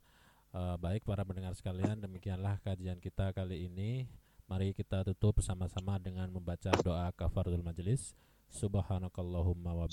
Uh, 0.53 0.77
baik 0.77 1.09
para 1.09 1.25
pendengar 1.25 1.57
sekalian, 1.57 1.97
demikianlah 1.97 2.61
kajian 2.61 3.01
kita 3.01 3.33
kali 3.33 3.65
ini. 3.65 4.05
Mari 4.45 4.77
kita 4.77 5.01
tutup 5.01 5.41
bersama-sama 5.41 5.97
dengan 5.97 6.29
membaca 6.29 6.69
doa 6.85 7.09
kafaratul 7.17 7.65
majelis. 7.65 8.13
Subhanakallahumma 8.53 9.73
wa 9.73 9.89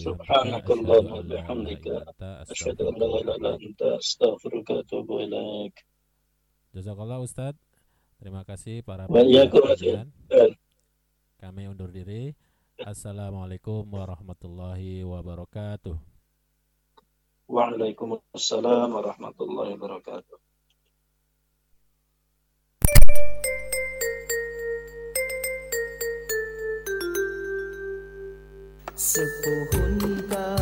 bihamdika 1.24 2.04
asyhadu 2.46 2.92
an 2.92 2.94
la 3.00 3.06
ilaha 3.16 3.32
illa 3.32 3.50
anta 3.56 3.88
astaghfiruka 3.96 4.76
wa 4.76 4.80
atubu 4.84 5.24
ilaik. 5.24 5.74
Jazakallah 6.76 7.18
Ustaz. 7.24 7.63
Terima 8.24 8.40
kasih 8.40 8.80
para 8.80 9.04
penonton. 9.04 10.08
Kami 11.36 11.68
undur 11.68 11.92
diri. 11.92 12.32
Assalamualaikum 12.80 13.84
warahmatullahi 13.84 15.04
wabarakatuh. 15.04 15.92
Waalaikumsalam 17.44 18.96
warahmatullahi 18.96 19.76
wabarakatuh. 19.76 20.40
Sepohon 28.96 30.00
kayu 30.32 30.53